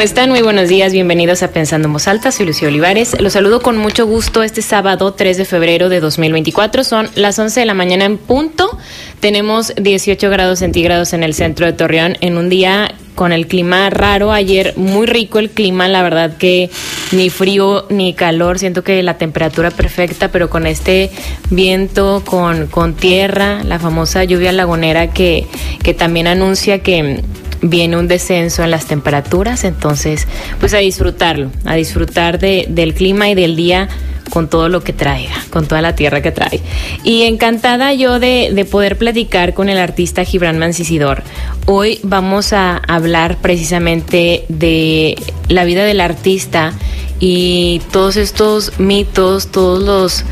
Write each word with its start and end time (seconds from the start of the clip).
¿Cómo 0.00 0.06
están? 0.06 0.30
Muy 0.30 0.40
buenos 0.40 0.70
días, 0.70 0.94
bienvenidos 0.94 1.42
a 1.42 1.48
Pensando 1.48 1.86
en 1.86 1.92
Voz 1.92 2.04
soy 2.04 2.46
Lucía 2.46 2.68
Olivares. 2.68 3.20
Los 3.20 3.34
saludo 3.34 3.60
con 3.60 3.76
mucho 3.76 4.06
gusto 4.06 4.42
este 4.42 4.62
sábado 4.62 5.12
3 5.12 5.36
de 5.36 5.44
febrero 5.44 5.90
de 5.90 6.00
2024. 6.00 6.84
Son 6.84 7.10
las 7.16 7.38
11 7.38 7.60
de 7.60 7.66
la 7.66 7.74
mañana 7.74 8.06
en 8.06 8.16
punto. 8.16 8.78
Tenemos 9.20 9.74
18 9.76 10.30
grados 10.30 10.60
centígrados 10.60 11.12
en 11.12 11.22
el 11.22 11.34
centro 11.34 11.66
de 11.66 11.74
Torreón 11.74 12.16
en 12.22 12.38
un 12.38 12.48
día 12.48 12.94
con 13.14 13.30
el 13.30 13.46
clima 13.46 13.90
raro. 13.90 14.32
Ayer 14.32 14.72
muy 14.78 15.06
rico 15.06 15.38
el 15.38 15.50
clima, 15.50 15.86
la 15.86 16.02
verdad 16.02 16.38
que 16.38 16.70
ni 17.12 17.28
frío 17.28 17.84
ni 17.90 18.14
calor. 18.14 18.58
Siento 18.58 18.82
que 18.82 19.02
la 19.02 19.18
temperatura 19.18 19.70
perfecta, 19.70 20.28
pero 20.28 20.48
con 20.48 20.66
este 20.66 21.10
viento, 21.50 22.22
con, 22.24 22.68
con 22.68 22.94
tierra, 22.94 23.62
la 23.64 23.78
famosa 23.78 24.24
lluvia 24.24 24.50
lagunera 24.52 25.12
que, 25.12 25.46
que 25.82 25.92
también 25.92 26.26
anuncia 26.26 26.78
que 26.78 27.22
viene 27.62 27.96
un 27.96 28.08
descenso 28.08 28.62
en 28.64 28.70
las 28.70 28.86
temperaturas, 28.86 29.64
entonces 29.64 30.26
pues 30.58 30.74
a 30.74 30.78
disfrutarlo, 30.78 31.50
a 31.64 31.74
disfrutar 31.74 32.38
de, 32.38 32.66
del 32.68 32.94
clima 32.94 33.28
y 33.28 33.34
del 33.34 33.56
día 33.56 33.88
con 34.30 34.48
todo 34.48 34.68
lo 34.68 34.82
que 34.82 34.92
traiga, 34.92 35.34
con 35.50 35.66
toda 35.66 35.82
la 35.82 35.94
tierra 35.94 36.22
que 36.22 36.30
trae. 36.30 36.60
Y 37.02 37.22
encantada 37.22 37.92
yo 37.92 38.20
de, 38.20 38.50
de 38.54 38.64
poder 38.64 38.96
platicar 38.96 39.54
con 39.54 39.68
el 39.68 39.78
artista 39.78 40.24
Gibran 40.24 40.58
Mancisidor. 40.58 41.22
Hoy 41.66 41.98
vamos 42.02 42.52
a 42.52 42.76
hablar 42.76 43.38
precisamente 43.38 44.44
de 44.48 45.16
la 45.48 45.64
vida 45.64 45.84
del 45.84 46.00
artista 46.00 46.72
y 47.18 47.82
todos 47.92 48.16
estos 48.16 48.78
mitos, 48.78 49.48
todos 49.48 49.82
los 49.82 50.24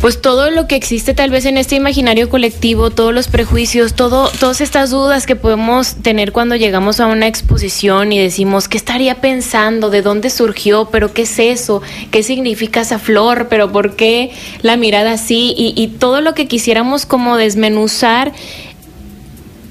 pues 0.00 0.20
todo 0.20 0.50
lo 0.50 0.66
que 0.66 0.76
existe 0.76 1.14
tal 1.14 1.30
vez 1.30 1.46
en 1.46 1.56
este 1.56 1.74
imaginario 1.74 2.28
colectivo, 2.28 2.90
todos 2.90 3.14
los 3.14 3.28
prejuicios, 3.28 3.94
todo, 3.94 4.30
todas 4.38 4.60
estas 4.60 4.90
dudas 4.90 5.26
que 5.26 5.36
podemos 5.36 5.96
tener 5.96 6.32
cuando 6.32 6.54
llegamos 6.54 7.00
a 7.00 7.06
una 7.06 7.26
exposición 7.26 8.12
y 8.12 8.18
decimos, 8.18 8.68
¿qué 8.68 8.76
estaría 8.76 9.20
pensando? 9.20 9.90
¿De 9.90 10.02
dónde 10.02 10.30
surgió? 10.30 10.88
¿Pero 10.90 11.12
qué 11.12 11.22
es 11.22 11.38
eso? 11.38 11.82
¿Qué 12.10 12.22
significa 12.22 12.82
esa 12.82 12.98
flor? 12.98 13.48
¿Pero 13.48 13.72
por 13.72 13.96
qué 13.96 14.30
la 14.62 14.76
mirada 14.76 15.12
así? 15.12 15.54
Y, 15.56 15.72
y 15.76 15.88
todo 15.88 16.20
lo 16.20 16.34
que 16.34 16.46
quisiéramos 16.46 17.06
como 17.06 17.36
desmenuzar 17.36 18.32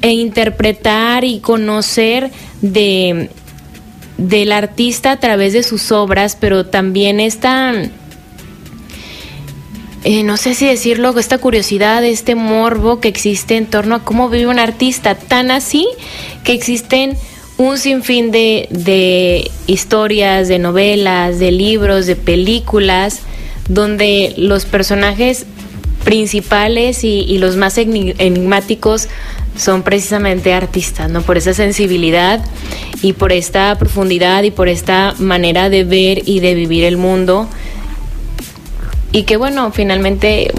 e 0.01 0.11
interpretar 0.11 1.23
y 1.23 1.39
conocer 1.39 2.31
de 2.61 3.29
del 4.17 4.53
artista 4.53 5.11
a 5.11 5.19
través 5.19 5.51
de 5.51 5.61
sus 5.61 5.91
obras, 5.91 6.37
pero 6.39 6.65
también 6.65 7.19
esta 7.19 7.73
eh, 10.06 10.22
no 10.22 10.38
sé 10.38 10.53
si 10.53 10.67
decirlo, 10.67 11.17
esta 11.17 11.39
curiosidad, 11.39 12.06
este 12.06 12.36
morbo 12.36 13.00
que 13.00 13.08
existe 13.08 13.58
en 13.58 13.66
torno 13.66 13.95
a 13.95 14.03
cómo 14.03 14.30
vive 14.30 14.45
un 14.45 14.59
artista, 14.59 15.16
tan 15.16 15.50
así 15.50 15.88
que 16.44 16.53
existen 16.53 17.17
un 17.58 17.80
sinfín 17.80 18.30
de, 18.30 18.67
de 18.70 19.50
historias, 19.66 20.48
de 20.48 20.59
novelas, 20.59 21.39
de 21.39 21.52
libros, 21.52 22.06
de 22.06 22.16
películas, 22.16 23.22
donde 23.67 24.36
los 24.38 24.65
personajes 24.65 25.48
principales 26.04 27.04
y, 27.04 27.21
y, 27.21 27.39
los 27.39 27.55
más 27.55 27.80
enigmáticos 27.80 29.08
son 29.58 29.82
precisamente 29.82 30.54
artistas, 30.54 31.10
¿no? 31.10 31.23
Por 31.23 31.39
esa 31.39 31.55
sensibilidad 31.55 32.45
y 33.02 33.14
por 33.14 33.32
esta 33.32 33.76
profundidad 33.80 34.44
y 34.44 34.52
por 34.52 34.70
esta 34.70 35.15
manera 35.17 35.71
de 35.71 35.83
ver 35.83 36.21
y 36.27 36.42
de 36.42 36.54
vivir 36.54 36.83
el 36.83 36.98
mundo 36.98 37.49
y 39.11 39.23
que 39.23 39.38
bueno, 39.38 39.71
finalmente 39.71 40.52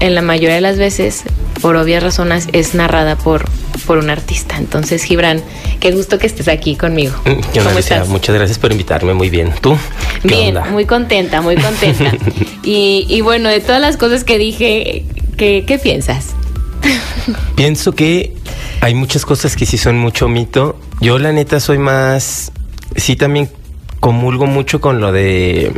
en 0.00 0.14
la 0.14 0.22
mayoría 0.22 0.56
de 0.56 0.60
las 0.60 0.78
veces, 0.78 1.24
por 1.60 1.76
obvias 1.76 2.02
razones, 2.02 2.48
es 2.52 2.74
narrada 2.74 3.16
por, 3.16 3.46
por 3.86 3.98
un 3.98 4.10
artista. 4.10 4.56
Entonces, 4.58 5.02
Gibran, 5.04 5.42
qué 5.80 5.92
gusto 5.92 6.18
que 6.18 6.26
estés 6.26 6.48
aquí 6.48 6.76
conmigo. 6.76 7.14
¿Qué 7.24 7.60
¿Cómo 7.60 7.78
estás? 7.78 8.08
Muchas 8.08 8.34
gracias 8.34 8.58
por 8.58 8.72
invitarme, 8.72 9.14
muy 9.14 9.30
bien. 9.30 9.52
¿Tú? 9.60 9.76
Bien, 10.22 10.56
onda? 10.56 10.70
muy 10.70 10.84
contenta, 10.84 11.40
muy 11.40 11.56
contenta. 11.56 12.12
y, 12.62 13.06
y, 13.08 13.20
bueno, 13.22 13.48
de 13.48 13.60
todas 13.60 13.80
las 13.80 13.96
cosas 13.96 14.24
que 14.24 14.38
dije, 14.38 15.04
¿qué, 15.36 15.64
qué 15.66 15.78
piensas? 15.78 16.34
Pienso 17.54 17.92
que 17.92 18.34
hay 18.80 18.94
muchas 18.94 19.24
cosas 19.24 19.56
que 19.56 19.66
sí 19.66 19.78
son 19.78 19.98
mucho 19.98 20.28
mito. 20.28 20.78
Yo 21.00 21.18
la 21.18 21.32
neta 21.32 21.58
soy 21.60 21.78
más, 21.78 22.52
sí 22.96 23.16
también 23.16 23.50
comulgo 24.00 24.46
mucho 24.46 24.80
con 24.80 25.00
lo 25.00 25.10
de 25.10 25.72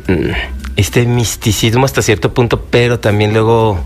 este 0.79 1.05
misticismo 1.07 1.85
hasta 1.85 2.03
cierto 2.03 2.33
punto, 2.33 2.63
pero 2.71 3.01
también 3.01 3.33
luego 3.35 3.81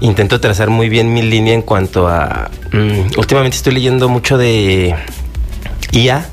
intento 0.00 0.40
trazar 0.40 0.70
muy 0.70 0.88
bien 0.88 1.14
mi 1.14 1.22
línea 1.22 1.54
en 1.54 1.62
cuanto 1.62 2.08
a... 2.08 2.50
Um, 2.74 3.08
últimamente 3.16 3.56
estoy 3.56 3.74
leyendo 3.74 4.08
mucho 4.08 4.36
de 4.36 4.96
IA 5.92 6.26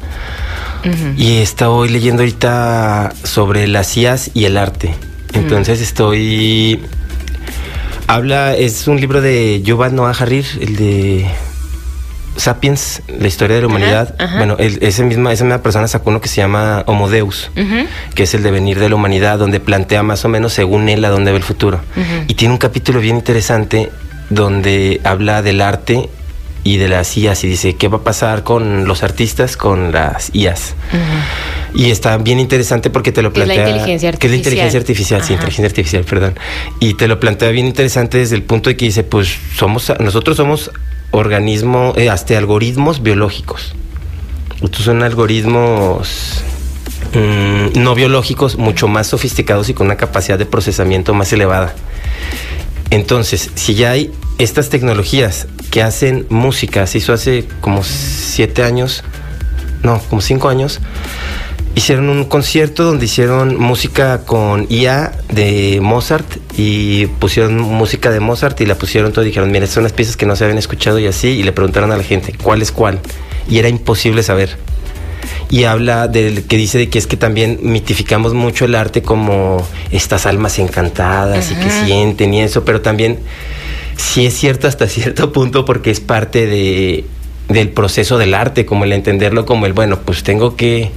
uh 0.84 0.88
-huh. 0.88 1.16
y 1.16 1.38
estoy 1.38 1.90
leyendo 1.90 2.24
ahorita 2.24 3.14
sobre 3.24 3.68
las 3.68 3.96
IAs 3.96 4.32
y 4.34 4.46
el 4.46 4.58
arte. 4.58 4.96
Entonces 5.34 5.78
uh 5.78 5.82
-huh. 5.82 5.88
estoy... 5.88 6.80
Habla, 8.08 8.56
es 8.58 8.88
un 8.88 9.00
libro 9.00 9.22
de 9.22 9.62
Yuval 9.62 9.94
Noah 9.96 10.16
Hariri, 10.20 10.46
el 10.60 10.76
de 10.76 11.28
Sapiens, 12.36 13.02
la 13.08 13.28
historia 13.28 13.56
de 13.56 13.62
la 13.62 13.68
humanidad. 13.68 14.16
Ajá, 14.18 14.26
ajá. 14.26 14.38
Bueno, 14.38 14.56
el, 14.60 14.80
ese 14.82 15.04
misma, 15.04 15.32
esa 15.32 15.44
misma 15.44 15.62
persona 15.62 15.88
sacó 15.88 16.10
uno 16.10 16.22
que 16.22 16.28
se 16.28 16.38
llama 16.38 16.84
Homo 16.88 17.10
Deus, 17.10 17.52
uh 17.56 17.60
-huh. 17.60 17.88
que 18.16 18.24
es 18.24 18.34
el 18.34 18.44
devenir 18.44 18.80
de 18.80 18.90
la 18.90 18.96
humanidad, 18.96 19.38
donde 19.40 19.60
plantea 19.60 20.04
más 20.04 20.26
o 20.26 20.30
menos 20.30 20.54
según 20.54 20.90
él 20.90 21.04
a 21.06 21.10
dónde 21.10 21.32
va 21.32 21.38
el 21.38 21.44
futuro. 21.44 21.80
Uh 21.96 22.00
-huh. 22.00 22.26
Y 22.28 22.34
tiene 22.34 22.54
un 22.54 22.58
capítulo 22.58 23.00
bien 23.00 23.16
interesante 23.18 23.90
donde 24.30 25.00
habla 25.04 25.42
del 25.42 25.62
arte 25.62 26.10
y 26.66 26.78
de 26.78 26.88
las 26.88 27.18
IAs 27.18 27.44
y 27.44 27.48
dice 27.48 27.76
qué 27.76 27.90
va 27.90 27.98
a 27.98 28.04
pasar 28.04 28.44
con 28.44 28.86
los 28.88 29.04
artistas 29.04 29.58
con 29.58 29.92
las 29.92 30.30
IAs. 30.34 30.76
Uh 30.92 30.96
-huh. 30.96 31.80
Y 31.82 31.92
está 31.92 32.18
bien 32.18 32.40
interesante 32.40 32.90
porque 32.90 33.12
te 33.12 33.22
lo 33.22 33.34
plantea. 33.34 33.56
Es 33.56 33.62
la 33.64 33.70
inteligencia 33.70 34.10
artificial. 34.10 34.20
Que 34.20 34.28
es 34.28 34.32
la 34.32 34.38
inteligencia 34.38 34.80
artificial, 34.80 35.20
Ajá. 35.20 35.28
sí, 35.28 35.34
inteligencia 35.34 35.68
artificial, 35.68 36.04
perdón. 36.04 36.36
Y 36.80 36.94
te 36.94 37.08
lo 37.08 37.20
plantea 37.20 37.50
bien 37.50 37.66
interesante 37.66 38.18
desde 38.20 38.36
el 38.36 38.44
punto 38.44 38.70
de 38.70 38.78
que 38.78 38.86
dice, 38.86 39.04
pues 39.04 39.36
somos, 39.56 39.92
nosotros 40.00 40.38
somos 40.38 40.72
organismos, 41.14 41.98
eh, 41.98 42.10
hasta 42.10 42.38
algoritmos 42.38 43.02
biológicos. 43.02 43.76
Estos 44.62 44.84
son 44.84 45.04
algoritmos 45.04 46.44
mmm, 47.14 47.80
no 47.80 47.96
biológicos 47.96 48.58
mucho 48.58 48.88
más 48.88 49.08
sofisticados 49.08 49.70
y 49.70 49.74
con 49.74 49.88
una 49.88 49.96
capacidad 49.96 50.38
de 50.38 50.46
procesamiento 50.46 51.14
más 51.14 51.32
elevada. 51.32 51.74
Entonces, 52.90 53.52
si 53.56 53.76
ya 53.76 53.92
hay 53.92 54.12
estas 54.40 54.70
tecnologías 54.70 55.48
que 55.72 55.82
hacen 55.82 56.26
música, 56.30 56.86
se 56.88 56.98
hizo 56.98 57.14
hace 57.14 57.46
como 57.62 57.84
siete 57.84 58.64
años, 58.64 59.04
no, 59.84 60.00
como 60.10 60.22
cinco 60.22 60.50
años, 60.50 60.80
hicieron 61.76 62.10
un 62.10 62.26
concierto 62.26 62.84
donde 62.84 63.06
hicieron 63.06 63.60
música 63.60 64.26
con 64.26 64.68
IA 64.70 65.12
de 65.30 65.80
Mozart 65.82 66.28
y 66.56 67.08
pusieron 67.08 67.60
música 67.60 68.12
de 68.12 68.20
Mozart 68.20 68.60
y 68.62 68.66
la 68.66 68.76
pusieron 68.76 69.12
todo 69.12 69.24
y 69.24 69.30
dijeron, 69.30 69.52
mira, 69.52 69.66
son 69.66 69.84
las 69.84 69.94
piezas 69.94 70.16
que 70.16 70.26
no 70.26 70.36
se 70.36 70.44
habían 70.44 70.60
escuchado 70.60 71.00
y 71.00 71.08
así, 71.08 71.30
y 71.30 71.44
le 71.44 71.52
preguntaron 71.52 71.92
a 71.92 71.98
la 71.98 72.04
gente, 72.04 72.34
¿cuál 72.42 72.62
es 72.62 72.72
cuál? 72.72 73.00
Y 73.50 73.58
era 73.58 73.70
imposible 73.70 74.22
saber. 74.24 74.58
Y 75.50 75.64
habla 75.64 76.08
del 76.08 76.44
que 76.44 76.58
dice 76.58 76.78
de 76.78 76.90
que 76.90 77.00
es 77.00 77.08
que 77.08 77.18
también 77.18 77.60
mitificamos 77.62 78.34
mucho 78.34 78.66
el 78.66 78.76
arte 78.76 79.02
como 79.02 79.66
estas 79.92 80.26
almas 80.26 80.60
encantadas 80.60 81.52
y 81.52 81.56
que 81.56 81.70
sienten 81.70 82.34
y 82.34 82.42
eso, 82.42 82.66
pero 82.66 82.82
también 82.82 83.20
sí 83.96 84.26
es 84.26 84.34
cierto 84.34 84.68
hasta 84.68 84.88
cierto 84.88 85.32
punto 85.32 85.66
porque 85.66 85.92
es 85.92 86.00
parte 86.00 86.46
de, 86.46 87.06
del 87.50 87.70
proceso 87.70 88.18
del 88.18 88.34
arte, 88.34 88.66
como 88.66 88.84
el 88.84 88.94
entenderlo 88.94 89.46
como 89.46 89.66
el, 89.66 89.74
bueno, 89.74 90.00
pues 90.00 90.24
tengo 90.24 90.56
que 90.56 90.92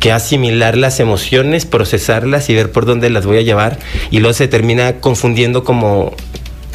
que 0.00 0.12
asimilar 0.12 0.76
las 0.76 1.00
emociones, 1.00 1.66
procesarlas 1.66 2.48
y 2.50 2.54
ver 2.54 2.70
por 2.70 2.86
dónde 2.86 3.10
las 3.10 3.26
voy 3.26 3.38
a 3.38 3.42
llevar. 3.42 3.78
Y 4.10 4.20
luego 4.20 4.34
se 4.34 4.48
termina 4.48 5.00
confundiendo 5.00 5.64
como, 5.64 6.14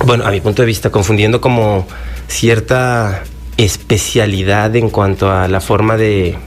bueno, 0.05 0.25
a 0.25 0.31
mi 0.31 0.41
punto 0.41 0.61
de 0.61 0.65
vista, 0.65 0.89
confundiendo 0.89 1.41
como 1.41 1.87
cierta 2.27 3.23
especialidad 3.57 4.75
en 4.75 4.89
cuanto 4.89 5.31
a 5.31 5.47
la 5.47 5.61
forma 5.61 5.97
de 5.97 6.37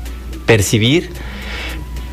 percibir. 0.46 1.10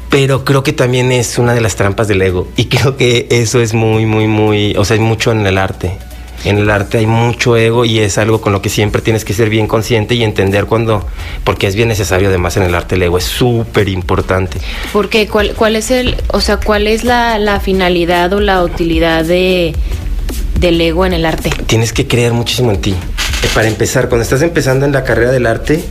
Pero 0.09 0.45
creo 0.45 0.63
que 0.63 0.73
también 0.73 1.11
es 1.11 1.39
una 1.39 1.53
de 1.53 1.61
las 1.61 1.75
trampas 1.75 2.07
del 2.07 2.21
ego. 2.21 2.47
Y 2.55 2.65
creo 2.65 2.97
que 2.97 3.27
eso 3.31 3.59
es 3.59 3.73
muy, 3.73 4.05
muy, 4.05 4.27
muy, 4.27 4.75
o 4.77 4.85
sea, 4.85 4.95
hay 4.95 5.01
mucho 5.01 5.31
en 5.31 5.45
el 5.45 5.57
arte. 5.57 5.97
En 6.43 6.57
el 6.57 6.69
arte 6.69 6.97
hay 6.97 7.05
mucho 7.05 7.55
ego 7.55 7.85
y 7.85 7.99
es 7.99 8.17
algo 8.17 8.41
con 8.41 8.51
lo 8.53 8.61
que 8.61 8.69
siempre 8.69 9.01
tienes 9.01 9.23
que 9.23 9.33
ser 9.33 9.49
bien 9.49 9.67
consciente 9.67 10.15
y 10.15 10.23
entender 10.23 10.65
cuando, 10.65 11.05
porque 11.43 11.67
es 11.67 11.75
bien 11.75 11.87
necesario 11.87 12.29
además 12.29 12.57
en 12.57 12.63
el 12.63 12.75
arte 12.75 12.95
el 12.95 13.03
ego, 13.03 13.17
es 13.17 13.23
súper 13.23 13.87
importante. 13.89 14.59
Porque 14.91 15.27
cuál, 15.27 15.53
cuál 15.55 15.75
es 15.75 15.89
el, 15.91 16.17
o 16.27 16.41
sea, 16.41 16.57
cuál 16.57 16.87
es 16.87 17.03
la, 17.03 17.39
la 17.39 17.59
finalidad 17.59 18.33
o 18.33 18.39
la 18.39 18.63
utilidad 18.63 19.23
de 19.23 19.73
del 20.59 20.79
ego 20.79 21.05
en 21.05 21.13
el 21.13 21.25
arte? 21.25 21.51
Tienes 21.65 21.93
que 21.93 22.07
creer 22.07 22.33
muchísimo 22.33 22.71
en 22.71 22.81
ti. 22.81 22.91
Eh, 22.91 23.47
Para 23.53 23.67
empezar, 23.67 24.09
cuando 24.09 24.23
estás 24.23 24.41
empezando 24.41 24.85
en 24.85 24.93
la 24.93 25.03
carrera 25.03 25.31
del 25.31 25.45
arte, 25.45 25.83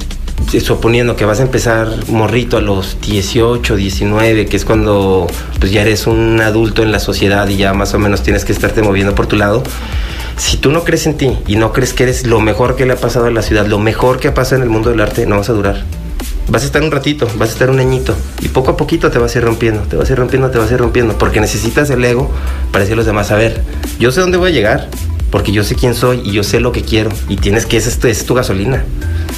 eh, 0.52 0.60
suponiendo 0.60 1.14
que 1.14 1.24
vas 1.24 1.40
a 1.40 1.42
empezar 1.42 1.88
morrito 2.08 2.56
a 2.56 2.60
los 2.60 3.00
18, 3.00 3.76
19, 3.76 4.46
que 4.46 4.56
es 4.56 4.64
cuando 4.64 5.26
pues 5.60 5.72
ya 5.72 5.82
eres 5.82 6.06
un 6.06 6.40
adulto 6.40 6.82
en 6.82 6.90
la 6.90 6.98
sociedad 6.98 7.46
y 7.48 7.56
ya 7.56 7.72
más 7.74 7.94
o 7.94 7.98
menos 7.98 8.22
tienes 8.22 8.44
que 8.44 8.52
estarte 8.52 8.82
moviendo 8.82 9.14
por 9.14 9.26
tu 9.26 9.36
lado. 9.36 9.62
Si 10.36 10.56
tú 10.56 10.70
no 10.70 10.84
crees 10.84 11.06
en 11.06 11.16
ti 11.16 11.38
y 11.46 11.56
no 11.56 11.72
crees 11.72 11.92
que 11.92 12.04
eres 12.04 12.26
lo 12.26 12.40
mejor 12.40 12.76
que 12.76 12.86
le 12.86 12.94
ha 12.94 12.96
pasado 12.96 13.26
a 13.26 13.30
la 13.30 13.42
ciudad, 13.42 13.66
lo 13.66 13.78
mejor 13.78 14.18
que 14.18 14.28
ha 14.28 14.34
pasado 14.34 14.56
en 14.56 14.62
el 14.62 14.70
mundo 14.70 14.90
del 14.90 15.00
arte, 15.00 15.26
no 15.26 15.36
vas 15.36 15.48
a 15.50 15.52
durar. 15.52 15.84
Vas 16.48 16.62
a 16.62 16.66
estar 16.66 16.82
un 16.82 16.90
ratito, 16.90 17.28
vas 17.36 17.50
a 17.50 17.52
estar 17.52 17.70
un 17.70 17.78
añito 17.78 18.14
y 18.40 18.48
poco 18.48 18.72
a 18.72 18.76
poquito 18.76 19.10
te 19.10 19.18
vas 19.18 19.34
a 19.34 19.38
ir 19.38 19.44
rompiendo, 19.44 19.82
te 19.82 19.96
vas 19.96 20.10
a 20.10 20.12
ir 20.12 20.18
rompiendo, 20.18 20.50
te 20.50 20.58
vas 20.58 20.70
a 20.70 20.74
ir 20.74 20.80
rompiendo, 20.80 21.16
porque 21.16 21.40
necesitas 21.40 21.88
el 21.90 22.04
ego 22.04 22.30
para 22.72 22.80
decir 22.80 22.94
a 22.94 22.96
los 22.96 23.06
demás, 23.06 23.30
a 23.30 23.36
ver, 23.36 23.62
yo 23.98 24.10
sé 24.10 24.20
dónde 24.20 24.38
voy 24.38 24.50
a 24.50 24.52
llegar, 24.52 24.88
porque 25.30 25.52
yo 25.52 25.64
sé 25.64 25.76
quién 25.76 25.94
soy 25.94 26.20
y 26.24 26.32
yo 26.32 26.42
sé 26.42 26.60
lo 26.60 26.72
que 26.72 26.82
quiero 26.82 27.10
y 27.28 27.36
tienes 27.36 27.64
que, 27.64 27.76
esa 27.76 27.88
es 27.88 28.04
es 28.04 28.26
tu 28.26 28.34
gasolina, 28.34 28.84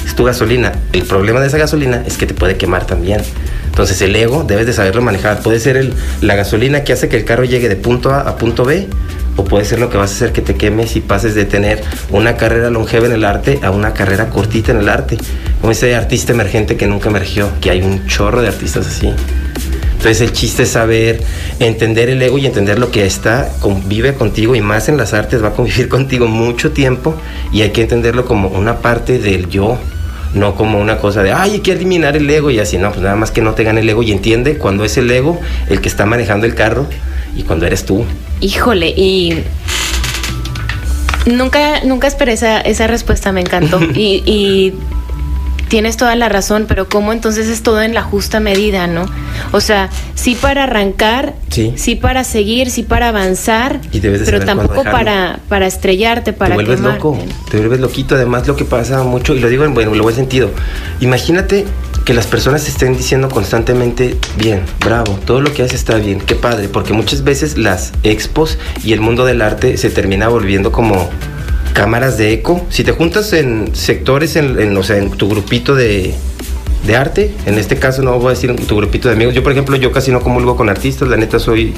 es 0.05 0.15
tu 0.15 0.23
gasolina. 0.25 0.73
El 0.91 1.03
problema 1.03 1.39
de 1.39 1.47
esa 1.47 1.57
gasolina 1.57 2.03
es 2.05 2.17
que 2.17 2.25
te 2.25 2.33
puede 2.33 2.57
quemar 2.57 2.85
también. 2.85 3.21
Entonces 3.67 4.01
el 4.01 4.15
ego 4.15 4.43
debes 4.43 4.65
de 4.65 4.73
saberlo 4.73 5.01
manejar. 5.01 5.41
Puede 5.41 5.59
ser 5.59 5.93
la 6.21 6.35
gasolina 6.35 6.83
que 6.83 6.93
hace 6.93 7.07
que 7.07 7.17
el 7.17 7.25
carro 7.25 7.45
llegue 7.45 7.69
de 7.69 7.75
punto 7.75 8.11
A 8.11 8.21
a 8.21 8.37
punto 8.37 8.65
B 8.65 8.87
o 9.35 9.43
puede 9.43 9.65
ser 9.65 9.79
lo 9.79 9.89
que 9.89 9.97
vas 9.97 10.11
a 10.11 10.15
hacer 10.15 10.31
que 10.31 10.41
te 10.41 10.55
quemes 10.55 10.95
y 10.95 11.01
pases 11.01 11.35
de 11.35 11.45
tener 11.45 11.83
una 12.09 12.37
carrera 12.37 12.69
longeva 12.69 13.07
en 13.07 13.13
el 13.13 13.25
arte 13.25 13.59
a 13.63 13.71
una 13.71 13.93
carrera 13.93 14.29
cortita 14.29 14.71
en 14.71 14.79
el 14.79 14.89
arte. 14.89 15.17
Como 15.61 15.71
ese 15.71 15.95
artista 15.95 16.31
emergente 16.31 16.77
que 16.77 16.87
nunca 16.87 17.09
emergió, 17.09 17.49
que 17.59 17.71
hay 17.71 17.81
un 17.81 18.07
chorro 18.07 18.41
de 18.41 18.47
artistas 18.47 18.87
así. 18.87 19.11
Entonces 20.05 20.21
el 20.21 20.33
chiste 20.33 20.63
es 20.63 20.69
saber 20.69 21.19
entender 21.59 22.09
el 22.09 22.21
ego 22.21 22.37
y 22.37 22.45
entender 22.45 22.77
lo 22.77 22.91
que 22.91 23.07
está, 23.07 23.49
convive 23.59 24.13
contigo 24.13 24.53
y 24.55 24.61
más 24.61 24.87
en 24.87 24.97
las 24.97 25.13
artes 25.13 25.43
va 25.43 25.47
a 25.47 25.53
convivir 25.53 25.89
contigo 25.89 26.27
mucho 26.27 26.71
tiempo 26.71 27.15
y 27.51 27.63
hay 27.63 27.71
que 27.71 27.81
entenderlo 27.81 28.25
como 28.25 28.49
una 28.49 28.77
parte 28.81 29.17
del 29.17 29.49
yo, 29.49 29.79
no 30.35 30.53
como 30.53 30.79
una 30.79 30.97
cosa 30.97 31.23
de, 31.23 31.31
ay, 31.31 31.53
hay 31.53 31.59
que 31.61 31.71
eliminar 31.71 32.15
el 32.15 32.29
ego 32.29 32.51
y 32.51 32.59
así, 32.59 32.77
no, 32.77 32.91
pues 32.91 33.01
nada 33.01 33.15
más 33.15 33.31
que 33.31 33.41
no 33.41 33.53
te 33.55 33.63
gane 33.63 33.81
el 33.81 33.89
ego 33.89 34.03
y 34.03 34.11
entiende 34.11 34.59
cuando 34.59 34.85
es 34.85 34.95
el 34.97 35.09
ego 35.09 35.39
el 35.69 35.81
que 35.81 35.89
está 35.89 36.05
manejando 36.05 36.45
el 36.45 36.53
carro 36.53 36.87
y 37.35 37.43
cuando 37.43 37.65
eres 37.65 37.85
tú. 37.85 38.05
Híjole, 38.41 38.89
y 38.89 39.43
nunca, 41.25 41.83
nunca 41.83 42.07
esperé 42.07 42.33
esa, 42.33 42.61
esa 42.61 42.87
respuesta, 42.87 43.31
me 43.31 43.41
encantó. 43.41 43.79
y, 43.95 44.23
y 44.25 44.73
tienes 45.67 45.97
toda 45.97 46.15
la 46.15 46.29
razón, 46.29 46.65
pero 46.67 46.87
¿cómo 46.87 47.11
entonces 47.11 47.47
es 47.47 47.63
todo 47.63 47.81
en 47.81 47.93
la 47.93 48.03
justa 48.03 48.39
medida, 48.39 48.87
no? 48.87 49.05
O 49.51 49.61
sea, 49.61 49.89
sí 50.13 50.35
para 50.35 50.63
arrancar, 50.63 51.33
Sí. 51.49 51.95
para 51.95 52.23
seguir, 52.23 52.69
sí 52.69 52.83
para 52.83 53.09
avanzar, 53.09 53.79
Y 53.91 53.99
debes 53.99 54.19
de 54.21 54.25
pero 54.25 54.45
tampoco 54.45 54.83
para, 54.83 55.39
para 55.49 55.65
estrellarte, 55.67 56.33
para 56.33 56.49
te 56.49 56.55
vuelves 56.55 56.75
quemarte. 56.77 56.97
loco, 56.99 57.17
te 57.49 57.57
vuelves 57.57 57.79
loquito. 57.79 58.15
Además, 58.15 58.45
lo 58.47 58.55
que 58.55 58.65
pasa 58.65 59.01
mucho, 59.03 59.33
y 59.33 59.39
lo 59.39 59.47
digo 59.49 59.63
en 59.65 59.73
bueno, 59.73 59.93
lo 59.95 60.03
buen 60.03 60.15
sentido, 60.15 60.51
imagínate 60.99 61.65
que 62.05 62.13
las 62.13 62.27
personas 62.27 62.67
estén 62.67 62.95
diciendo 62.95 63.29
constantemente, 63.29 64.15
bien, 64.37 64.61
bravo, 64.79 65.19
todo 65.25 65.41
lo 65.41 65.51
que 65.51 65.63
haces 65.63 65.79
está 65.79 65.95
bien, 65.95 66.21
qué 66.21 66.35
padre, 66.35 66.69
porque 66.69 66.93
muchas 66.93 67.23
veces 67.23 67.57
las 67.57 67.93
expos 68.03 68.59
y 68.83 68.93
el 68.93 69.01
mundo 69.01 69.25
del 69.25 69.41
arte 69.41 69.75
se 69.77 69.89
termina 69.89 70.27
volviendo 70.27 70.71
como 70.71 71.09
cámaras 71.73 72.19
de 72.19 72.31
eco. 72.31 72.63
Si 72.69 72.83
te 72.83 72.91
juntas 72.91 73.33
en 73.33 73.75
sectores, 73.75 74.35
en, 74.35 74.77
o 74.77 74.83
sea, 74.83 74.97
en 74.97 75.09
tu 75.09 75.27
grupito 75.27 75.73
de, 75.73 76.13
de 76.85 76.95
arte, 76.95 77.33
en 77.47 77.57
este 77.57 77.77
caso 77.77 78.03
no 78.03 78.19
voy 78.19 78.27
a 78.27 78.29
decir 78.29 78.55
tu 78.55 78.77
grupito 78.77 79.07
de 79.07 79.15
amigos, 79.15 79.33
yo 79.33 79.41
por 79.41 79.51
ejemplo, 79.51 79.75
yo 79.75 79.91
casi 79.91 80.11
no 80.11 80.21
comulgo 80.21 80.55
con 80.55 80.69
artistas, 80.69 81.07
la 81.07 81.17
neta 81.17 81.39
soy, 81.39 81.73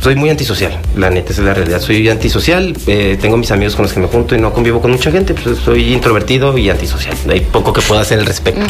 soy 0.00 0.16
muy 0.16 0.30
antisocial, 0.30 0.80
la 0.96 1.10
neta 1.10 1.32
es 1.32 1.38
la 1.40 1.52
realidad, 1.52 1.80
soy 1.82 2.08
antisocial, 2.08 2.74
eh, 2.86 3.18
tengo 3.20 3.36
mis 3.36 3.50
amigos 3.50 3.76
con 3.76 3.82
los 3.82 3.92
que 3.92 4.00
me 4.00 4.06
junto 4.06 4.34
y 4.34 4.38
no 4.38 4.52
convivo 4.52 4.80
con 4.80 4.92
mucha 4.92 5.10
gente, 5.10 5.34
pues 5.34 5.58
soy 5.58 5.92
introvertido 5.92 6.56
y 6.56 6.70
antisocial, 6.70 7.16
hay 7.28 7.40
poco 7.40 7.74
que 7.74 7.82
pueda 7.82 8.00
hacer 8.00 8.18
al 8.18 8.24
respecto. 8.24 8.62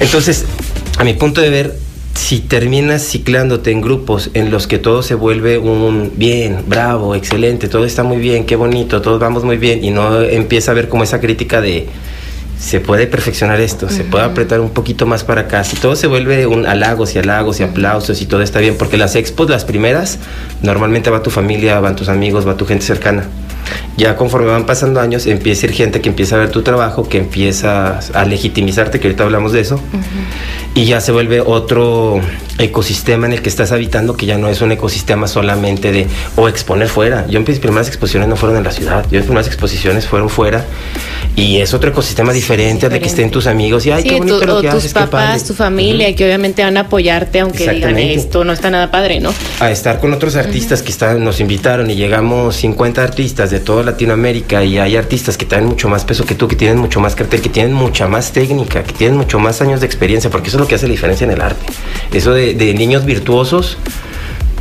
Entonces, 0.00 0.44
a 0.98 1.04
mi 1.04 1.14
punto 1.14 1.40
de 1.40 1.50
ver, 1.50 1.76
si 2.14 2.40
terminas 2.40 3.02
ciclándote 3.02 3.70
en 3.70 3.80
grupos 3.80 4.30
en 4.34 4.50
los 4.50 4.66
que 4.66 4.78
todo 4.78 5.02
se 5.02 5.14
vuelve 5.14 5.58
un 5.58 6.12
bien, 6.16 6.64
bravo, 6.66 7.14
excelente, 7.14 7.68
todo 7.68 7.84
está 7.84 8.02
muy 8.02 8.18
bien, 8.18 8.44
qué 8.44 8.56
bonito, 8.56 9.00
todos 9.00 9.20
vamos 9.20 9.44
muy 9.44 9.56
bien, 9.56 9.84
y 9.84 9.90
no 9.90 10.20
empieza 10.20 10.72
a 10.72 10.74
ver 10.74 10.88
como 10.88 11.04
esa 11.04 11.20
crítica 11.20 11.60
de 11.60 11.88
se 12.58 12.80
puede 12.80 13.06
perfeccionar 13.06 13.60
esto, 13.60 13.88
se 13.88 14.02
puede 14.02 14.24
apretar 14.24 14.60
un 14.60 14.70
poquito 14.70 15.06
más 15.06 15.22
para 15.22 15.42
acá. 15.42 15.62
Si 15.62 15.76
todo 15.76 15.94
se 15.94 16.08
vuelve 16.08 16.46
un 16.46 16.66
halagos 16.66 17.14
y 17.14 17.18
halagos 17.18 17.60
y 17.60 17.62
aplausos 17.62 18.20
y 18.20 18.26
todo 18.26 18.42
está 18.42 18.58
bien, 18.58 18.76
porque 18.76 18.96
las 18.96 19.14
expos, 19.14 19.48
las 19.48 19.64
primeras, 19.64 20.18
normalmente 20.62 21.08
va 21.08 21.22
tu 21.22 21.30
familia, 21.30 21.78
van 21.78 21.94
tus 21.94 22.08
amigos, 22.08 22.46
va 22.46 22.56
tu 22.56 22.66
gente 22.66 22.84
cercana. 22.84 23.24
Ya 23.98 24.14
conforme 24.14 24.46
van 24.48 24.64
pasando 24.64 25.00
años, 25.00 25.26
empieza 25.26 25.66
a 25.66 25.70
ir 25.70 25.74
gente 25.74 26.00
que 26.00 26.08
empieza 26.08 26.36
a 26.36 26.38
ver 26.38 26.50
tu 26.50 26.62
trabajo, 26.62 27.08
que 27.08 27.18
empieza 27.18 27.98
a 28.14 28.24
legitimizarte, 28.24 29.00
que 29.00 29.08
ahorita 29.08 29.24
hablamos 29.24 29.50
de 29.52 29.58
eso, 29.60 29.80
y 30.76 30.84
ya 30.84 31.00
se 31.00 31.10
vuelve 31.10 31.40
otro 31.40 32.20
ecosistema 32.58 33.26
en 33.26 33.32
el 33.32 33.42
que 33.42 33.48
estás 33.48 33.72
habitando, 33.72 34.16
que 34.16 34.26
ya 34.26 34.38
no 34.38 34.48
es 34.50 34.60
un 34.60 34.70
ecosistema 34.70 35.26
solamente 35.26 35.90
de 35.90 36.06
o 36.36 36.48
exponer 36.48 36.86
fuera. 36.88 37.26
Yo 37.28 37.40
mis 37.40 37.58
primeras 37.58 37.88
exposiciones 37.88 38.28
no 38.28 38.36
fueron 38.36 38.58
en 38.58 38.64
la 38.64 38.70
ciudad, 38.70 39.04
yo 39.10 39.18
mis 39.18 39.24
primeras 39.24 39.48
exposiciones 39.48 40.06
fueron 40.06 40.30
fuera, 40.30 40.64
y 41.34 41.56
es 41.58 41.74
otro 41.74 41.90
ecosistema 41.90 42.32
diferente 42.32 42.86
al 42.86 42.92
de 42.92 43.00
que 43.00 43.06
estén 43.08 43.30
tus 43.32 43.48
amigos 43.48 43.84
y 43.86 43.90
ay, 43.90 44.02
Sí, 44.02 44.08
qué 44.10 44.14
bonito 44.18 44.40
tu- 44.40 44.46
lo 44.46 44.60
que 44.60 44.68
tus 44.68 44.78
haces, 44.78 44.94
qué 44.94 45.00
papás, 45.00 45.26
padre". 45.38 45.44
tu 45.46 45.54
familia, 45.54 46.08
Ujú. 46.08 46.16
que 46.18 46.24
obviamente 46.24 46.62
van 46.62 46.76
a 46.76 46.80
apoyarte, 46.80 47.40
aunque 47.40 47.68
digan 47.68 47.98
esto 47.98 48.44
no 48.44 48.52
está 48.52 48.70
nada 48.70 48.92
padre, 48.92 49.18
¿no? 49.18 49.32
a 49.60 49.70
estar 49.72 49.98
con 49.98 50.12
otros 50.12 50.36
artistas 50.36 50.82
que 50.82 50.90
están, 50.92 51.24
nos 51.24 51.40
invitaron 51.40 51.90
y 51.90 51.96
llegamos 51.96 52.54
50 52.56 53.02
artistas 53.02 53.50
de 53.50 53.58
toda 53.60 53.82
Latinoamérica 53.90 54.64
y 54.64 54.78
hay 54.78 54.96
artistas 54.96 55.36
que 55.36 55.46
tienen 55.46 55.66
mucho 55.68 55.88
más 55.88 56.04
peso 56.04 56.24
que 56.24 56.34
tú, 56.34 56.48
que 56.48 56.56
tienen 56.56 56.78
mucho 56.78 57.00
más 57.00 57.14
cartel, 57.14 57.40
que 57.40 57.48
tienen 57.48 57.72
mucha 57.72 58.08
más 58.08 58.32
técnica, 58.32 58.82
que 58.82 58.92
tienen 58.92 59.16
mucho 59.16 59.38
más 59.38 59.60
años 59.60 59.80
de 59.80 59.86
experiencia, 59.86 60.30
porque 60.30 60.48
eso 60.48 60.56
es 60.56 60.60
lo 60.60 60.68
que 60.68 60.74
hace 60.74 60.86
la 60.86 60.92
diferencia 60.92 61.24
en 61.24 61.30
el 61.30 61.40
arte. 61.40 61.66
Eso 62.12 62.32
de, 62.32 62.54
de 62.54 62.74
niños 62.74 63.04
virtuosos, 63.04 63.78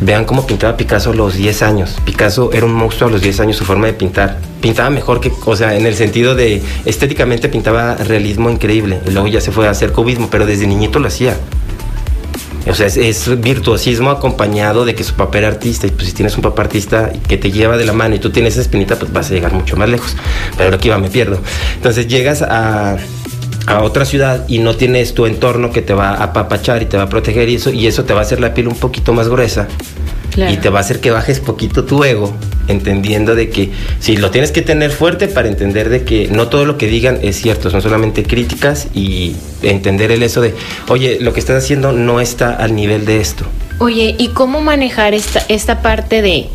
vean 0.01 0.25
cómo 0.25 0.45
pintaba 0.45 0.77
Picasso 0.77 1.11
a 1.11 1.15
los 1.15 1.35
10 1.35 1.61
años. 1.61 1.97
Picasso 2.05 2.51
era 2.53 2.65
un 2.65 2.73
monstruo 2.73 3.09
a 3.09 3.11
los 3.11 3.21
10 3.21 3.39
años, 3.41 3.57
su 3.57 3.65
forma 3.65 3.87
de 3.87 3.93
pintar. 3.93 4.39
Pintaba 4.61 4.89
mejor 4.89 5.19
que, 5.19 5.31
o 5.45 5.55
sea, 5.55 5.75
en 5.75 5.85
el 5.85 5.95
sentido 5.95 6.35
de 6.35 6.61
estéticamente 6.85 7.49
pintaba 7.49 7.95
realismo 7.95 8.49
increíble. 8.49 8.99
Y 9.07 9.11
luego 9.11 9.27
ya 9.27 9.41
se 9.41 9.51
fue 9.51 9.67
a 9.67 9.71
hacer 9.71 9.91
cubismo, 9.91 10.29
pero 10.29 10.45
desde 10.45 10.67
niñito 10.67 10.99
lo 10.99 11.07
hacía. 11.07 11.35
O 12.69 12.73
sea, 12.73 12.87
es, 12.87 13.41
virtuosismo 13.41 14.09
acompañado 14.09 14.85
de 14.85 14.95
que 14.95 15.03
su 15.03 15.13
papá 15.15 15.37
era 15.37 15.47
artista. 15.47 15.87
Y 15.87 15.91
pues 15.91 16.07
si 16.07 16.13
tienes 16.13 16.35
un 16.35 16.41
papá 16.41 16.63
artista 16.63 17.11
que 17.27 17.37
te 17.37 17.51
lleva 17.51 17.77
de 17.77 17.85
la 17.85 17.93
mano 17.93 18.15
y 18.15 18.19
tú 18.19 18.29
tienes 18.29 18.53
esa 18.53 18.61
espinita, 18.61 18.97
pues 18.97 19.11
vas 19.11 19.29
a 19.31 19.33
llegar 19.33 19.53
mucho 19.53 19.77
más 19.77 19.89
lejos. 19.89 20.15
Pero 20.57 20.75
aquí 20.75 20.89
va, 20.89 20.97
me 20.97 21.09
pierdo. 21.09 21.39
Entonces 21.75 22.07
llegas 22.07 22.41
a, 22.41 22.97
a 23.67 23.83
otra 23.83 24.05
ciudad 24.05 24.45
y 24.47 24.59
no 24.59 24.75
tienes 24.75 25.13
tu 25.13 25.25
entorno 25.25 25.71
que 25.71 25.81
te 25.81 25.93
va 25.93 26.09
a 26.09 26.23
apapachar 26.23 26.81
y 26.81 26.85
te 26.85 26.97
va 26.97 27.03
a 27.03 27.09
proteger 27.09 27.49
y 27.49 27.55
eso, 27.55 27.71
y 27.71 27.85
eso 27.85 28.05
te 28.05 28.13
va 28.13 28.21
a 28.21 28.23
hacer 28.23 28.39
la 28.39 28.53
piel 28.53 28.67
un 28.67 28.75
poquito 28.75 29.13
más 29.13 29.27
gruesa. 29.27 29.67
Claro. 30.31 30.53
Y 30.53 30.57
te 30.57 30.69
va 30.69 30.79
a 30.79 30.81
hacer 30.81 30.99
que 30.99 31.11
bajes 31.11 31.39
poquito 31.39 31.83
tu 31.83 32.03
ego, 32.03 32.33
entendiendo 32.67 33.35
de 33.35 33.49
que 33.49 33.71
si 33.99 34.17
lo 34.17 34.31
tienes 34.31 34.51
que 34.51 34.61
tener 34.61 34.91
fuerte 34.91 35.27
para 35.27 35.47
entender 35.47 35.89
de 35.89 36.03
que 36.03 36.27
no 36.27 36.47
todo 36.47 36.65
lo 36.65 36.77
que 36.77 36.87
digan 36.87 37.19
es 37.23 37.41
cierto, 37.41 37.69
son 37.69 37.81
solamente 37.81 38.23
críticas 38.23 38.87
y 38.93 39.35
entender 39.63 40.11
el 40.11 40.23
eso 40.23 40.41
de, 40.41 40.53
oye, 40.87 41.17
lo 41.19 41.33
que 41.33 41.39
estás 41.39 41.63
haciendo 41.63 41.91
no 41.91 42.21
está 42.21 42.53
al 42.53 42.75
nivel 42.75 43.05
de 43.05 43.19
esto. 43.19 43.45
Oye, 43.79 44.15
¿y 44.17 44.29
cómo 44.29 44.61
manejar 44.61 45.13
esta, 45.13 45.43
esta 45.49 45.81
parte 45.81 46.21
de 46.21 46.47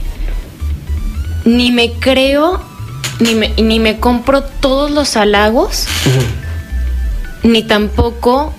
ni 1.45 1.73
me 1.73 1.93
creo, 1.93 2.61
ni 3.21 3.35
me, 3.35 3.53
ni 3.61 3.81
me 3.81 3.99
compro 3.99 4.43
todos 4.43 4.91
los 4.91 5.17
halagos, 5.17 5.87
ni 7.43 7.63
tampoco 7.63 8.53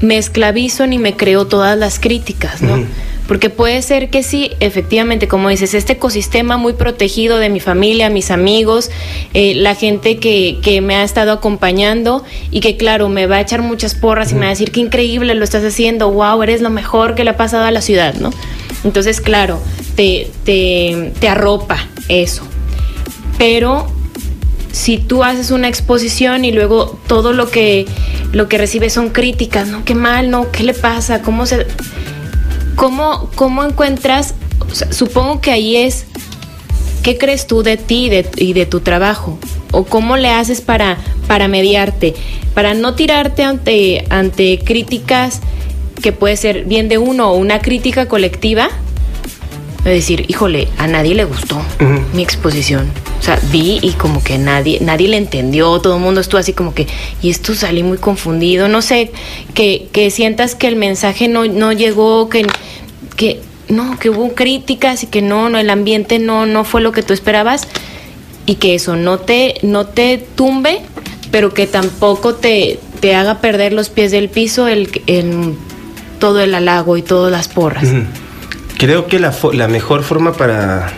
me 0.00 0.18
esclavizo 0.18 0.86
ni 0.86 0.98
me 0.98 1.16
creo 1.16 1.46
todas 1.46 1.78
las 1.78 1.98
críticas, 1.98 2.62
¿no? 2.62 2.84
Porque 3.26 3.48
puede 3.48 3.80
ser 3.80 4.10
que 4.10 4.22
sí, 4.22 4.50
efectivamente, 4.60 5.28
como 5.28 5.48
dices, 5.48 5.72
este 5.72 5.94
ecosistema 5.94 6.58
muy 6.58 6.74
protegido 6.74 7.38
de 7.38 7.48
mi 7.48 7.58
familia, 7.58 8.10
mis 8.10 8.30
amigos, 8.30 8.90
eh, 9.32 9.54
la 9.54 9.74
gente 9.74 10.18
que, 10.18 10.58
que 10.62 10.82
me 10.82 10.94
ha 10.94 11.04
estado 11.04 11.32
acompañando 11.32 12.22
y 12.50 12.60
que, 12.60 12.76
claro, 12.76 13.08
me 13.08 13.26
va 13.26 13.36
a 13.36 13.40
echar 13.40 13.62
muchas 13.62 13.94
porras 13.94 14.32
y 14.32 14.34
me 14.34 14.42
va 14.42 14.48
a 14.48 14.50
decir 14.50 14.72
qué 14.72 14.80
increíble 14.80 15.34
lo 15.34 15.44
estás 15.44 15.64
haciendo, 15.64 16.10
wow, 16.10 16.42
eres 16.42 16.60
lo 16.60 16.68
mejor 16.68 17.14
que 17.14 17.24
le 17.24 17.30
ha 17.30 17.36
pasado 17.38 17.64
a 17.64 17.70
la 17.70 17.80
ciudad, 17.80 18.14
¿no? 18.14 18.30
Entonces, 18.84 19.22
claro, 19.22 19.58
te, 19.96 20.30
te, 20.44 21.12
te 21.18 21.28
arropa 21.28 21.78
eso. 22.08 22.42
Pero 23.38 23.90
si 24.74 24.98
tú 24.98 25.22
haces 25.22 25.52
una 25.52 25.68
exposición 25.68 26.44
y 26.44 26.50
luego 26.50 26.98
todo 27.06 27.32
lo 27.32 27.48
que 27.48 27.86
lo 28.32 28.48
que 28.48 28.58
recibes 28.58 28.92
son 28.92 29.10
críticas, 29.10 29.68
no, 29.68 29.84
qué 29.84 29.94
mal, 29.94 30.30
no, 30.30 30.50
qué 30.50 30.64
le 30.64 30.74
pasa, 30.74 31.22
cómo 31.22 31.46
se 31.46 31.66
cómo 32.74 33.30
cómo 33.36 33.62
encuentras, 33.62 34.34
supongo 34.90 35.40
que 35.40 35.52
ahí 35.52 35.76
es 35.76 36.06
¿qué 37.04 37.16
crees 37.16 37.46
tú 37.46 37.62
de 37.62 37.76
ti 37.76 38.06
y 38.06 38.08
de, 38.08 38.28
y 38.36 38.52
de 38.52 38.66
tu 38.66 38.80
trabajo? 38.80 39.38
¿O 39.70 39.84
cómo 39.84 40.16
le 40.16 40.30
haces 40.30 40.60
para, 40.60 40.98
para 41.28 41.46
mediarte? 41.46 42.14
Para 42.54 42.74
no 42.74 42.94
tirarte 42.94 43.44
ante, 43.44 44.04
ante 44.10 44.58
críticas 44.58 45.40
que 46.02 46.10
puede 46.10 46.36
ser 46.36 46.64
bien 46.64 46.88
de 46.88 46.98
uno 46.98 47.30
o 47.30 47.36
una 47.36 47.60
crítica 47.60 48.08
colectiva, 48.08 48.70
de 49.84 49.90
decir, 49.90 50.24
híjole, 50.28 50.68
a 50.78 50.86
nadie 50.86 51.14
le 51.14 51.24
gustó 51.24 51.60
mi 52.14 52.22
exposición. 52.22 52.90
O 53.20 53.22
sea, 53.22 53.38
vi 53.52 53.78
y 53.82 53.90
como 53.92 54.22
que 54.22 54.38
nadie, 54.38 54.78
nadie 54.80 55.08
le 55.08 55.16
entendió, 55.18 55.78
todo 55.80 55.96
el 55.96 56.02
mundo 56.02 56.20
estuvo 56.20 56.38
así 56.38 56.52
como 56.52 56.74
que, 56.74 56.86
y 57.22 57.30
esto 57.30 57.54
salí 57.54 57.82
muy 57.82 57.98
confundido, 57.98 58.68
no 58.68 58.80
sé, 58.82 59.12
que, 59.54 59.88
que 59.92 60.10
sientas 60.10 60.54
que 60.54 60.68
el 60.68 60.76
mensaje 60.76 61.28
no, 61.28 61.44
no 61.46 61.72
llegó, 61.72 62.28
que, 62.28 62.46
que 63.16 63.40
no, 63.68 63.98
que 63.98 64.10
hubo 64.10 64.34
críticas 64.34 65.02
y 65.02 65.06
que 65.06 65.22
no, 65.22 65.48
no, 65.48 65.58
el 65.58 65.70
ambiente 65.70 66.18
no, 66.18 66.46
no 66.46 66.64
fue 66.64 66.80
lo 66.80 66.92
que 66.92 67.02
tú 67.02 67.12
esperabas, 67.12 67.66
y 68.46 68.56
que 68.56 68.74
eso 68.74 68.96
no 68.96 69.18
te, 69.18 69.54
no 69.62 69.86
te 69.86 70.18
tumbe, 70.18 70.80
pero 71.30 71.54
que 71.54 71.66
tampoco 71.66 72.34
te, 72.34 72.78
te 73.00 73.14
haga 73.14 73.38
perder 73.40 73.72
los 73.72 73.88
pies 73.88 74.12
del 74.12 74.28
piso 74.28 74.68
el, 74.68 74.90
el- 75.06 75.54
todo 76.18 76.40
el 76.40 76.54
halago 76.54 76.96
y 76.96 77.02
todas 77.02 77.30
las 77.32 77.48
porras. 77.48 77.84
Creo 78.78 79.06
que 79.06 79.18
la, 79.18 79.68
mejor 79.68 80.02
forma 80.02 80.32
para 80.32 80.92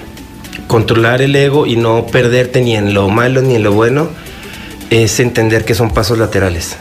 controlar 0.67 1.23
el 1.23 1.37
ego 1.37 1.67
y 1.67 1.77
no 1.77 2.07
perderte 2.07 2.61
ni 2.61 2.75
en 2.75 2.95
lo 2.95 3.09
malo 3.09 3.43
ni 3.43 3.55
en 3.55 3.63
lo 3.63 3.73
bueno 3.73 4.09
es 4.91 5.21
entender 5.21 5.65
que 5.65 5.75
son 5.75 5.93
pasos 5.93 6.19
laterales. 6.19 6.77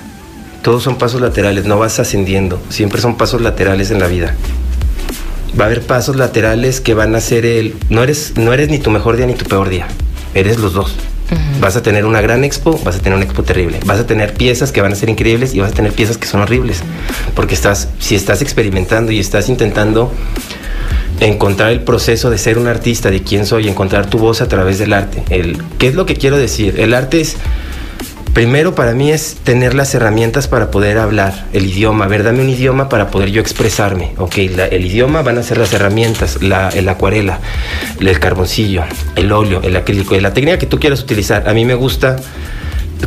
Todos 0.61 0.83
son 0.83 0.97
pasos 0.97 1.21
laterales, 1.21 1.65
no 1.65 1.77
vas 1.77 1.99
ascendiendo, 1.99 2.61
siempre 2.69 3.01
son 3.01 3.17
pasos 3.17 3.41
laterales 3.41 3.91
en 3.91 3.99
la 3.99 4.07
vida. 4.07 4.35
Va 5.59 5.65
a 5.65 5.67
haber 5.67 5.81
pasos 5.81 6.15
laterales 6.15 6.81
que 6.81 6.93
van 6.93 7.13
a 7.13 7.21
ser 7.21 7.45
el... 7.45 7.75
No 7.89 8.01
eres, 8.01 8.33
no 8.35 8.51
eres 8.51 8.69
ni 8.69 8.79
tu 8.79 8.89
mejor 8.89 9.17
día 9.17 9.27
ni 9.27 9.35
tu 9.35 9.45
peor 9.45 9.69
día, 9.69 9.87
eres 10.33 10.57
los 10.57 10.73
dos. 10.73 10.95
Vas 11.59 11.75
a 11.75 11.83
tener 11.83 12.05
una 12.05 12.21
gran 12.21 12.43
expo, 12.43 12.79
vas 12.83 12.95
a 12.95 12.99
tener 12.99 13.15
una 13.15 13.25
expo 13.25 13.43
terrible. 13.43 13.79
Vas 13.85 13.99
a 13.99 14.07
tener 14.07 14.33
piezas 14.33 14.71
que 14.71 14.81
van 14.81 14.93
a 14.93 14.95
ser 14.95 15.09
increíbles 15.09 15.53
y 15.53 15.59
vas 15.59 15.71
a 15.71 15.75
tener 15.75 15.91
piezas 15.91 16.17
que 16.17 16.27
son 16.27 16.41
horribles. 16.41 16.81
Porque 17.35 17.55
estás, 17.55 17.89
si 17.99 18.15
estás 18.15 18.41
experimentando 18.41 19.11
y 19.11 19.19
estás 19.19 19.49
intentando 19.49 20.11
encontrar 21.19 21.71
el 21.71 21.81
proceso 21.81 22.29
de 22.29 22.37
ser 22.37 22.57
un 22.57 22.67
artista, 22.67 23.09
de 23.09 23.21
quién 23.23 23.45
soy, 23.45 23.67
encontrar 23.67 24.09
tu 24.09 24.17
voz 24.17 24.41
a 24.41 24.47
través 24.47 24.79
del 24.79 24.93
arte. 24.93 25.23
El, 25.29 25.61
¿Qué 25.77 25.87
es 25.87 25.95
lo 25.95 26.05
que 26.05 26.15
quiero 26.15 26.37
decir? 26.37 26.79
El 26.79 26.93
arte 26.93 27.21
es, 27.21 27.37
primero 28.33 28.75
para 28.75 28.93
mí 28.93 29.11
es 29.11 29.37
tener 29.43 29.73
las 29.73 29.95
herramientas 29.95 30.47
para 30.47 30.71
poder 30.71 30.97
hablar, 30.97 31.45
el 31.53 31.65
idioma, 31.65 32.05
a 32.05 32.07
ver, 32.07 32.23
dame 32.23 32.41
un 32.41 32.49
idioma 32.49 32.89
para 32.89 33.11
poder 33.11 33.31
yo 33.31 33.41
expresarme. 33.41 34.13
Ok, 34.17 34.37
el 34.37 34.85
idioma 34.85 35.21
van 35.21 35.37
a 35.37 35.43
ser 35.43 35.57
las 35.57 35.71
herramientas, 35.73 36.41
la, 36.41 36.69
el 36.69 36.87
acuarela, 36.89 37.39
el 37.99 38.19
carboncillo, 38.19 38.83
el 39.15 39.31
óleo, 39.31 39.61
el 39.63 39.75
acrílico, 39.75 40.15
la 40.17 40.33
técnica 40.33 40.59
que 40.59 40.65
tú 40.65 40.79
quieras 40.79 41.01
utilizar. 41.01 41.47
A 41.47 41.53
mí 41.53 41.65
me 41.65 41.75
gusta 41.75 42.17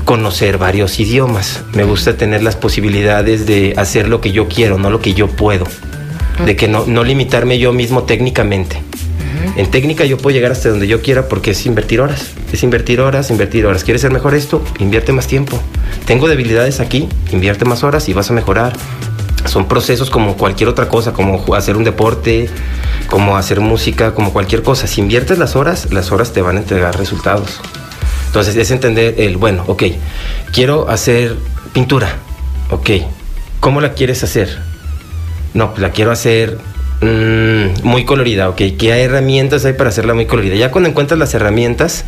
conocer 0.04 0.58
varios 0.58 0.98
idiomas. 1.00 1.62
Me 1.74 1.84
gusta 1.84 2.16
tener 2.16 2.42
las 2.42 2.56
posibilidades 2.56 3.46
de 3.46 3.74
hacer 3.76 4.08
lo 4.08 4.20
que 4.20 4.32
yo 4.32 4.48
quiero, 4.48 4.78
no 4.78 4.90
lo 4.90 5.00
que 5.00 5.14
yo 5.14 5.28
puedo. 5.28 5.66
De 6.45 6.57
que 6.57 6.68
no, 6.68 6.87
no 6.87 7.04
limitarme 7.04 7.59
yo 7.59 7.73
mismo 7.73 8.04
técnicamente. 8.04 8.80
En 9.57 9.71
técnica 9.71 10.04
yo 10.04 10.18
puedo 10.18 10.35
llegar 10.35 10.52
hasta 10.52 10.68
donde 10.68 10.87
yo 10.87 11.02
quiera 11.02 11.28
porque 11.28 11.50
es 11.50 11.66
invertir 11.66 12.00
horas. 12.00 12.30
Es 12.52 12.62
invertir 12.62 13.00
horas, 13.00 13.30
invertir 13.30 13.66
horas. 13.66 13.85
¿Quieres 13.85 14.02
ser 14.02 14.12
mejor 14.12 14.35
esto? 14.35 14.62
Invierte 14.78 15.12
más 15.12 15.26
tiempo. 15.26 15.61
Tengo 16.07 16.28
debilidades 16.28 16.80
aquí, 16.80 17.09
invierte 17.33 17.64
más 17.64 17.83
horas 17.83 18.09
y 18.09 18.12
vas 18.12 18.30
a 18.30 18.35
mejorar. 18.35 18.73
Son 19.47 19.66
procesos 19.66 20.11
como 20.11 20.37
cualquier 20.37 20.68
otra 20.68 20.88
cosa, 20.88 21.12
como 21.12 21.54
hacer 21.54 21.76
un 21.76 21.85
deporte, 21.85 22.49
como 23.09 23.37
hacer 23.37 23.61
música, 23.61 24.14
como 24.14 24.33
cualquier 24.33 24.62
cosa. 24.62 24.87
Si 24.87 25.00
inviertes 25.00 25.38
las 25.38 25.57
horas, 25.57 25.92
las 25.92 26.12
horas 26.12 26.33
te 26.33 26.42
van 26.42 26.57
a 26.57 26.61
entregar 26.61 26.97
resultados. 26.99 27.61
Entonces 28.26 28.57
es 28.57 28.71
entender 28.71 29.14
el, 29.18 29.38
bueno, 29.38 29.64
ok, 29.66 29.85
quiero 30.52 30.90
hacer 30.90 31.35
pintura, 31.73 32.16
ok, 32.71 32.90
¿cómo 33.59 33.80
la 33.80 33.95
quieres 33.95 34.23
hacer? 34.23 34.67
No, 35.58 35.70
pues 35.70 35.80
la 35.80 35.90
quiero 35.90 36.12
hacer 36.12 36.56
mm, 37.00 37.82
muy 37.82 38.04
colorida, 38.04 38.48
ok, 38.48 38.62
¿qué 38.78 38.90
herramientas 38.90 39.64
hay 39.64 39.72
para 39.72 39.90
hacerla 39.90 40.14
muy 40.14 40.24
colorida? 40.24 40.54
Ya 40.54 40.70
cuando 40.70 40.88
encuentras 40.88 41.18
las 41.18 41.34
herramientas, 41.34 42.04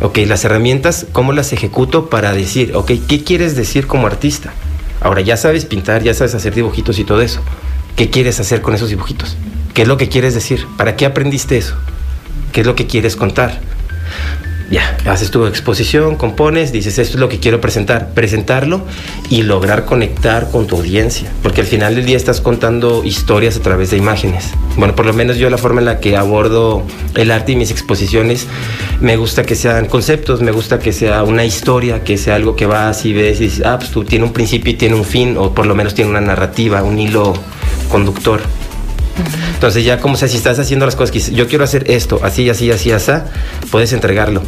ok, 0.00 0.18
las 0.26 0.44
herramientas, 0.44 1.06
¿cómo 1.12 1.32
las 1.32 1.52
ejecuto 1.52 2.10
para 2.10 2.32
decir, 2.32 2.72
ok, 2.74 2.90
¿qué 3.06 3.22
quieres 3.22 3.54
decir 3.54 3.86
como 3.86 4.08
artista? 4.08 4.52
Ahora 5.00 5.20
ya 5.20 5.36
sabes 5.36 5.64
pintar, 5.64 6.02
ya 6.02 6.12
sabes 6.12 6.34
hacer 6.34 6.56
dibujitos 6.56 6.98
y 6.98 7.04
todo 7.04 7.22
eso. 7.22 7.40
¿Qué 7.94 8.10
quieres 8.10 8.40
hacer 8.40 8.62
con 8.62 8.74
esos 8.74 8.88
dibujitos? 8.88 9.36
¿Qué 9.74 9.82
es 9.82 9.88
lo 9.88 9.96
que 9.96 10.08
quieres 10.08 10.34
decir? 10.34 10.66
¿Para 10.76 10.96
qué 10.96 11.06
aprendiste 11.06 11.58
eso? 11.58 11.76
¿Qué 12.52 12.62
es 12.62 12.66
lo 12.66 12.74
que 12.74 12.88
quieres 12.88 13.14
contar? 13.14 13.60
Ya, 14.72 14.96
haces 15.04 15.30
tu 15.30 15.44
exposición, 15.44 16.16
compones, 16.16 16.72
dices, 16.72 16.98
esto 16.98 17.18
es 17.18 17.20
lo 17.20 17.28
que 17.28 17.38
quiero 17.38 17.60
presentar. 17.60 18.14
Presentarlo 18.14 18.80
y 19.28 19.42
lograr 19.42 19.84
conectar 19.84 20.50
con 20.50 20.66
tu 20.66 20.76
audiencia. 20.76 21.30
Porque 21.42 21.60
al 21.60 21.66
final 21.66 21.94
del 21.94 22.06
día 22.06 22.16
estás 22.16 22.40
contando 22.40 23.04
historias 23.04 23.58
a 23.58 23.60
través 23.60 23.90
de 23.90 23.98
imágenes. 23.98 24.48
Bueno, 24.78 24.96
por 24.96 25.04
lo 25.04 25.12
menos 25.12 25.36
yo 25.36 25.50
la 25.50 25.58
forma 25.58 25.80
en 25.80 25.84
la 25.84 26.00
que 26.00 26.16
abordo 26.16 26.86
el 27.16 27.30
arte 27.30 27.52
y 27.52 27.56
mis 27.56 27.70
exposiciones, 27.70 28.46
me 29.02 29.18
gusta 29.18 29.42
que 29.42 29.56
sean 29.56 29.88
conceptos, 29.88 30.40
me 30.40 30.52
gusta 30.52 30.78
que 30.78 30.94
sea 30.94 31.22
una 31.22 31.44
historia, 31.44 32.02
que 32.02 32.16
sea 32.16 32.36
algo 32.36 32.56
que 32.56 32.64
vas 32.64 33.04
y 33.04 33.12
ves 33.12 33.42
y 33.42 33.44
dices, 33.44 33.66
ah, 33.66 33.76
pues 33.78 33.90
tú 33.90 34.04
tiene 34.04 34.24
un 34.24 34.32
principio 34.32 34.72
y 34.72 34.76
tiene 34.76 34.94
un 34.94 35.04
fin, 35.04 35.36
o 35.36 35.52
por 35.52 35.66
lo 35.66 35.74
menos 35.74 35.92
tiene 35.92 36.10
una 36.10 36.22
narrativa, 36.22 36.82
un 36.82 36.98
hilo 36.98 37.34
conductor. 37.90 38.40
Entonces 39.54 39.84
ya 39.84 39.98
como 39.98 40.16
sea, 40.16 40.28
si 40.28 40.36
estás 40.36 40.58
haciendo 40.58 40.86
las 40.86 40.96
cosas 40.96 41.10
que 41.10 41.20
yo 41.34 41.46
quiero 41.46 41.64
hacer 41.64 41.90
esto, 41.90 42.20
así, 42.22 42.48
así, 42.50 42.70
así, 42.70 42.90
así, 42.90 43.12
puedes 43.70 43.92
entregarlo. 43.92 44.42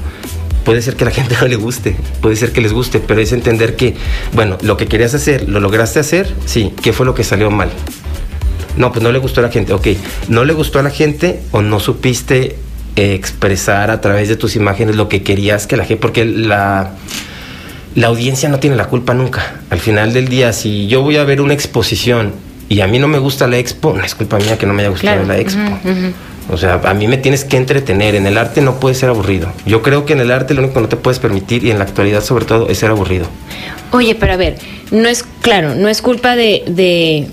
Puede 0.64 0.80
ser 0.83 0.97
que 0.97 1.04
la 1.04 1.11
gente 1.12 1.37
no 1.40 1.47
le 1.47 1.56
guste, 1.56 1.97
puede 2.21 2.37
ser 2.37 2.52
que 2.52 2.61
les 2.61 2.73
guste, 2.73 3.00
pero 3.00 3.21
es 3.21 3.33
entender 3.33 3.76
que, 3.76 3.94
bueno, 4.33 4.59
lo 4.62 4.76
que 4.76 4.87
querías 4.87 5.14
hacer, 5.14 5.49
¿lo 5.49 5.61
lograste 5.61 6.00
hacer? 6.00 6.33
Sí, 6.47 6.73
¿qué 6.83 6.92
fue 6.92 7.06
lo 7.06 7.14
que 7.14 7.25
salió 7.25 7.50
mal? 7.50 7.71
No, 8.76 8.90
pues 8.90 9.02
no 9.02 9.12
le 9.12 9.18
gustó 9.18 9.40
a 9.40 9.44
la 9.44 9.50
gente, 9.50 9.73
ok, 9.73 9.88
¿no 10.28 10.44
le 10.44 10.52
gustó 10.52 10.80
a 10.80 10.83
la 10.83 10.90
gente 10.90 11.42
o 11.52 11.62
no 11.62 11.78
supiste 11.78 12.56
eh, 12.97 13.14
expresar 13.14 13.90
a 13.90 14.00
través 14.00 14.28
de 14.28 14.37
tus 14.37 14.56
imágenes 14.56 14.97
lo 14.97 15.09
que 15.09 15.23
querías 15.23 15.66
que 15.66 15.76
la 15.76 15.85
gente, 15.85 16.00
porque 16.00 16.25
la, 16.25 16.94
la 17.94 18.06
audiencia 18.09 18.49
no 18.49 18.59
tiene 18.59 18.75
la 18.75 18.87
culpa 18.87 19.14
nunca. 19.14 19.61
Al 19.71 19.78
final 19.78 20.12
del 20.12 20.28
día, 20.28 20.52
si 20.52 20.88
yo 20.88 21.02
voy 21.02 21.16
a 21.16 21.25
ver 21.25 21.40
una 21.40 21.54
exposición 21.54 22.33
y 22.68 22.80
a 22.80 22.87
mí 22.87 22.99
no 22.99 23.09
me 23.09 23.18
gusta 23.18 23.47
la 23.47 23.59
expo, 23.59 23.92
no 23.94 24.04
es 24.04 24.14
culpa 24.14 24.38
mía 24.38 24.56
que 24.59 24.66
no 24.66 24.73
me 24.75 24.83
haya 24.83 24.90
gustado 24.90 25.23
Claro. 25.25 25.28
la 25.28 25.38
expo. 25.38 25.61
O 26.50 26.59
sea, 26.59 26.80
a 26.85 26.92
mí 26.94 27.09
me 27.09 27.16
tienes 27.16 27.44
que 27.44 27.56
entretener. 27.56 28.14
En 28.14 28.26
el 28.26 28.37
arte 28.37 28.61
no 28.61 28.78
puede 28.78 28.94
ser 28.94 29.09
aburrido. 29.09 29.50
Yo 29.64 29.80
creo 29.83 30.04
que 30.04 30.12
en 30.12 30.21
el 30.21 30.30
arte 30.30 30.52
lo 30.52 30.61
único 30.61 30.75
que 30.75 30.80
no 30.83 30.88
te 30.88 30.97
puedes 30.97 31.18
permitir, 31.18 31.64
y 31.64 31.71
en 31.71 31.78
la 31.78 31.85
actualidad 31.85 32.23
sobre 32.23 32.44
todo, 32.44 32.68
es 32.68 32.78
ser 32.78 32.90
aburrido. 32.90 33.26
Oye, 33.92 34.14
pero 34.14 34.35
a 34.35 34.37
ver, 34.37 34.59
no 34.90 35.09
es, 35.09 35.25
claro, 35.40 35.75
no 35.75 35.88
es 35.88 36.02
culpa 36.02 36.37
de, 36.37 36.62
de- 36.66 37.26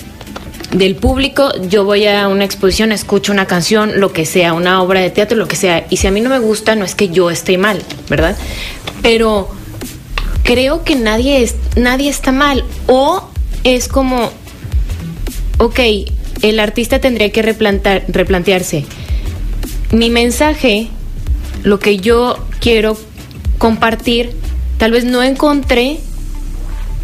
del 0.72 0.96
público. 0.96 1.52
Yo 1.68 1.84
voy 1.84 2.08
a 2.08 2.30
una 2.30 2.46
exposición, 2.46 2.94
escucho 2.94 3.34
una 3.34 3.48
canción, 3.48 4.00
lo 4.00 4.14
que 4.14 4.26
sea, 4.26 4.54
una 4.54 4.82
obra 4.82 5.02
de 5.02 5.10
teatro, 5.10 5.36
lo 5.38 5.48
que 5.50 5.58
sea. 5.58 5.86
Y 5.90 5.98
si 5.98 6.08
a 6.08 6.12
mí 6.12 6.22
no 6.22 6.30
me 6.30 6.40
gusta, 6.40 6.76
no 6.76 6.86
es 6.86 6.96
que 6.96 7.10
yo 7.10 7.30
esté 7.30 7.58
mal, 7.58 7.82
¿verdad? 8.10 8.38
Pero 9.02 9.50
creo 10.44 10.86
que 10.86 10.96
nadie, 10.96 11.44
es, 11.44 11.56
nadie 11.76 12.10
está 12.10 12.32
mal. 12.32 12.64
O 12.88 13.28
es 13.66 13.90
como, 13.90 14.32
ok, 15.62 15.80
el 16.42 16.60
artista 16.60 17.00
tendría 17.00 17.32
que 17.32 17.44
replantar- 17.44 18.04
replantearse. 18.08 18.84
Mi 19.92 20.10
mensaje, 20.10 20.88
lo 21.64 21.80
que 21.80 21.98
yo 21.98 22.38
quiero 22.60 22.98
compartir, 23.58 24.32
tal 24.78 24.92
vez 24.92 25.06
no 25.06 25.22
encontré 25.22 25.98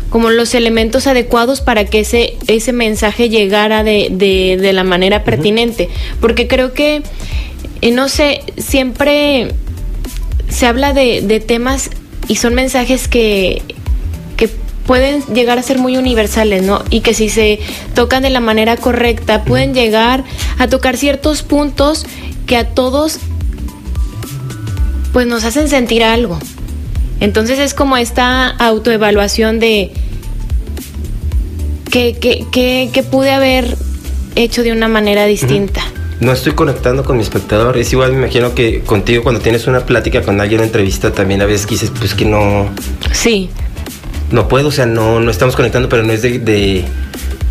como 0.09 0.29
los 0.31 0.55
elementos 0.55 1.05
adecuados 1.05 1.61
para 1.61 1.85
que 1.85 1.99
ese, 1.99 2.35
ese 2.47 2.71
mensaje 2.71 3.29
llegara 3.29 3.83
de, 3.83 4.07
de- 4.09 4.57
de 4.59 4.73
la 4.73 4.83
manera 4.83 5.23
pertinente. 5.23 5.89
Porque 6.19 6.47
creo 6.47 6.73
que, 6.73 7.03
eh, 7.81 7.91
no 7.91 8.07
sé, 8.09 8.41
siempre 8.57 9.49
se 10.49 10.65
habla 10.65 10.93
de, 10.93 11.21
de 11.21 11.39
temas 11.41 11.91
y 12.27 12.37
son 12.37 12.55
mensajes 12.55 13.07
que 13.07 13.61
pueden 14.87 15.21
llegar 15.25 15.59
a 15.59 15.63
ser 15.63 15.77
muy 15.77 15.97
universales, 15.97 16.63
¿no? 16.63 16.83
Y 16.89 17.01
que 17.01 17.13
si 17.13 17.29
se 17.29 17.59
tocan 17.93 18.23
de 18.23 18.29
la 18.31 18.39
manera 18.39 18.77
correcta, 18.77 19.43
pueden 19.43 19.73
llegar 19.73 20.23
a 20.57 20.67
tocar 20.67 20.97
ciertos 20.97 21.43
puntos 21.43 22.05
que 22.47 22.57
a 22.57 22.69
todos 22.69 23.19
pues 25.11 25.27
nos 25.27 25.43
hacen 25.43 25.67
sentir 25.67 26.03
algo. 26.03 26.39
Entonces 27.19 27.59
es 27.59 27.73
como 27.73 27.97
esta 27.97 28.49
autoevaluación 28.49 29.59
de 29.59 29.91
que, 31.91 32.13
que, 32.13 32.45
que, 32.51 32.89
que 32.93 33.03
pude 33.03 33.31
haber 33.31 33.77
hecho 34.35 34.63
de 34.63 34.71
una 34.71 34.87
manera 34.87 35.25
distinta. 35.25 35.81
No 36.19 36.31
estoy 36.31 36.53
conectando 36.53 37.03
con 37.03 37.17
mi 37.17 37.23
espectador. 37.23 37.77
Es 37.77 37.91
igual, 37.93 38.13
me 38.13 38.19
imagino 38.19 38.55
que 38.55 38.81
contigo 38.81 39.23
cuando 39.23 39.41
tienes 39.41 39.67
una 39.67 39.85
plática 39.85 40.21
con 40.21 40.39
alguien, 40.39 40.61
una 40.61 40.67
entrevista, 40.67 41.11
también 41.11 41.41
a 41.41 41.45
veces 41.45 41.67
dices, 41.67 41.91
pues 41.97 42.13
que 42.13 42.25
no, 42.25 42.69
Sí, 43.11 43.49
no 44.31 44.47
puedo, 44.47 44.69
o 44.69 44.71
sea, 44.71 44.85
no, 44.85 45.19
no 45.19 45.31
estamos 45.31 45.55
conectando, 45.55 45.89
pero 45.89 46.03
no 46.03 46.11
es 46.13 46.21
de, 46.21 46.39
de- 46.39 46.85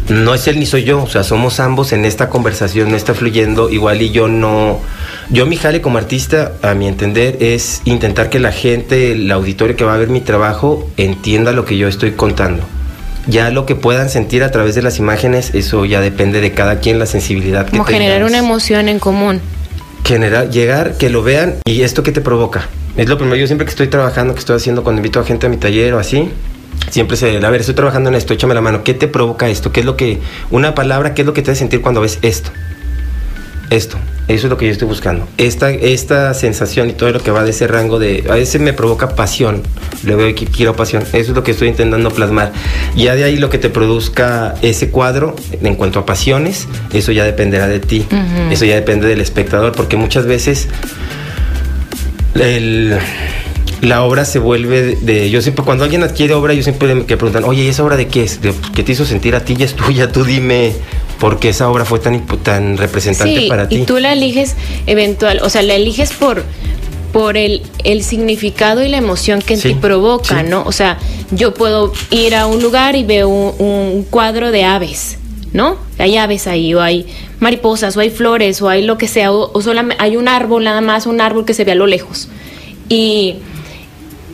no 0.08 0.34
es 0.34 0.46
él 0.46 0.58
ni 0.60 0.66
soy 0.66 0.84
yo, 0.84 1.02
o 1.02 1.08
sea, 1.08 1.24
somos 1.24 1.58
ambos 1.58 1.92
en 1.92 2.04
esta 2.04 2.28
conversación, 2.28 2.90
no 2.90 2.96
está 2.96 3.12
fluyendo, 3.14 3.70
igual 3.70 4.00
y 4.02 4.10
yo 4.10 4.28
no, 4.28 4.78
Yo 5.30 5.46
mi 5.46 5.56
jale 5.56 5.80
como 5.80 5.98
artista, 5.98 6.52
a 6.62 6.74
mi 6.74 6.86
entender, 6.86 7.38
es 7.40 7.82
intentar 7.84 8.30
que 8.30 8.38
la 8.38 8.52
gente, 8.52 9.10
el 9.12 9.28
auditorio 9.32 9.74
que 9.74 9.84
va 9.84 9.94
a 9.94 9.96
ver 9.96 10.08
mi 10.08 10.20
trabajo, 10.20 10.88
entienda 10.96 11.50
lo 11.50 11.64
que 11.64 11.76
yo 11.76 11.88
estoy 11.88 12.12
contando. 12.12 12.62
Ya 13.26 13.50
lo 13.50 13.66
que 13.66 13.74
puedan 13.74 14.08
sentir 14.08 14.44
a 14.44 14.52
través 14.52 14.76
de 14.76 14.82
las 14.82 15.00
imágenes, 15.00 15.50
eso 15.54 15.84
ya 15.84 16.00
depende 16.00 16.40
de 16.40 16.52
cada 16.52 16.78
quien, 16.78 17.00
la 17.00 17.06
sensibilidad 17.06 17.68
Como 17.68 17.84
que 17.84 17.94
generar 17.94 18.22
una 18.22 18.38
emoción 18.38 18.88
en 18.88 19.00
común. 19.00 19.40
Generar, 20.04 20.50
llegar, 20.50 20.96
que 20.96 21.10
lo 21.10 21.24
vean 21.24 21.56
y 21.64 21.82
esto 21.82 22.04
que 22.04 22.12
te 22.12 22.20
provoca. 22.20 22.68
Es 22.96 23.08
lo 23.08 23.18
primero, 23.18 23.36
yo 23.36 23.48
siempre 23.48 23.64
que 23.64 23.70
estoy 23.70 23.88
trabajando, 23.88 24.34
que 24.34 24.38
estoy 24.38 24.54
haciendo, 24.54 24.84
cuando 24.84 25.00
invito 25.00 25.18
a 25.18 25.24
gente 25.24 25.46
a 25.46 25.48
mi 25.48 25.56
taller 25.56 25.94
o 25.94 25.98
así, 25.98 26.30
siempre 26.90 27.16
se, 27.16 27.36
a 27.44 27.50
ver, 27.50 27.60
estoy 27.60 27.74
trabajando 27.74 28.08
en 28.08 28.14
esto, 28.16 28.32
échame 28.34 28.54
la 28.54 28.60
mano, 28.60 28.84
¿qué 28.84 28.94
te 28.94 29.08
provoca 29.08 29.48
esto? 29.48 29.72
¿Qué 29.72 29.80
es 29.80 29.86
lo 29.86 29.96
que, 29.96 30.18
una 30.50 30.74
palabra, 30.74 31.14
qué 31.14 31.22
es 31.22 31.26
lo 31.26 31.32
que 31.34 31.42
te 31.42 31.50
hace 31.50 31.60
sentir 31.60 31.80
cuando 31.82 32.00
ves 32.00 32.18
esto? 32.22 32.50
Esto, 33.68 33.96
eso 34.28 34.46
es 34.46 34.50
lo 34.50 34.56
que 34.56 34.66
yo 34.66 34.70
estoy 34.70 34.86
buscando. 34.86 35.26
Esta, 35.38 35.70
esta 35.72 36.32
sensación 36.34 36.88
y 36.88 36.92
todo 36.92 37.10
lo 37.10 37.20
que 37.20 37.32
va 37.32 37.42
de 37.42 37.50
ese 37.50 37.66
rango 37.66 37.98
de, 37.98 38.24
a 38.30 38.34
veces 38.34 38.60
me 38.60 38.72
provoca 38.72 39.16
pasión, 39.16 39.62
le 40.04 40.14
veo 40.14 40.32
que 40.36 40.46
quiero 40.46 40.76
pasión, 40.76 41.02
eso 41.02 41.16
es 41.18 41.28
lo 41.30 41.42
que 41.42 41.50
estoy 41.50 41.66
intentando 41.66 42.10
plasmar. 42.12 42.52
Ya 42.94 43.16
de 43.16 43.24
ahí 43.24 43.36
lo 43.38 43.50
que 43.50 43.58
te 43.58 43.68
produzca 43.68 44.54
ese 44.62 44.90
cuadro, 44.90 45.34
en 45.60 45.74
cuanto 45.74 45.98
a 45.98 46.06
pasiones, 46.06 46.68
eso 46.92 47.10
ya 47.10 47.24
dependerá 47.24 47.66
de 47.66 47.80
ti, 47.80 48.06
eso 48.52 48.64
ya 48.64 48.76
depende 48.76 49.08
del 49.08 49.20
espectador, 49.20 49.72
porque 49.72 49.96
muchas 49.96 50.26
veces 50.26 50.68
el- 52.36 52.96
la 53.86 54.02
obra 54.04 54.24
se 54.24 54.38
vuelve 54.38 54.82
de, 54.82 54.96
de- 54.96 55.30
yo 55.30 55.40
siempre 55.42 55.64
cuando 55.64 55.84
alguien 55.84 56.02
adquiere 56.02 56.34
obra 56.34 56.54
yo 56.54 56.62
siempre 56.62 56.94
me 56.94 57.04
que 57.06 57.16
preguntan 57.16 57.44
oye 57.44 57.62
¿y 57.64 57.68
esa 57.68 57.84
obra 57.84 57.96
de 57.96 58.08
qué 58.08 58.22
es? 58.24 58.40
De- 58.40 58.54
¿qué 58.74 58.82
te 58.82 58.92
hizo 58.92 59.04
sentir 59.04 59.34
a 59.34 59.44
ti? 59.44 59.54
ya 59.56 59.64
es 59.64 59.74
tuya 59.74 60.10
tú 60.10 60.24
dime 60.24 60.72
por 61.20 61.38
qué 61.38 61.50
esa 61.50 61.68
obra 61.70 61.84
fue 61.84 61.98
tan 61.98 62.26
tan 62.42 62.76
representante 62.78 63.40
Sí, 63.42 63.48
para 63.48 63.68
ti 63.68 63.76
y 63.76 63.84
tú 63.84 63.98
la 63.98 64.12
eliges 64.12 64.56
eventual, 64.86 65.40
o 65.42 65.48
sea, 65.50 65.62
la 65.62 65.74
eliges 65.74 66.12
por 66.12 66.42
por 67.12 67.36
el, 67.38 67.62
el 67.84 68.02
significado 68.02 68.82
y 68.84 68.88
la 68.88 68.98
emoción 68.98 69.40
que 69.40 69.54
en 69.54 69.60
Sí, 69.60 69.68
ti 69.70 69.74
provoca, 69.76 70.42
sí. 70.42 70.46
¿no? 70.50 70.64
O 70.66 70.72
sea, 70.72 70.98
yo 71.30 71.54
puedo 71.54 71.92
ir 72.10 72.34
a 72.34 72.46
un 72.46 72.62
lugar 72.62 72.94
y 72.94 73.04
veo 73.04 73.28
un, 73.28 73.54
un 73.58 74.02
cuadro 74.10 74.50
de 74.50 74.64
aves, 74.64 75.16
¿no? 75.54 75.78
Hay 75.98 76.18
aves 76.18 76.46
ahí, 76.46 76.74
o 76.74 76.82
hay 76.82 77.06
mariposas, 77.40 77.96
o 77.96 78.00
hay 78.00 78.10
flores, 78.10 78.60
o 78.60 78.68
hay 78.68 78.82
lo 78.82 78.98
que 78.98 79.08
sea, 79.08 79.32
o, 79.32 79.50
o 79.50 79.62
solamente 79.62 80.02
hay 80.02 80.16
un 80.18 80.28
árbol 80.28 80.64
nada 80.64 80.82
más, 80.82 81.06
un 81.06 81.22
árbol 81.22 81.46
que 81.46 81.54
se 81.54 81.64
ve 81.64 81.72
a 81.72 81.76
lo 81.76 81.86
lejos. 81.86 82.28
Y, 82.90 83.36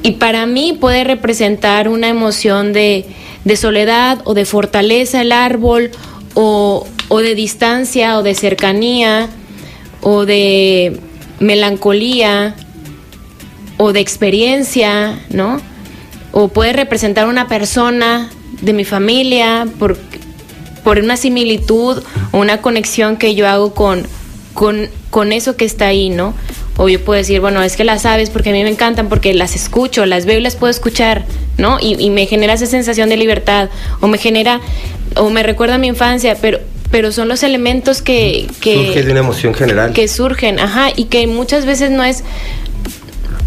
y 0.02 0.12
para 0.12 0.46
mí 0.46 0.72
puede 0.72 1.04
representar 1.04 1.88
una 1.88 2.08
emoción 2.08 2.72
de, 2.72 3.06
de 3.44 3.56
soledad 3.56 4.20
o 4.24 4.34
de 4.34 4.44
fortaleza 4.44 5.22
el 5.22 5.32
árbol, 5.32 5.90
o, 6.34 6.86
o 7.08 7.18
de 7.18 7.34
distancia, 7.34 8.18
o 8.18 8.22
de 8.22 8.34
cercanía, 8.34 9.28
o 10.00 10.24
de 10.24 10.98
melancolía, 11.40 12.56
o 13.76 13.92
de 13.92 14.00
experiencia, 14.00 15.18
¿no? 15.30 15.60
O 16.32 16.48
puede 16.48 16.72
representar 16.72 17.28
una 17.28 17.46
persona 17.46 18.30
de 18.60 18.72
mi 18.72 18.84
familia 18.84 19.66
por, 19.78 19.98
por 20.82 20.98
una 20.98 21.16
similitud 21.16 22.02
o 22.32 22.38
una 22.38 22.60
conexión 22.62 23.16
que 23.16 23.34
yo 23.34 23.48
hago 23.48 23.74
con, 23.74 24.06
con, 24.54 24.88
con 25.10 25.32
eso 25.32 25.56
que 25.56 25.64
está 25.64 25.86
ahí, 25.86 26.10
¿no? 26.10 26.34
O 26.76 26.88
yo 26.88 27.04
puedo 27.04 27.18
decir, 27.18 27.40
bueno, 27.40 27.62
es 27.62 27.76
que 27.76 27.84
las 27.84 28.06
aves 28.06 28.30
porque 28.30 28.50
a 28.50 28.52
mí 28.52 28.62
me 28.62 28.70
encantan, 28.70 29.08
porque 29.08 29.34
las 29.34 29.54
escucho, 29.54 30.06
las 30.06 30.24
veo 30.24 30.38
y 30.38 30.42
las 30.42 30.56
puedo 30.56 30.70
escuchar, 30.70 31.24
¿no? 31.58 31.78
Y, 31.80 31.96
y 31.98 32.10
me 32.10 32.26
genera 32.26 32.54
esa 32.54 32.66
sensación 32.66 33.08
de 33.08 33.16
libertad, 33.16 33.68
o 34.00 34.08
me 34.08 34.18
genera, 34.18 34.60
o 35.16 35.28
me 35.30 35.42
recuerda 35.42 35.74
a 35.74 35.78
mi 35.78 35.88
infancia, 35.88 36.36
pero, 36.40 36.60
pero 36.90 37.12
son 37.12 37.28
los 37.28 37.42
elementos 37.42 38.00
que... 38.00 38.46
que 38.60 38.86
surge 38.86 39.02
de 39.02 39.10
una 39.10 39.20
emoción 39.20 39.54
general 39.54 39.92
que 39.92 40.08
surgen, 40.08 40.60
ajá, 40.60 40.88
y 40.96 41.04
que 41.04 41.26
muchas 41.26 41.66
veces 41.66 41.90
no 41.90 42.04
es 42.04 42.24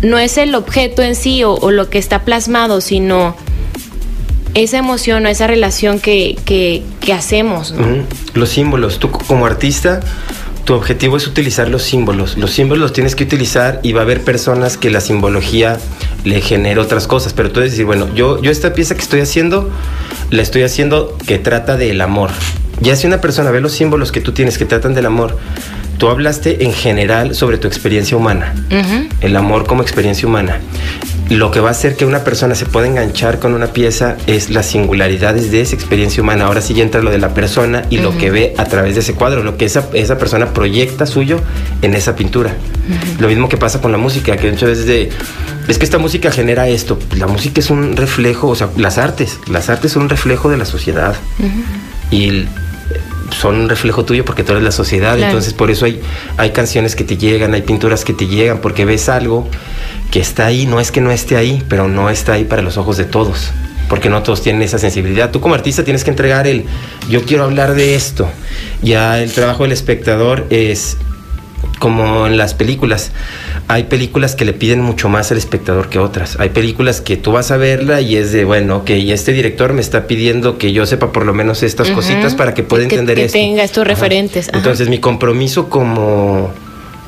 no 0.01 0.19
es 0.19 0.37
el 0.37 0.53
objeto 0.55 1.01
en 1.01 1.15
sí 1.15 1.43
o, 1.43 1.53
o 1.53 1.71
lo 1.71 1.89
que 1.89 1.97
está 1.97 2.23
plasmado, 2.23 2.79
sino 2.81 3.35
esa 4.53 4.77
emoción 4.77 5.25
o 5.25 5.29
esa 5.29 5.47
relación 5.47 5.99
que, 5.99 6.37
que, 6.45 6.83
que 7.01 7.13
hacemos. 7.13 7.71
¿no? 7.71 8.03
Los 8.33 8.49
símbolos 8.49 8.99
tú 8.99 9.11
como 9.11 9.45
artista 9.45 9.99
tu 10.65 10.73
objetivo 10.73 11.15
es 11.15 11.27
utilizar 11.27 11.69
los 11.69 11.83
símbolos. 11.83 12.37
Los 12.37 12.51
símbolos 12.51 12.81
los 12.81 12.93
tienes 12.93 13.15
que 13.15 13.23
utilizar 13.23 13.79
y 13.83 13.93
va 13.93 14.01
a 14.01 14.03
haber 14.03 14.23
personas 14.23 14.77
que 14.77 14.89
la 14.89 14.99
simbología 14.99 15.77
le 16.23 16.41
genere 16.41 16.79
otras 16.79 17.05
cosas. 17.05 17.33
Pero 17.33 17.51
tú 17.51 17.59
decir, 17.59 17.85
bueno, 17.85 18.13
yo, 18.15 18.41
yo 18.41 18.49
esta 18.49 18.73
pieza 18.73 18.95
que 18.95 19.01
estoy 19.01 19.21
haciendo, 19.21 19.69
la 20.31 20.41
estoy 20.41 20.63
haciendo 20.63 21.15
que 21.27 21.37
trata 21.37 21.77
del 21.77 22.01
amor. 22.01 22.31
Ya 22.81 22.95
si 22.95 23.05
una 23.05 23.21
persona 23.21 23.51
ve 23.51 23.61
los 23.61 23.73
símbolos 23.73 24.11
que 24.11 24.21
tú 24.21 24.31
tienes 24.31 24.57
que 24.57 24.65
tratan 24.65 24.95
del 24.95 25.05
amor, 25.05 25.37
tú 25.97 26.09
hablaste 26.09 26.63
en 26.65 26.73
general 26.73 27.35
sobre 27.35 27.57
tu 27.57 27.67
experiencia 27.67 28.17
humana. 28.17 28.53
El 29.21 29.35
amor 29.35 29.65
como 29.65 29.81
experiencia 29.81 30.27
humana. 30.27 30.59
Lo 31.29 31.49
que 31.49 31.59
va 31.59 31.69
a 31.69 31.71
hacer 31.71 31.95
que 31.95 32.05
una 32.05 32.23
persona 32.23 32.53
se 32.53 32.67
pueda 32.67 32.85
enganchar 32.85 33.39
con 33.39 33.55
una 33.55 33.67
pieza 33.67 34.15
es 34.27 34.51
las 34.51 34.67
singularidades 34.67 35.49
de 35.51 35.61
esa 35.61 35.73
experiencia 35.73 36.21
humana. 36.21 36.45
Ahora 36.45 36.61
sí 36.61 36.75
ya 36.75 36.83
entra 36.83 37.01
lo 37.01 37.09
de 37.09 37.17
la 37.17 37.33
persona 37.33 37.83
y 37.89 37.97
lo 37.97 38.15
que 38.15 38.29
ve 38.29 38.53
a 38.57 38.65
través 38.65 38.93
de 38.93 38.99
ese 39.01 39.13
cuadro, 39.15 39.43
lo 39.43 39.57
que 39.57 39.65
esa, 39.65 39.87
esa 39.93 40.19
persona 40.19 40.53
proyecta 40.53 41.07
suyo 41.07 41.39
en 41.81 41.95
esa 41.95 42.15
pintura. 42.15 42.53
Lo 43.19 43.27
mismo 43.27 43.49
que 43.49 43.57
pasa 43.57 43.81
con 43.81 43.91
la 43.91 43.97
música, 43.97 44.37
que 44.37 44.51
muchas 44.51 44.69
veces 44.69 44.85
de, 44.85 45.09
es 45.67 45.79
que 45.79 45.85
esta 45.85 45.97
música 45.97 46.29
genera 46.31 46.67
esto. 46.67 46.99
La 47.17 47.25
música 47.25 47.59
es 47.59 47.71
un 47.71 47.95
reflejo, 47.97 48.47
o 48.49 48.55
sea, 48.55 48.69
las 48.77 48.99
artes, 48.99 49.39
las 49.49 49.69
artes 49.69 49.93
son 49.93 50.03
un 50.03 50.09
reflejo 50.09 50.51
de 50.51 50.57
la 50.57 50.65
sociedad. 50.65 51.15
Y 52.11 52.27
el- 52.29 52.47
son 53.31 53.55
un 53.55 53.69
reflejo 53.69 54.05
tuyo 54.05 54.23
porque 54.25 54.43
tú 54.43 54.51
eres 54.51 54.63
la 54.63 54.71
sociedad, 54.71 55.15
Claro. 55.15 55.31
entonces 55.31 55.53
por 55.53 55.71
eso 55.71 55.85
hay, 55.85 55.99
hay 56.37 56.51
canciones 56.51 56.95
que 56.95 57.03
te 57.03 57.17
llegan, 57.17 57.53
hay 57.53 57.61
pinturas 57.63 58.05
que 58.05 58.13
te 58.13 58.27
llegan, 58.27 58.59
porque 58.59 58.85
ves 58.85 59.09
algo 59.09 59.47
que 60.11 60.19
está 60.19 60.45
ahí, 60.45 60.65
no 60.65 60.79
es 60.79 60.91
que 60.91 61.01
no 61.01 61.11
esté 61.11 61.35
ahí, 61.35 61.63
pero 61.67 61.87
no 61.87 62.09
está 62.09 62.33
ahí 62.33 62.43
para 62.45 62.61
los 62.61 62.77
ojos 62.77 62.97
de 62.97 63.05
todos, 63.05 63.51
porque 63.89 64.09
no 64.09 64.21
todos 64.23 64.41
tienen 64.41 64.61
esa 64.61 64.77
sensibilidad. 64.79 65.31
Tú 65.31 65.41
como 65.41 65.55
artista 65.55 65.83
tienes 65.83 66.03
que 66.03 66.11
entregar 66.11 66.47
el, 66.47 66.65
yo 67.09 67.23
quiero 67.23 67.43
hablar 67.43 67.73
de 67.75 67.95
esto. 67.95 68.27
Ya 68.81 69.21
el 69.21 69.31
trabajo 69.31 69.63
del 69.63 69.71
espectador 69.71 70.45
es 70.49 70.97
como 71.79 72.25
en 72.27 72.37
las 72.37 72.53
películas. 72.53 73.11
Hay 73.67 73.83
películas 73.85 74.35
que 74.35 74.45
le 74.45 74.53
piden 74.53 74.81
mucho 74.81 75.09
más 75.09 75.31
al 75.31 75.37
espectador 75.37 75.89
que 75.89 75.99
otras. 75.99 76.37
Hay 76.39 76.49
películas 76.49 77.01
que 77.01 77.17
tú 77.17 77.31
vas 77.31 77.51
a 77.51 77.57
verla 77.57 78.01
y 78.01 78.15
es 78.15 78.31
de, 78.31 78.45
bueno, 78.45 78.77
ok, 78.77 78.91
y 78.91 79.11
este 79.11 79.31
director 79.33 79.73
me 79.73 79.81
está 79.81 80.07
pidiendo 80.07 80.57
que 80.57 80.71
yo 80.73 80.85
sepa 80.85 81.11
por 81.11 81.25
lo 81.25 81.33
menos 81.33 81.63
estas 81.63 81.89
cositas 81.91 82.35
para 82.35 82.53
que 82.53 82.63
pueda 82.63 82.87
Que- 82.87 82.95
entender 82.95 83.15
que 83.17 83.25
esto. 83.25 83.37
tenga 83.37 83.63
estos 83.63 83.85
referentes, 83.87 84.49
ajá. 84.49 84.57
Entonces, 84.57 84.87
mi 84.89 84.99
compromiso 84.99 85.69
como 85.69 86.51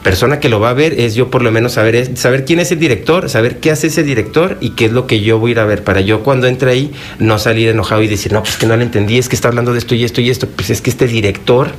persona 0.03 0.39
que 0.39 0.47
lo 0.47 0.59
va 0.61 0.69
a 0.69 0.73
ver 0.73 0.99
es 0.99 1.15
yo 1.15 1.29
por 1.29 1.41
lo 1.41 1.51
menos 1.51 1.73
saber, 1.73 2.15
saber 2.17 2.45
quién 2.45 2.59
es 2.61 2.71
el 2.71 2.79
director, 2.79 3.29
saber 3.29 3.57
qué 3.59 3.71
hace 3.71 3.87
ese 3.87 4.03
director 4.03 4.57
y 4.61 4.69
qué 4.69 4.85
es 4.85 4.91
lo 4.93 5.05
que 5.05 5.19
yo 5.19 5.37
voy 5.37 5.51
a 5.51 5.53
ir 5.53 5.59
a 5.59 5.65
ver 5.65 5.83
para 5.83 5.99
yo 5.99 6.23
cuando 6.23 6.47
entre 6.47 6.71
ahí 6.71 6.91
no 7.19 7.37
salir 7.39 7.67
enojado 7.69 8.01
y 8.03 8.07
decir, 8.07 8.31
no, 8.31 8.41
pues 8.41 8.55
que 8.55 8.65
no 8.67 8.77
lo 8.77 8.83
entendí, 8.83 9.17
es 9.17 9.27
que 9.27 9.35
está 9.35 9.49
hablando 9.49 9.73
de 9.73 9.79
esto 9.79 9.95
y 9.95 10.05
esto 10.05 10.21
y 10.21 10.29
esto. 10.29 10.47
Pues 10.47 10.69
es 10.69 10.81
que 10.81 10.89
este 10.89 11.07
director 11.07 11.71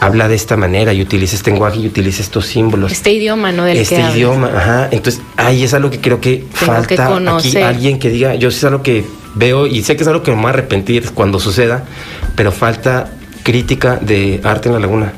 habla 0.00 0.28
de 0.28 0.34
esta 0.34 0.56
manera 0.56 0.92
y 0.92 1.02
utiliza 1.02 1.36
este 1.36 1.50
lenguaje 1.50 1.78
y 1.80 1.86
utiliza 1.86 2.22
estos 2.22 2.46
símbolos. 2.46 2.92
Este 2.92 3.12
idioma, 3.12 3.52
¿no? 3.52 3.64
Del 3.64 3.78
este 3.78 3.96
que 3.96 4.02
hablas. 4.02 4.16
idioma, 4.16 4.48
ajá. 4.48 4.88
Entonces, 4.90 5.22
ahí 5.36 5.64
es 5.64 5.74
algo 5.74 5.90
que 5.90 6.00
creo 6.00 6.20
que 6.20 6.44
Tengo 6.58 6.72
falta 6.72 6.96
que 7.08 7.28
aquí 7.28 7.56
alguien 7.58 7.98
que 7.98 8.10
diga, 8.10 8.34
yo 8.34 8.50
sé 8.50 8.58
es 8.58 8.64
algo 8.64 8.82
que 8.82 9.04
veo 9.34 9.66
y 9.66 9.82
sé 9.82 9.96
que 9.96 10.02
es 10.02 10.08
algo 10.08 10.22
que 10.22 10.30
me 10.30 10.36
voy 10.38 10.46
a 10.46 10.50
arrepentir 10.50 11.10
cuando 11.12 11.38
suceda, 11.40 11.84
pero 12.34 12.52
falta 12.52 13.10
crítica 13.42 13.96
de 14.00 14.40
arte 14.42 14.68
en 14.68 14.74
la 14.74 14.80
laguna. 14.80 15.12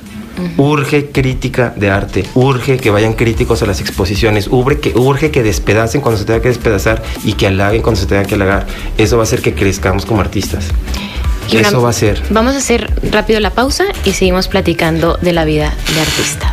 Urge 0.56 1.06
crítica 1.10 1.72
de 1.74 1.90
arte, 1.90 2.24
urge 2.34 2.76
que 2.76 2.90
vayan 2.90 3.14
críticos 3.14 3.62
a 3.62 3.66
las 3.66 3.80
exposiciones, 3.80 4.46
urge 4.48 4.78
que, 4.78 4.92
urge 4.96 5.32
que 5.32 5.42
despedacen 5.42 6.00
cuando 6.00 6.16
se 6.16 6.24
tenga 6.24 6.40
que 6.40 6.48
despedazar 6.48 7.02
y 7.24 7.32
que 7.32 7.48
halaguen 7.48 7.82
cuando 7.82 8.00
se 8.00 8.06
tenga 8.06 8.24
que 8.24 8.36
halagar. 8.36 8.66
Eso 8.98 9.16
va 9.16 9.24
a 9.24 9.24
hacer 9.24 9.42
que 9.42 9.54
crezcamos 9.54 10.06
como 10.06 10.20
artistas. 10.20 10.68
Eso 11.50 11.82
va 11.82 11.90
a 11.90 11.92
ser. 11.92 12.22
Vamos 12.30 12.54
a 12.54 12.58
hacer 12.58 12.90
rápido 13.10 13.40
la 13.40 13.50
pausa 13.50 13.84
y 14.04 14.12
seguimos 14.12 14.48
platicando 14.48 15.16
de 15.20 15.32
la 15.32 15.44
vida 15.44 15.74
de 15.94 16.00
artista. 16.00 16.52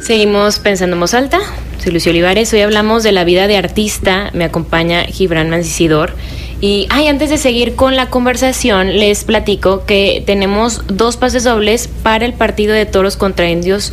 Seguimos 0.00 0.58
pensando 0.58 0.96
en 0.96 1.00
voz 1.00 1.14
alta. 1.14 1.40
Soy 1.82 1.92
Lucio 1.92 2.10
Olivares. 2.10 2.52
Hoy 2.52 2.60
hablamos 2.60 3.02
de 3.02 3.12
la 3.12 3.24
vida 3.24 3.46
de 3.46 3.56
artista. 3.56 4.30
Me 4.34 4.44
acompaña 4.44 5.04
Gibran 5.04 5.48
Mancisidor. 5.48 6.14
Y 6.64 6.88
ay, 6.88 7.08
antes 7.08 7.28
de 7.28 7.36
seguir 7.36 7.74
con 7.74 7.94
la 7.94 8.08
conversación, 8.08 8.98
les 8.98 9.24
platico 9.24 9.84
que 9.84 10.22
tenemos 10.24 10.80
dos 10.86 11.18
pases 11.18 11.44
dobles 11.44 11.90
para 12.02 12.24
el 12.24 12.32
partido 12.32 12.72
de 12.72 12.86
toros 12.86 13.18
contra 13.18 13.50
indios 13.50 13.92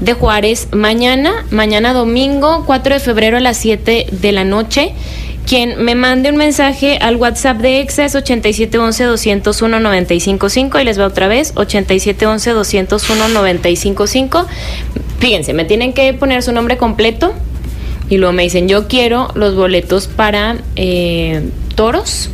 de 0.00 0.12
Juárez 0.12 0.68
mañana, 0.70 1.46
mañana 1.50 1.94
domingo 1.94 2.64
4 2.66 2.92
de 2.92 3.00
febrero 3.00 3.38
a 3.38 3.40
las 3.40 3.56
7 3.56 4.08
de 4.10 4.32
la 4.32 4.44
noche. 4.44 4.92
quien 5.46 5.82
me 5.82 5.94
mande 5.94 6.28
un 6.28 6.36
mensaje 6.36 6.98
al 6.98 7.16
WhatsApp 7.16 7.56
de 7.62 7.80
EXA 7.80 8.04
es 8.04 8.14
8711-201-955 8.16 10.82
y 10.82 10.84
les 10.84 11.00
va 11.00 11.06
otra 11.06 11.26
vez, 11.26 11.54
8711-201-955. 11.54 14.44
Fíjense, 15.20 15.54
me 15.54 15.64
tienen 15.64 15.94
que 15.94 16.12
poner 16.12 16.42
su 16.42 16.52
nombre 16.52 16.76
completo 16.76 17.32
y 18.10 18.18
luego 18.18 18.34
me 18.34 18.42
dicen, 18.42 18.68
yo 18.68 18.88
quiero 18.88 19.28
los 19.34 19.54
boletos 19.54 20.06
para 20.06 20.58
eh, 20.76 21.48
toros 21.74 22.30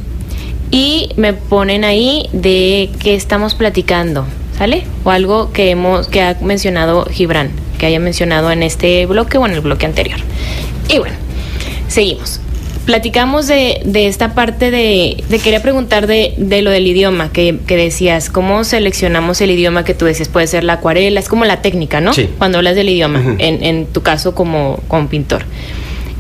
y 0.71 1.11
me 1.17 1.33
ponen 1.33 1.85
ahí 1.85 2.29
de 2.33 2.91
qué 3.01 3.15
estamos 3.15 3.55
platicando, 3.55 4.25
¿sale? 4.57 4.85
O 5.05 5.11
algo 5.11 5.53
que, 5.53 5.71
hemos, 5.71 6.09
que 6.09 6.23
ha 6.23 6.37
mencionado 6.41 7.05
Gibran, 7.07 7.51
que 7.79 7.87
haya 7.87 8.01
mencionado 8.01 8.51
en 8.51 8.63
este 8.63 9.07
bloque 9.07 9.39
o 9.39 9.47
en 9.47 9.53
el 9.53 9.61
bloque 9.61 9.87
anterior. 9.87 10.21
Y 10.89 10.99
bueno, 10.99 11.17
seguimos 11.89 12.41
platicamos 12.91 13.47
de, 13.47 13.83
de 13.85 14.09
esta 14.09 14.35
parte 14.35 14.73
de, 14.73 15.23
de, 15.29 15.39
quería 15.39 15.63
preguntar 15.63 16.09
de, 16.09 16.35
de 16.37 16.61
lo 16.61 16.71
del 16.71 16.87
idioma, 16.89 17.31
que, 17.33 17.59
que, 17.67 17.77
decías, 17.77 18.31
¿cómo 18.31 18.65
seleccionamos 18.65 19.41
el 19.41 19.51
idioma 19.53 19.85
que 19.85 19.95
tú 19.95 20.07
decías? 20.07 20.29
Puede 20.29 20.49
ser 20.49 20.65
la 20.65 20.75
acuarela, 20.75 21.21
es 21.21 21.29
como 21.29 21.45
la 21.45 21.63
técnica, 21.63 22.01
¿no? 22.01 22.13
Sí. 22.13 22.29
Cuando 22.39 22.59
hablas 22.59 22.75
del 22.75 22.89
idioma, 22.89 23.21
uh 23.21 23.23
-huh. 23.23 23.37
en, 23.39 23.63
en, 23.63 23.87
tu 23.87 24.03
caso 24.03 24.35
como, 24.35 24.81
como 24.89 25.09
pintor. 25.09 25.45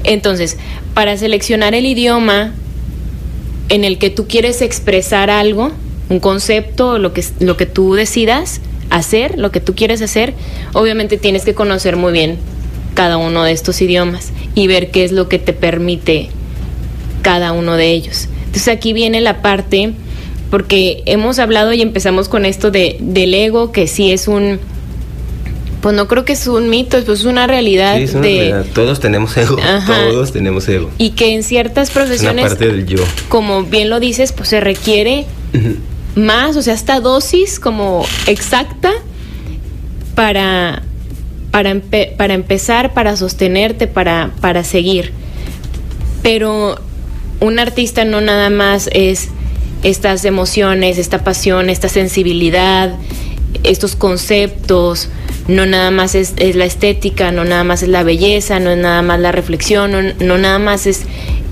Entonces, 0.04 0.58
para 0.94 1.16
seleccionar 1.16 1.74
el 1.74 1.86
idioma 1.86 2.54
en 3.70 3.84
el 3.84 3.98
que 3.98 4.10
tú 4.10 4.26
quieres 4.26 4.60
expresar 4.60 5.30
algo, 5.30 5.70
un 6.10 6.20
concepto, 6.20 6.98
lo 6.98 7.14
que, 7.14 7.24
lo 7.38 7.56
que 7.56 7.66
tú 7.66 7.94
decidas 7.94 8.60
hacer, 8.90 9.38
lo 9.38 9.50
que 9.50 9.60
tú 9.60 9.74
quieres 9.74 10.02
hacer, 10.02 10.34
obviamente 10.74 11.16
tienes 11.16 11.44
que 11.44 11.54
conocer 11.54 11.96
muy 11.96 12.12
bien 12.12 12.36
cada 12.94 13.16
uno 13.16 13.44
de 13.44 13.52
estos 13.52 13.80
idiomas 13.80 14.32
y 14.54 14.66
ver 14.66 14.90
qué 14.90 15.04
es 15.04 15.12
lo 15.12 15.28
que 15.28 15.38
te 15.38 15.52
permite 15.52 16.28
cada 17.22 17.52
uno 17.52 17.76
de 17.76 17.92
ellos. 17.92 18.28
Entonces 18.46 18.68
aquí 18.68 18.92
viene 18.92 19.20
la 19.20 19.40
parte, 19.42 19.92
porque 20.50 21.04
hemos 21.06 21.38
hablado 21.38 21.72
y 21.72 21.80
empezamos 21.80 22.28
con 22.28 22.44
esto 22.44 22.72
de, 22.72 22.96
del 22.98 23.32
ego, 23.32 23.70
que 23.70 23.86
sí 23.86 24.10
es 24.10 24.26
un, 24.26 24.58
pues 25.80 25.94
no 25.94 26.08
creo 26.08 26.24
que 26.24 26.34
es 26.34 26.46
un 26.46 26.68
mito, 26.68 27.02
pues 27.04 27.20
es 27.20 27.24
una 27.24 27.46
realidad. 27.46 27.96
Sí, 27.96 28.02
es 28.04 28.14
una 28.14 28.22
de, 28.22 28.34
realidad. 28.34 28.66
Todos 28.74 29.00
tenemos 29.00 29.36
ego, 29.36 29.56
Ajá. 29.58 30.08
todos 30.10 30.32
tenemos 30.32 30.68
ego. 30.68 30.90
Y 30.98 31.10
que 31.10 31.34
en 31.34 31.42
ciertas 31.42 31.90
profesiones, 31.90 32.44
es 32.44 32.50
una 32.52 32.56
parte 32.56 32.66
del 32.66 32.86
yo. 32.86 33.02
como 33.28 33.64
bien 33.64 33.88
lo 33.90 34.00
dices, 34.00 34.32
pues 34.32 34.48
se 34.48 34.60
requiere 34.60 35.26
uh 35.54 35.56
-huh. 35.56 35.76
más, 36.16 36.56
o 36.56 36.62
sea, 36.62 36.74
esta 36.74 37.00
dosis 37.00 37.58
como 37.58 38.04
exacta 38.26 38.90
para, 40.14 40.82
para, 41.50 41.70
empe 41.70 42.14
para 42.16 42.34
empezar, 42.34 42.92
para 42.92 43.16
sostenerte, 43.16 43.86
para, 43.86 44.32
para 44.40 44.64
seguir. 44.64 45.12
Pero 46.22 46.78
un 47.40 47.58
artista 47.58 48.04
no 48.04 48.20
nada 48.20 48.50
más 48.50 48.90
es 48.92 49.28
estas 49.82 50.26
emociones, 50.26 50.98
esta 50.98 51.24
pasión, 51.24 51.70
esta 51.70 51.88
sensibilidad, 51.88 52.94
estos 53.62 53.96
conceptos, 53.96 55.08
no 55.50 55.66
nada 55.66 55.90
más 55.90 56.14
es, 56.14 56.34
es, 56.36 56.56
la 56.56 56.64
estética, 56.64 57.32
no 57.32 57.44
nada 57.44 57.64
más 57.64 57.82
es 57.82 57.88
la 57.88 58.02
belleza, 58.02 58.60
no 58.60 58.70
es 58.70 58.78
nada 58.78 59.02
más 59.02 59.20
la 59.20 59.32
reflexión, 59.32 59.92
no, 59.92 60.02
no 60.18 60.38
nada 60.38 60.58
más 60.58 60.86
es, 60.86 61.02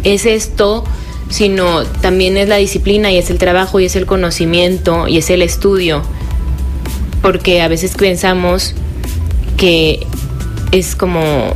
es 0.04 0.26
esto, 0.26 0.84
sino 1.28 1.84
también 1.84 2.37
es 2.37 2.48
la 2.48 2.56
disciplina 2.56 3.11
y 3.11 3.18
es 3.18 3.30
el 3.30 3.38
trabajo 3.38 3.80
y 3.80 3.87
es 3.87 3.96
el 3.96 4.06
conocimiento 4.06 5.08
y 5.08 5.18
es 5.18 5.30
el 5.30 5.42
estudio, 5.42 6.02
porque 7.22 7.61
a 7.62 7.68
veces 7.68 7.94
pensamos 7.96 8.74
que 9.56 10.06
es 10.72 10.94
como 10.94 11.54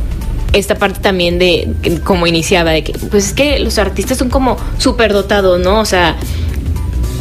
esta 0.53 0.75
parte 0.75 0.99
también 0.99 1.39
de 1.39 1.67
como 2.03 2.27
iniciaba 2.27 2.71
de 2.71 2.83
que 2.83 2.93
pues 2.93 3.27
es 3.27 3.33
que 3.33 3.59
los 3.59 3.79
artistas 3.79 4.19
son 4.19 4.29
como 4.29 4.57
superdotados, 4.77 5.59
¿no? 5.59 5.79
O 5.79 5.85
sea, 5.85 6.15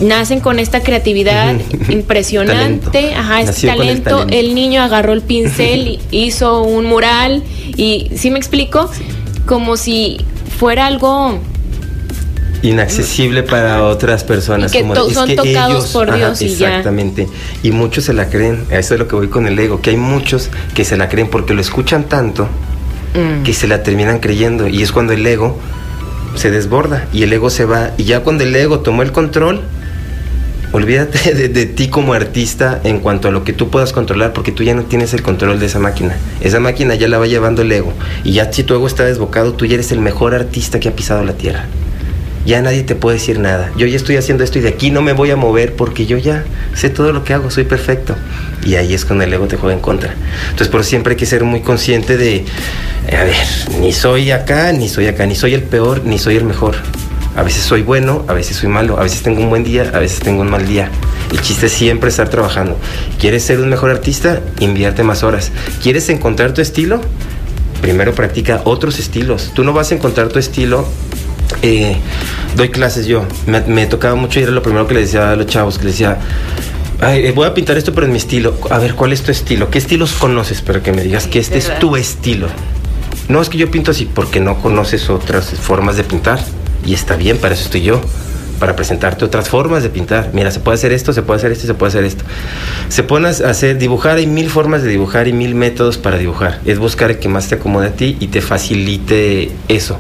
nacen 0.01 0.41
con 0.41 0.59
esta 0.59 0.83
creatividad 0.83 1.55
impresionante, 1.89 2.91
talento. 2.91 3.19
ajá, 3.19 3.41
este 3.43 3.67
talento. 3.67 4.11
talento. 4.11 4.35
El 4.37 4.55
niño 4.55 4.83
agarró 4.83 5.13
el 5.13 5.23
pincel, 5.23 6.01
hizo 6.11 6.63
un 6.63 6.87
mural 6.87 7.43
y 7.77 8.11
¿sí 8.15 8.31
me 8.31 8.39
explico? 8.39 8.91
Como 9.47 9.77
si 9.77 10.19
fuera 10.59 10.87
algo 10.87 11.41
inaccesible 12.63 13.43
para 13.43 13.85
otras 13.85 14.25
personas. 14.25 14.73
Y 14.73 14.79
que 14.79 14.83
como, 14.83 14.95
to 14.95 15.11
son 15.11 15.31
es 15.31 15.37
que 15.37 15.49
tocados 15.49 15.85
ellos, 15.85 15.93
por 15.93 16.15
Dios 16.15 16.33
ajá, 16.33 16.45
y 16.45 16.53
exactamente. 16.53 17.27
ya. 17.27 17.69
Y 17.69 17.73
muchos 17.73 18.05
se 18.05 18.13
la 18.13 18.29
creen. 18.29 18.65
A 18.71 18.79
eso 18.79 18.95
es 18.95 19.01
lo 19.01 19.09
que 19.09 19.17
voy 19.17 19.29
con 19.29 19.47
el 19.47 19.59
ego, 19.59 19.81
que 19.81 19.91
hay 19.91 19.97
muchos 19.97 20.49
que 20.75 20.85
se 20.85 20.97
la 20.97 21.09
creen 21.09 21.29
porque 21.29 21.55
lo 21.55 21.61
escuchan 21.61 22.05
tanto 22.05 22.45
mm. 23.15 23.43
que 23.43 23.53
se 23.53 23.67
la 23.67 23.83
terminan 23.83 24.21
creyendo. 24.21 24.69
Y 24.69 24.83
es 24.83 24.93
cuando 24.93 25.13
el 25.13 25.27
ego 25.27 25.59
se 26.37 26.51
desborda 26.51 27.09
y 27.13 27.25
el 27.25 27.33
ego 27.33 27.51
se 27.51 27.65
va. 27.65 27.91
Y 27.99 28.05
ya 28.05 28.21
cuando 28.21 28.45
el 28.45 28.55
ego 28.55 28.81
tomó 28.81 29.03
el 29.03 29.13
control, 29.13 29.63
olvídate 30.73 31.35
de, 31.49 31.67
ti 31.67 31.89
como 31.89 32.15
artista 32.15 32.81
en 32.85 33.01
cuanto 33.01 33.29
a 33.29 33.31
lo 33.31 33.45
que 33.45 33.53
tú 33.53 33.71
puedas 33.71 33.93
controlar, 33.93 34.33
porque 34.33 34.53
tú 34.53 34.63
ya 34.63 34.75
no 34.75 34.83
tienes 34.83 35.15
el 35.15 35.23
control 35.23 35.61
de 35.61 35.67
esa 35.67 35.79
máquina. 35.79 36.17
Esa 36.41 36.61
máquina 36.61 36.95
ya 36.95 37.09
la 37.09 37.19
va 37.19 37.27
llevando 37.27 37.63
el 37.63 37.71
ego. 37.71 37.93
Y 38.25 38.33
ya 38.33 38.53
si 38.53 38.65
tu 38.65 38.75
ego 38.75 38.87
está 38.87 39.05
desbocado, 39.05 39.53
tú 39.53 39.67
ya 39.67 39.75
eres 39.75 39.93
el 39.93 40.01
mejor 40.01 40.35
artista 40.35 40.81
que 40.81 40.89
ha 40.89 40.97
pisado 40.97 41.25
la 41.25 41.35
tierra. 41.35 41.67
Ya 42.45 42.61
nadie 42.61 42.83
te 42.83 42.97
puede 42.97 43.19
decir 43.19 43.39
nada. 43.39 43.71
Yo 43.77 43.87
ya 43.87 43.97
estoy 43.97 44.17
haciendo 44.17 44.43
esto 44.43 44.59
y 44.59 44.63
de 44.63 44.69
aquí 44.69 44.91
no 44.91 45.01
me 45.01 45.13
voy 45.13 45.31
a 45.31 45.37
mover 45.37 45.77
porque 45.77 46.07
yo 46.07 46.19
ya 46.19 46.45
sé 46.75 46.91
todo 46.91 47.13
lo 47.13 47.23
que 47.23 47.35
hago, 47.35 47.51
soy 47.51 47.65
perfecto. 47.65 48.17
Y 48.65 48.75
ahí 48.75 48.95
es 48.95 49.05
cuando 49.05 49.25
el 49.25 49.33
ego 49.33 49.47
te 49.47 49.57
juega 49.57 49.75
en 49.77 49.81
contra. 49.81 50.15
Entonces, 50.45 50.69
por 50.69 50.83
siempre 50.83 51.13
hay 51.13 51.17
que 51.17 51.27
ser 51.27 51.45
muy 51.45 51.61
consciente 51.61 52.17
de, 52.17 52.45
a 53.17 53.23
ver, 53.23 53.37
ni 53.81 53.93
soy 53.93 54.33
acá, 54.33 54.73
ni 54.73 54.89
soy 54.89 55.07
acá, 55.07 55.25
ni 55.27 55.37
soy 55.37 55.55
el 55.55 55.63
peor, 55.63 56.05
ni 56.05 56.19
soy 56.19 56.37
el 56.37 56.45
mejor. 56.45 56.77
A 57.37 57.43
veces 57.43 57.63
soy 57.63 57.83
bueno, 57.83 58.25
a 58.29 58.33
veces 58.35 58.57
soy 58.57 58.69
malo, 58.69 58.99
a 58.99 59.03
veces 59.03 59.23
tengo 59.23 59.41
un 59.41 59.49
buen 59.49 59.65
día, 59.65 59.91
a 59.95 59.99
veces 59.99 60.21
tengo 60.21 60.43
un 60.43 60.51
mal 60.51 60.67
día. 60.67 60.91
El 61.31 61.41
chiste 61.41 61.67
es 61.67 61.73
siempre 61.73 62.11
estar 62.11 62.29
trabajando. 62.29 62.77
¿Quieres 63.19 63.43
ser 63.43 63.61
un 63.61 63.71
mejor 63.71 63.91
artista? 63.91 64.41
Invierte 64.61 65.03
más 65.03 65.23
horas. 65.23 65.51
¿Quieres 65.83 66.09
encontrar 66.11 66.53
tu 66.53 66.61
estilo? 66.61 67.01
Primero 67.81 68.15
practica 68.15 68.61
otros 68.65 68.99
estilos. 68.99 69.53
Tú 69.55 69.65
no 69.65 69.73
vas 69.73 69.93
a 69.93 69.95
encontrar 69.95 70.29
tu 70.29 70.39
estilo. 70.39 70.87
Eh, 71.63 71.97
doy 72.57 72.69
clases 72.69 73.07
yo. 73.07 73.25
Me, 73.47 73.61
me, 73.63 73.87
tocaba 73.87 74.15
mucho 74.15 74.41
y 74.41 74.43
era 74.43 74.53
lo 74.53 74.63
primero 74.63 74.87
que 74.87 74.95
le 74.95 75.01
decía 75.01 75.31
a 75.31 75.37
los 75.37 75.47
chavos, 75.47 75.79
que 75.79 75.85
les 75.85 75.95
decía, 75.95 76.19
Ay, 77.03 77.33
voy 77.33 77.47
a 77.47 77.53
pintar 77.53 77.77
esto 77.77 77.93
pero 77.93 78.07
en 78.07 78.13
mi 78.13 78.19
estilo. 78.19 78.55
A 78.71 78.79
ver, 78.79 78.95
¿cuál 78.95 79.13
es 79.13 79.23
tu 79.23 79.33
estilo? 79.33 79.71
¿Qué 79.71 79.79
estilos 79.79 80.13
conoces? 80.13 80.63
Para 80.63 80.83
que 80.83 80.93
me 80.93 81.03
digas 81.03 81.27
que 81.27 81.41
este 81.41 81.59
es 81.59 81.79
tu 81.81 81.97
estilo. 81.97 82.47
No 83.29 83.43
es 83.43 83.49
que 83.49 83.59
yo 83.59 83.71
pinto 83.71 83.91
así 83.91 84.05
porque 84.05 84.39
no 84.39 84.61
conoces 84.61 85.11
otras 85.11 85.51
formas 85.51 85.97
de 85.97 86.05
pintar. 86.05 86.39
Y 86.85 86.95
está 86.95 87.17
bien, 87.17 87.39
para 87.39 87.55
eso 87.55 87.65
estoy 87.65 87.83
yo. 87.83 88.01
Para 88.59 88.77
presentarte 88.77 89.25
otras 89.25 89.49
formas 89.49 89.83
de 89.83 89.91
pintar. 89.91 90.31
Mira, 90.33 90.53
se 90.53 90.61
puede 90.61 90.77
hacer 90.77 90.93
esto, 90.93 91.13
se 91.13 91.23
puede 91.23 91.39
hacer 91.39 91.51
esto, 91.51 91.67
se 91.67 91.75
puede 91.75 91.89
hacer 91.89 92.05
esto. 92.05 92.23
Se 92.91 93.03
pone 93.03 93.27
a 93.27 93.31
hacer, 93.31 93.77
dibujar, 93.77 94.19
hay 94.19 94.29
mil 94.29 94.49
formas 94.51 94.85
de 94.85 94.89
dibujar 94.89 95.27
y 95.27 95.33
mil 95.33 95.57
métodos 95.57 95.99
para 95.99 96.17
dibujar. 96.17 96.61
Es 96.65 96.79
buscar 96.79 97.11
el 97.11 97.19
que 97.19 97.29
más 97.29 97.49
te 97.49 97.57
acomode 97.57 97.89
a 97.89 97.93
ti 97.93 98.17
y 98.21 98.29
te 98.29 98.41
facilite 98.41 99.51
eso. 99.67 99.99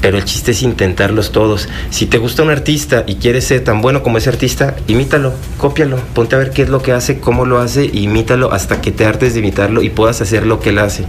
Pero 0.00 0.18
el 0.18 0.24
chiste 0.24 0.50
es 0.50 0.62
intentarlos 0.62 1.30
todos. 1.30 1.68
Si 1.90 2.06
te 2.06 2.18
gusta 2.18 2.42
un 2.42 2.50
artista 2.50 3.04
y 3.06 3.16
quieres 3.16 3.44
ser 3.44 3.62
tan 3.62 3.80
bueno 3.80 4.02
como 4.02 4.18
ese 4.18 4.30
artista, 4.30 4.74
imítalo, 4.88 5.32
cópialo, 5.56 5.98
ponte 6.12 6.34
a 6.34 6.38
ver 6.38 6.50
qué 6.50 6.62
es 6.62 6.70
lo 6.70 6.82
que 6.82 6.90
hace, 6.90 7.20
cómo 7.20 7.46
lo 7.46 7.60
hace, 7.60 7.84
imítalo 7.84 8.52
hasta 8.52 8.80
que 8.80 8.90
te 8.90 9.04
hartes 9.04 9.34
de 9.34 9.40
imitarlo 9.40 9.80
y 9.80 9.90
puedas 9.90 10.20
hacer 10.20 10.44
lo 10.44 10.58
que 10.58 10.70
él 10.70 10.78
hace. 10.78 11.04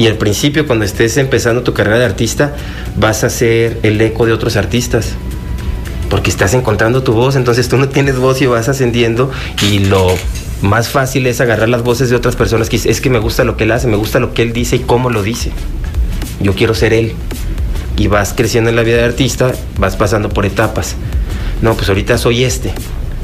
Y 0.00 0.06
al 0.06 0.16
principio, 0.16 0.66
cuando 0.66 0.86
estés 0.86 1.18
empezando 1.18 1.62
tu 1.62 1.74
carrera 1.74 1.98
de 1.98 2.06
artista, 2.06 2.54
vas 2.96 3.22
a 3.22 3.28
ser 3.28 3.80
el 3.82 4.00
eco 4.00 4.24
de 4.24 4.32
otros 4.32 4.56
artistas. 4.56 5.10
Porque 6.08 6.30
estás 6.30 6.54
encontrando 6.54 7.02
tu 7.02 7.12
voz, 7.12 7.36
entonces 7.36 7.68
tú 7.68 7.76
no 7.76 7.90
tienes 7.90 8.16
voz 8.16 8.40
y 8.40 8.46
vas 8.46 8.70
ascendiendo. 8.70 9.30
Y 9.70 9.80
lo 9.80 10.06
más 10.62 10.88
fácil 10.88 11.26
es 11.26 11.42
agarrar 11.42 11.68
las 11.68 11.82
voces 11.82 12.08
de 12.08 12.16
otras 12.16 12.34
personas 12.34 12.70
que 12.70 12.76
es 12.76 13.00
que 13.02 13.10
me 13.10 13.18
gusta 13.18 13.44
lo 13.44 13.58
que 13.58 13.64
él 13.64 13.72
hace, 13.72 13.88
me 13.88 13.98
gusta 13.98 14.20
lo 14.20 14.32
que 14.32 14.40
él 14.40 14.54
dice 14.54 14.76
y 14.76 14.78
cómo 14.78 15.10
lo 15.10 15.22
dice. 15.22 15.52
Yo 16.40 16.54
quiero 16.54 16.72
ser 16.72 16.94
él. 16.94 17.12
Y 17.98 18.06
vas 18.06 18.32
creciendo 18.32 18.70
en 18.70 18.76
la 18.76 18.82
vida 18.82 18.96
de 18.96 19.04
artista, 19.04 19.52
vas 19.76 19.96
pasando 19.96 20.30
por 20.30 20.46
etapas. 20.46 20.96
No, 21.60 21.74
pues 21.74 21.90
ahorita 21.90 22.16
soy 22.16 22.44
este, 22.44 22.72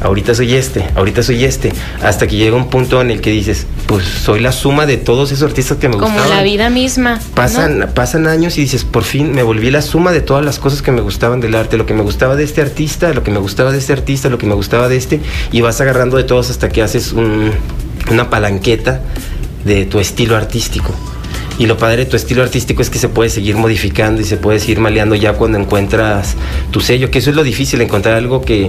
ahorita 0.01 0.35
soy 0.35 0.55
este, 0.55 0.85
ahorita 0.95 1.23
soy 1.23 1.45
este, 1.45 1.73
hasta 2.03 2.27
que 2.27 2.37
llega 2.37 2.57
un 2.57 2.69
punto 2.69 3.01
en 3.01 3.11
el 3.11 3.21
que 3.21 3.31
dices, 3.31 3.67
pues 3.87 4.05
soy 4.05 4.41
la 4.41 4.53
suma 4.53 4.87
de 4.87 4.97
todos 4.97 5.33
esos 5.33 5.49
artistas 5.49 5.79
que 5.79 5.89
me 5.89 5.97
Como 5.97 6.09
gustaban. 6.15 6.37
la 6.37 6.43
vida 6.43 6.71
misma. 6.71 7.21
Pasan, 7.35 7.79
¿no? 7.81 7.87
pasan 7.89 8.27
años 8.27 8.59
y 8.59 8.63
dices, 8.63 8.85
por 8.85 9.05
fin 9.05 9.33
me 9.33 9.43
volví 9.43 9.71
la 9.71 9.83
suma 9.83 10.13
de 10.13 10.21
todas 10.21 10.45
las 10.45 10.59
cosas 10.59 10.83
que 10.83 10.93
me 10.93 11.01
gustaban 11.01 11.41
del 11.41 11.55
arte, 11.55 11.77
lo 11.77 11.87
que 11.87 11.95
me 11.95 12.03
gustaba 12.03 12.37
de 12.37 12.45
este 12.45 12.61
artista, 12.61 13.13
lo 13.13 13.23
que 13.23 13.31
me 13.31 13.39
gustaba 13.39 13.73
de 13.73 13.79
este 13.79 13.93
artista, 13.93 14.29
lo 14.29 14.39
que 14.39 14.47
me 14.47 14.55
gustaba 14.55 14.89
de 14.89 14.97
este, 14.97 15.21
y 15.53 15.61
vas 15.61 15.81
agarrando 15.81 16.17
de 16.17 16.25
todos 16.25 16.51
hasta 16.51 16.69
que 16.69 16.83
haces 16.83 17.13
un, 17.13 17.53
una 18.11 18.31
palanqueta 18.31 19.01
de 19.65 19.85
tu 19.87 19.99
estilo 19.99 20.37
artístico. 20.37 20.95
Y 21.59 21.67
lo 21.67 21.79
padre 21.79 22.05
de 22.05 22.07
tu 22.07 22.17
estilo 22.17 22.43
artístico 22.43 22.83
es 22.83 22.91
que 22.91 22.99
se 22.99 23.09
puede 23.09 23.31
seguir 23.31 23.57
modificando 23.57 24.21
y 24.21 24.25
se 24.25 24.37
puede 24.37 24.61
seguir 24.61 24.79
maleando 24.79 25.15
ya 25.15 25.33
cuando 25.33 25.57
encuentras 25.59 26.35
tu 26.71 26.81
sello, 26.81 27.11
que 27.11 27.19
eso 27.19 27.31
es 27.31 27.37
lo 27.37 27.43
difícil, 27.43 27.81
encontrar 27.81 28.15
algo 28.17 28.43
que 28.43 28.69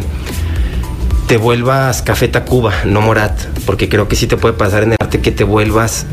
te 1.27 1.35
vuelvas 1.35 2.01
Café 2.01 2.29
Tacuba, 2.29 2.73
no 2.85 3.01
Morat, 3.01 3.37
porque 3.65 3.89
creo 3.89 4.07
que 4.07 4.15
sí 4.15 4.27
te 4.27 4.37
puede 4.37 4.53
pasar 4.53 4.83
en 4.83 4.93
el 4.93 4.97
arte 4.99 5.19
que 5.19 5.31
te 5.31 5.43
vuelvas 5.43 6.05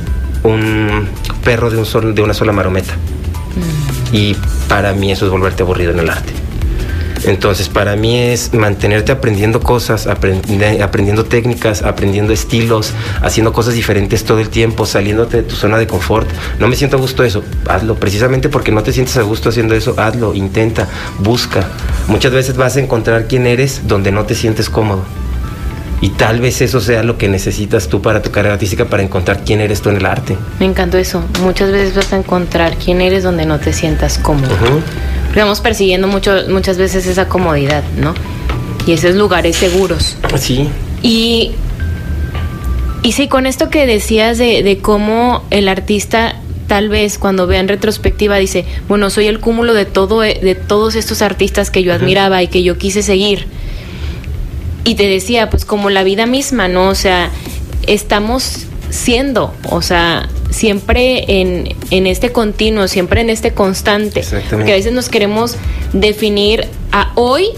un 0.42 1.08
perro 1.44 1.70
de, 1.70 1.78
un 1.78 1.86
sol, 1.86 2.14
de 2.14 2.22
una 2.22 2.34
sola 2.34 2.52
marometa. 2.52 2.94
Y 4.12 4.36
para 4.68 4.92
mí 4.92 5.12
eso 5.12 5.24
es 5.24 5.30
volverte 5.30 5.62
aburrido 5.62 5.92
en 5.92 6.00
el 6.00 6.10
arte. 6.10 6.32
Entonces, 7.26 7.68
para 7.68 7.96
mí 7.96 8.18
es 8.18 8.52
mantenerte 8.52 9.10
aprendiendo 9.12 9.60
cosas, 9.60 10.06
aprendi- 10.06 10.80
aprendiendo 10.82 11.24
técnicas, 11.24 11.82
aprendiendo 11.82 12.32
estilos, 12.32 12.92
haciendo 13.22 13.52
cosas 13.52 13.74
diferentes 13.74 14.24
todo 14.24 14.40
el 14.40 14.48
tiempo, 14.50 14.84
saliéndote 14.86 15.38
de 15.38 15.42
tu 15.44 15.54
zona 15.54 15.78
de 15.78 15.86
confort. 15.86 16.28
No 16.58 16.68
me 16.68 16.76
siento 16.76 16.96
a 16.96 17.00
gusto 17.00 17.24
eso, 17.24 17.42
hazlo. 17.68 17.94
Precisamente 17.94 18.48
porque 18.48 18.72
no 18.72 18.82
te 18.82 18.92
sientes 18.92 19.16
a 19.16 19.22
gusto 19.22 19.48
haciendo 19.48 19.74
eso, 19.74 19.94
hazlo, 19.98 20.34
intenta, 20.34 20.88
busca. 21.18 21.66
Muchas 22.08 22.32
veces 22.32 22.56
vas 22.56 22.76
a 22.76 22.80
encontrar 22.80 23.26
quién 23.26 23.46
eres 23.46 23.82
donde 23.88 24.12
no 24.12 24.24
te 24.24 24.34
sientes 24.34 24.68
cómodo. 24.68 25.02
Y 26.00 26.10
tal 26.10 26.40
vez 26.40 26.60
eso 26.60 26.80
sea 26.80 27.02
lo 27.02 27.16
que 27.16 27.28
necesitas 27.28 27.88
tú 27.88 28.02
para 28.02 28.20
tu 28.20 28.30
carrera 28.30 28.54
artística, 28.54 28.84
para 28.84 29.02
encontrar 29.02 29.40
quién 29.46 29.62
eres 29.62 29.80
tú 29.80 29.88
en 29.88 29.96
el 29.96 30.04
arte. 30.04 30.36
Me 30.60 30.66
encantó 30.66 30.98
eso. 30.98 31.22
Muchas 31.42 31.72
veces 31.72 31.94
vas 31.94 32.12
a 32.12 32.16
encontrar 32.18 32.76
quién 32.76 33.00
eres 33.00 33.22
donde 33.22 33.46
no 33.46 33.58
te 33.58 33.72
sientas 33.72 34.18
cómodo. 34.18 34.52
Ujú. 34.54 34.82
Porque 35.34 35.42
Vamos 35.42 35.60
persiguiendo 35.60 36.06
mucho, 36.06 36.32
muchas 36.48 36.78
veces 36.78 37.08
esa 37.08 37.28
comodidad, 37.28 37.82
¿no? 37.96 38.14
Y 38.86 38.92
esos 38.92 39.16
lugares 39.16 39.56
seguros. 39.56 40.16
Sí, 40.36 40.68
Y, 41.02 41.50
y 43.02 43.10
sí, 43.10 43.26
con 43.26 43.44
esto 43.44 43.68
que 43.68 43.84
decías 43.84 44.38
de, 44.38 44.62
de 44.62 44.78
cómo 44.78 45.42
el 45.50 45.66
artista 45.66 46.36
tal 46.68 46.88
vez 46.88 47.18
cuando 47.18 47.48
vea 47.48 47.58
en 47.58 47.66
retrospectiva 47.66 48.36
dice, 48.36 48.64
bueno, 48.86 49.10
soy 49.10 49.26
el 49.26 49.40
cúmulo 49.40 49.74
de 49.74 49.86
todo 49.86 50.20
de 50.20 50.54
todos 50.54 50.94
estos 50.94 51.20
artistas 51.20 51.72
que 51.72 51.82
yo 51.82 51.92
admiraba 51.92 52.40
y 52.40 52.46
que 52.46 52.62
yo 52.62 52.78
quise 52.78 53.02
seguir. 53.02 53.48
Y 54.84 54.94
te 54.94 55.08
decía, 55.08 55.50
pues 55.50 55.64
como 55.64 55.90
la 55.90 56.04
vida 56.04 56.26
misma, 56.26 56.68
¿no? 56.68 56.90
O 56.90 56.94
sea, 56.94 57.30
estamos 57.88 58.66
siendo, 58.88 59.52
o 59.68 59.82
sea, 59.82 60.28
siempre 60.54 61.40
en, 61.40 61.74
en 61.90 62.06
este 62.06 62.30
continuo, 62.30 62.88
siempre 62.88 63.20
en 63.20 63.30
este 63.30 63.52
constante. 63.52 64.20
Exactamente. 64.20 64.56
Porque 64.56 64.72
a 64.72 64.76
veces 64.76 64.92
nos 64.92 65.08
queremos 65.08 65.56
definir 65.92 66.66
a 66.92 67.12
hoy 67.16 67.48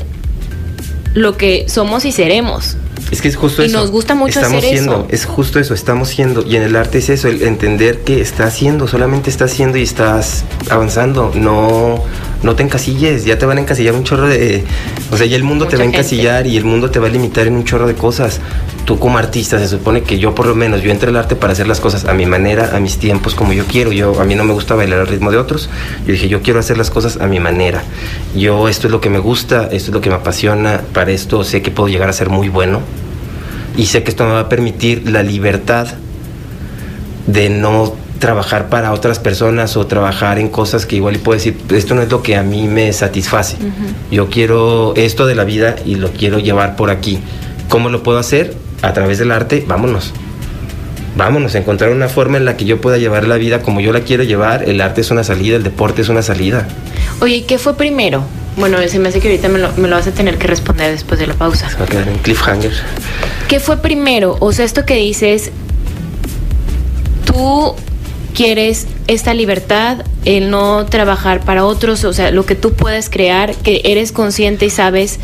lo 1.14 1.36
que 1.36 1.66
somos 1.68 2.04
y 2.04 2.12
seremos. 2.12 2.76
Es 3.10 3.22
que 3.22 3.28
es 3.28 3.36
justo 3.36 3.62
Y 3.62 3.66
eso. 3.66 3.78
nos 3.78 3.90
gusta 3.90 4.14
mucho 4.14 4.40
estamos 4.40 4.58
hacer 4.58 4.70
siendo, 4.70 4.92
eso. 4.94 5.06
Es 5.10 5.26
justo 5.26 5.60
eso, 5.60 5.74
estamos 5.74 6.08
siendo. 6.08 6.44
Y 6.44 6.56
en 6.56 6.62
el 6.62 6.74
arte 6.74 6.98
es 6.98 7.08
eso, 7.08 7.28
el 7.28 7.42
entender 7.42 8.00
que 8.00 8.20
estás 8.20 8.54
haciendo, 8.54 8.88
solamente 8.88 9.30
estás 9.30 9.52
haciendo 9.52 9.78
y 9.78 9.82
estás 9.82 10.44
avanzando. 10.70 11.32
No, 11.34 12.02
no 12.42 12.54
te 12.54 12.62
encasilles, 12.62 13.24
ya 13.24 13.38
te 13.38 13.46
van 13.46 13.58
a 13.58 13.60
encasillar 13.60 13.94
un 13.94 14.04
chorro 14.04 14.28
de. 14.28 14.64
O 15.10 15.16
sea, 15.16 15.26
ya 15.26 15.36
el 15.36 15.44
mundo 15.44 15.66
te 15.66 15.76
va 15.76 15.82
a 15.82 15.84
gente. 15.84 15.98
encasillar 15.98 16.46
y 16.46 16.56
el 16.56 16.64
mundo 16.64 16.90
te 16.90 16.98
va 16.98 17.08
a 17.08 17.10
limitar 17.10 17.46
en 17.46 17.54
un 17.54 17.64
chorro 17.64 17.86
de 17.86 17.94
cosas. 17.94 18.40
Tú 18.84 18.98
como 18.98 19.18
artista, 19.18 19.58
se 19.58 19.66
supone 19.66 20.02
que 20.02 20.18
yo 20.18 20.34
por 20.34 20.46
lo 20.46 20.54
menos, 20.54 20.82
yo 20.82 20.90
entré 20.90 21.08
al 21.08 21.16
arte 21.16 21.34
para 21.34 21.52
hacer 21.52 21.66
las 21.66 21.80
cosas 21.80 22.04
a 22.04 22.14
mi 22.14 22.26
manera, 22.26 22.76
a 22.76 22.80
mis 22.80 22.98
tiempos, 22.98 23.34
como 23.34 23.52
yo 23.52 23.64
quiero. 23.64 23.92
Yo, 23.92 24.20
a 24.20 24.24
mí 24.24 24.34
no 24.34 24.44
me 24.44 24.52
gusta 24.52 24.74
bailar 24.74 25.00
al 25.00 25.06
ritmo 25.08 25.30
de 25.30 25.38
otros. 25.38 25.68
Yo 26.06 26.12
dije, 26.12 26.28
yo 26.28 26.42
quiero 26.42 26.60
hacer 26.60 26.78
las 26.78 26.90
cosas 26.90 27.18
a 27.18 27.26
mi 27.26 27.40
manera. 27.40 27.82
Yo, 28.34 28.68
esto 28.68 28.86
es 28.86 28.92
lo 28.92 29.00
que 29.00 29.10
me 29.10 29.18
gusta, 29.18 29.64
esto 29.64 29.90
es 29.90 29.94
lo 29.94 30.00
que 30.00 30.10
me 30.10 30.16
apasiona. 30.16 30.82
Para 30.92 31.10
esto 31.10 31.42
sé 31.42 31.62
que 31.62 31.70
puedo 31.70 31.88
llegar 31.88 32.08
a 32.08 32.12
ser 32.12 32.28
muy 32.28 32.48
bueno 32.48 32.80
y 33.76 33.86
sé 33.86 34.02
que 34.02 34.10
esto 34.10 34.24
me 34.24 34.32
va 34.32 34.40
a 34.40 34.48
permitir 34.48 35.10
la 35.10 35.22
libertad 35.22 35.88
de 37.26 37.50
no 37.50 37.94
trabajar 38.18 38.68
para 38.68 38.92
otras 38.92 39.18
personas 39.18 39.76
o 39.76 39.86
trabajar 39.86 40.38
en 40.38 40.48
cosas 40.48 40.86
que 40.86 40.96
igual 40.96 41.16
y 41.16 41.18
puedo 41.18 41.36
decir, 41.36 41.58
esto 41.70 41.94
no 41.94 42.02
es 42.02 42.10
lo 42.10 42.22
que 42.22 42.36
a 42.36 42.42
mí 42.42 42.68
me 42.68 42.92
satisface. 42.92 43.56
Yo 44.10 44.28
quiero 44.28 44.94
esto 44.96 45.26
de 45.26 45.34
la 45.34 45.44
vida 45.44 45.76
y 45.84 45.96
lo 45.96 46.10
quiero 46.12 46.38
llevar 46.38 46.76
por 46.76 46.90
aquí. 46.90 47.18
¿Cómo 47.68 47.88
lo 47.88 48.02
puedo 48.02 48.18
hacer? 48.18 48.54
A 48.82 48.92
través 48.92 49.18
del 49.18 49.30
arte, 49.32 49.64
vámonos. 49.66 50.12
Vámonos, 51.16 51.54
a 51.54 51.58
encontrar 51.58 51.90
una 51.90 52.08
forma 52.08 52.36
en 52.36 52.44
la 52.44 52.56
que 52.58 52.66
yo 52.66 52.80
pueda 52.80 52.98
llevar 52.98 53.26
la 53.26 53.36
vida 53.36 53.62
como 53.62 53.80
yo 53.80 53.92
la 53.92 54.00
quiero 54.00 54.22
llevar. 54.22 54.68
El 54.68 54.80
arte 54.80 55.00
es 55.00 55.10
una 55.10 55.24
salida, 55.24 55.56
el 55.56 55.62
deporte 55.62 56.02
es 56.02 56.08
una 56.08 56.22
salida. 56.22 56.68
Oye, 57.20 57.36
¿y 57.36 57.42
¿qué 57.42 57.58
fue 57.58 57.74
primero? 57.74 58.22
Bueno, 58.58 58.78
se 58.86 58.98
me 58.98 59.08
hace 59.08 59.20
que 59.20 59.28
ahorita 59.28 59.48
me 59.48 59.58
lo, 59.58 59.72
me 59.76 59.88
lo 59.88 59.96
vas 59.96 60.06
a 60.06 60.12
tener 60.12 60.36
que 60.36 60.46
responder 60.46 60.90
después 60.90 61.18
de 61.18 61.26
la 61.26 61.34
pausa. 61.34 61.70
Se 61.70 61.76
va 61.76 61.84
a 61.84 61.88
quedar 61.88 62.08
en 62.08 62.18
cliffhanger. 62.18 62.72
¿Qué 63.48 63.60
fue 63.60 63.78
primero? 63.78 64.36
O 64.40 64.52
sea, 64.52 64.64
esto 64.64 64.84
que 64.84 64.96
dices, 64.96 65.52
tú 67.24 67.74
quieres 68.36 68.86
esta 69.06 69.32
libertad, 69.32 70.04
el 70.26 70.50
no 70.50 70.84
trabajar 70.84 71.40
para 71.40 71.64
otros, 71.64 72.04
o 72.04 72.12
sea, 72.12 72.30
lo 72.30 72.44
que 72.44 72.54
tú 72.54 72.74
puedes 72.74 73.08
crear, 73.08 73.54
que 73.56 73.80
eres 73.84 74.12
consciente 74.12 74.66
y 74.66 74.70
sabes 74.70 75.18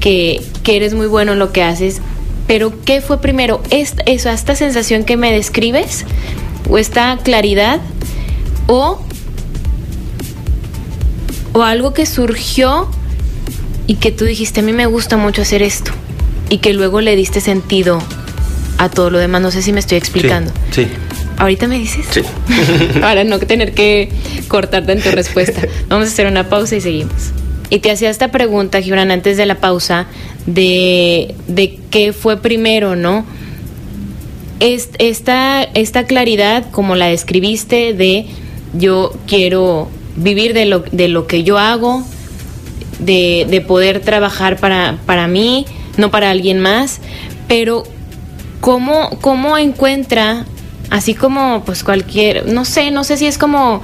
que, 0.00 0.42
que 0.62 0.76
eres 0.76 0.92
muy 0.92 1.06
bueno 1.06 1.32
en 1.32 1.38
lo 1.38 1.50
que 1.50 1.62
haces, 1.62 2.02
pero 2.46 2.72
¿qué 2.84 3.00
fue 3.00 3.22
primero? 3.22 3.62
¿Esta, 3.70 4.02
eso, 4.04 4.28
¿Esta 4.28 4.54
sensación 4.54 5.04
que 5.04 5.16
me 5.16 5.32
describes? 5.32 6.04
¿O 6.68 6.76
esta 6.76 7.16
claridad? 7.22 7.80
¿O, 8.66 9.00
o 11.54 11.62
algo 11.62 11.94
que 11.94 12.04
surgió 12.04 12.86
y 13.86 13.94
que 13.94 14.12
tú 14.12 14.26
dijiste, 14.26 14.60
a 14.60 14.62
mí 14.62 14.74
me 14.74 14.84
gusta 14.84 15.16
mucho 15.16 15.40
hacer 15.40 15.62
esto? 15.62 15.92
Y 16.50 16.58
que 16.58 16.74
luego 16.74 17.00
le 17.00 17.16
diste 17.16 17.40
sentido 17.40 17.98
a 18.76 18.90
todo 18.90 19.08
lo 19.08 19.18
demás. 19.18 19.40
No 19.40 19.50
sé 19.50 19.62
si 19.62 19.72
me 19.72 19.80
estoy 19.80 19.96
explicando. 19.96 20.52
Sí. 20.70 20.84
sí. 20.84 21.07
¿Ahorita 21.38 21.68
me 21.68 21.78
dices? 21.78 22.06
Sí. 22.10 22.20
Para 23.00 23.24
no 23.24 23.38
tener 23.38 23.72
que 23.72 24.08
cortarte 24.48 24.92
en 24.92 25.00
tu 25.02 25.10
respuesta. 25.10 25.62
Vamos 25.88 26.08
a 26.08 26.10
hacer 26.10 26.26
una 26.26 26.48
pausa 26.48 26.76
y 26.76 26.80
seguimos. 26.80 27.32
Y 27.70 27.78
te 27.80 27.90
hacía 27.90 28.10
esta 28.10 28.30
pregunta, 28.30 28.80
Gibran, 28.80 29.10
antes 29.10 29.36
de 29.36 29.46
la 29.46 29.56
pausa, 29.56 30.06
de, 30.46 31.34
de 31.46 31.78
qué 31.90 32.12
fue 32.12 32.38
primero, 32.40 32.96
¿no? 32.96 33.24
Es- 34.60 34.90
Esta, 34.98 35.62
esta 35.62 36.04
claridad, 36.06 36.70
como 36.70 36.96
la 36.96 37.06
describiste, 37.06 37.92
de 37.94 38.26
yo 38.74 39.12
quiero 39.26 39.88
vivir 40.16 40.54
de 40.54 40.64
lo, 40.64 40.80
de 40.80 41.08
lo 41.08 41.26
que 41.26 41.44
yo 41.44 41.58
hago, 41.58 42.02
de, 42.98 43.46
de 43.48 43.60
poder 43.60 44.00
trabajar 44.00 44.56
para, 44.56 44.98
para 45.06 45.28
mí, 45.28 45.64
no 45.96 46.10
para 46.10 46.30
alguien 46.30 46.58
más, 46.58 47.00
pero 47.46 47.84
¿cómo, 48.60 49.10
cómo 49.20 49.56
encuentra, 49.58 50.44
así 50.90 51.14
como 51.14 51.62
pues 51.64 51.84
cualquier, 51.84 52.46
no 52.46 52.64
sé, 52.64 52.90
no 52.90 53.04
sé 53.04 53.16
si 53.16 53.26
es 53.26 53.38
como, 53.38 53.82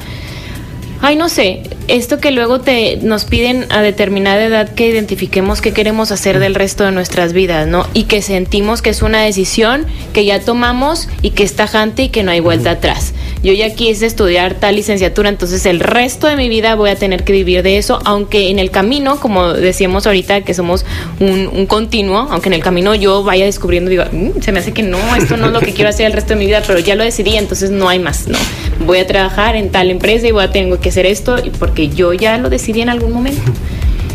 ay, 1.01 1.17
no 1.17 1.29
sé, 1.29 1.63
esto 1.89 2.19
que 2.19 2.31
luego 2.31 2.61
te 2.61 2.97
nos 2.97 3.25
piden 3.25 3.67
a 3.71 3.83
determinada 3.83 4.45
edad 4.45 4.75
que 4.75 4.89
identifiquemos 4.89 5.61
qué 5.61 5.73
queremos 5.73 6.11
hacer 6.13 6.39
del 6.39 6.55
resto 6.55 6.85
de 6.85 6.93
nuestras 6.93 7.33
vidas, 7.33 7.67
¿no? 7.67 7.87
Y 7.93 8.05
que 8.05 8.23
sentimos 8.23 8.81
que 8.81 8.91
es 8.91 9.03
una 9.03 9.21
decisión 9.23 9.87
que 10.13 10.25
ya 10.25 10.41
tomamos 10.41 11.09
y 11.21 11.31
que 11.31 11.43
es 11.43 11.57
tajante 11.57 12.05
y 12.05 12.09
que 12.09 12.23
no 12.23 12.31
hay 12.31 12.41
vuelta 12.41 12.73
atrás. 12.73 13.13
Yo 13.45 13.53
ya 13.53 13.75
quise 13.75 14.07
estudiar 14.07 14.55
tal 14.55 14.75
licenciatura, 14.75 15.29
entonces 15.29 15.67
el 15.67 15.79
resto 15.79 16.27
de 16.27 16.35
mi 16.35 16.49
vida 16.49 16.77
voy 16.77 16.89
a 16.89 16.97
tener 16.97 17.25
que 17.25 17.35
vivir 17.35 17.63
de 17.63 17.77
eso, 17.77 17.99
aunque 18.07 18.49
en 18.49 18.59
el 18.59 18.71
camino, 18.71 19.21
como 19.21 19.53
decíamos 19.53 20.07
ahorita, 20.07 20.41
que 20.41 20.55
somos 20.55 20.87
un, 21.21 21.67
continuo, 21.67 22.27
aunque 22.31 22.49
en 22.49 22.55
el 22.55 22.63
camino 22.63 22.95
yo 22.95 23.23
vaya 23.23 23.45
descubriendo, 23.45 23.91
digo, 23.91 24.05
"Mm, 24.11 24.41
se 24.41 24.51
me 24.51 24.61
hace 24.61 24.73
que 24.73 24.83
no, 24.83 24.97
esto 25.15 25.37
no 25.37 25.47
es 25.49 25.53
lo 25.53 25.61
que 25.61 25.75
quiero 25.75 25.91
hacer 25.91 26.07
el 26.07 26.15
resto 26.15 26.33
de 26.33 26.41
mi 26.41 26.47
vida, 26.47 26.63
pero 26.67 26.79
ya 26.79 26.95
lo 26.95 27.05
decidí, 27.05 27.37
entonces 27.37 27.71
no 27.71 27.91
hay 27.91 27.99
más, 27.99 28.29
¿no? 28.29 28.39
Voy 28.87 28.97
a 28.97 29.07
trabajar 29.07 29.57
en 29.57 29.69
tal 29.71 29.91
empresa 29.91 30.27
y 30.27 30.31
voy 30.31 30.45
a 30.45 30.51
tener 30.51 30.79
que 30.79 30.89
hacer 30.89 31.05
esto 31.05 31.37
porque 31.59 31.91
yo 31.91 32.15
ya 32.15 32.39
lo 32.39 32.49
decidí 32.49 32.81
en 32.81 32.89
algún 32.89 33.13
momento. 33.13 33.53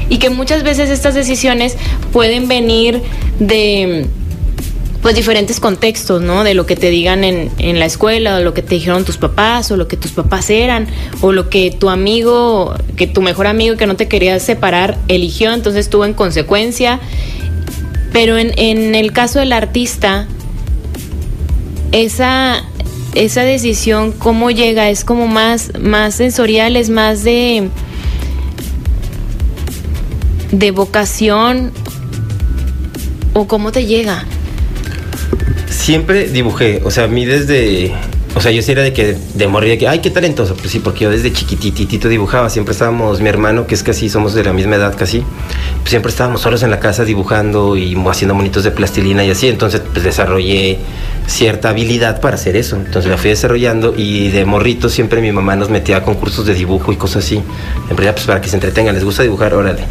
Y 0.09 0.17
que 0.17 0.31
muchas 0.31 0.63
veces 0.63 0.89
estas 0.89 1.13
decisiones 1.13 1.77
pueden 2.11 2.47
venir 2.47 2.99
de 3.37 4.07
pues 5.09 5.15
diferentes 5.15 5.59
contextos, 5.59 6.21
¿no? 6.21 6.43
De 6.43 6.53
lo 6.53 6.67
que 6.67 6.75
te 6.75 6.91
digan 6.91 7.23
en, 7.23 7.49
en 7.57 7.79
la 7.79 7.85
escuela, 7.85 8.35
o 8.35 8.41
lo 8.41 8.53
que 8.53 8.61
te 8.61 8.75
dijeron 8.75 9.05
tus 9.05 9.17
papás, 9.17 9.71
o 9.71 9.75
lo 9.75 9.87
que 9.87 9.97
tus 9.97 10.11
papás 10.11 10.51
eran, 10.51 10.85
o 11.21 11.31
lo 11.31 11.49
que 11.49 11.71
tu 11.71 11.89
amigo, 11.89 12.75
que 12.95 13.07
tu 13.07 13.23
mejor 13.23 13.47
amigo 13.47 13.75
que 13.75 13.87
no 13.87 13.95
te 13.95 14.07
quería 14.07 14.39
separar 14.39 14.99
eligió, 15.07 15.51
entonces 15.51 15.89
tuvo 15.89 16.05
en 16.05 16.13
consecuencia. 16.13 16.99
Pero 18.13 18.37
en, 18.37 18.53
en 18.57 18.93
el 18.93 19.11
caso 19.11 19.39
del 19.39 19.51
artista, 19.51 20.27
esa, 21.91 22.63
esa 23.15 23.41
decisión, 23.41 24.11
¿cómo 24.11 24.51
llega? 24.51 24.91
Es 24.91 25.03
como 25.03 25.25
más, 25.25 25.71
más 25.79 26.13
sensorial, 26.13 26.75
es 26.75 26.91
más 26.91 27.23
de, 27.23 27.67
de 30.51 30.69
vocación, 30.69 31.71
o 33.33 33.47
cómo 33.47 33.71
te 33.71 33.87
llega. 33.87 34.27
Siempre 35.89 36.29
dibujé, 36.29 36.83
o 36.85 36.91
sea, 36.91 37.05
a 37.05 37.07
mí 37.07 37.25
desde, 37.25 37.91
o 38.35 38.41
sea, 38.41 38.51
yo 38.51 38.61
era 38.67 38.83
de 38.83 38.93
que, 38.93 39.17
de 39.33 39.47
morir, 39.47 39.75
que, 39.79 39.87
ay, 39.87 40.01
qué 40.01 40.11
talentoso, 40.11 40.53
pues 40.53 40.69
sí, 40.69 40.77
porque 40.77 41.05
yo 41.05 41.09
desde 41.09 41.33
chiquititito 41.33 42.07
dibujaba, 42.07 42.47
siempre 42.51 42.73
estábamos, 42.73 43.21
mi 43.21 43.27
hermano, 43.27 43.65
que 43.65 43.73
es 43.73 43.81
casi, 43.81 44.07
somos 44.07 44.35
de 44.35 44.43
la 44.43 44.53
misma 44.53 44.75
edad 44.75 44.95
casi, 44.95 45.23
pues 45.79 45.89
siempre 45.89 46.11
estábamos 46.11 46.41
solos 46.41 46.61
en 46.61 46.69
la 46.69 46.79
casa 46.79 47.05
dibujando 47.05 47.75
y 47.75 47.97
haciendo 48.07 48.35
monitos 48.35 48.63
de 48.63 48.69
plastilina 48.69 49.25
y 49.25 49.31
así, 49.31 49.47
entonces 49.47 49.81
pues 49.91 50.03
desarrollé 50.03 50.77
cierta 51.25 51.69
habilidad 51.69 52.21
para 52.21 52.35
hacer 52.35 52.55
eso, 52.55 52.75
entonces 52.75 53.09
la 53.09 53.17
fui 53.17 53.31
desarrollando 53.31 53.95
y 53.97 54.29
de 54.29 54.45
morrito 54.45 54.89
siempre 54.89 55.21
mi 55.21 55.31
mamá 55.31 55.55
nos 55.55 55.71
metía 55.71 55.97
a 55.97 56.03
concursos 56.03 56.45
de 56.45 56.53
dibujo 56.53 56.91
y 56.91 56.97
cosas 56.97 57.25
así, 57.25 57.37
en 57.89 57.97
realidad 57.97 58.13
pues 58.13 58.27
para 58.27 58.41
que 58.41 58.47
se 58.47 58.57
entretengan, 58.57 58.93
les 58.93 59.03
gusta 59.03 59.23
dibujar, 59.23 59.55
órale. 59.55 59.81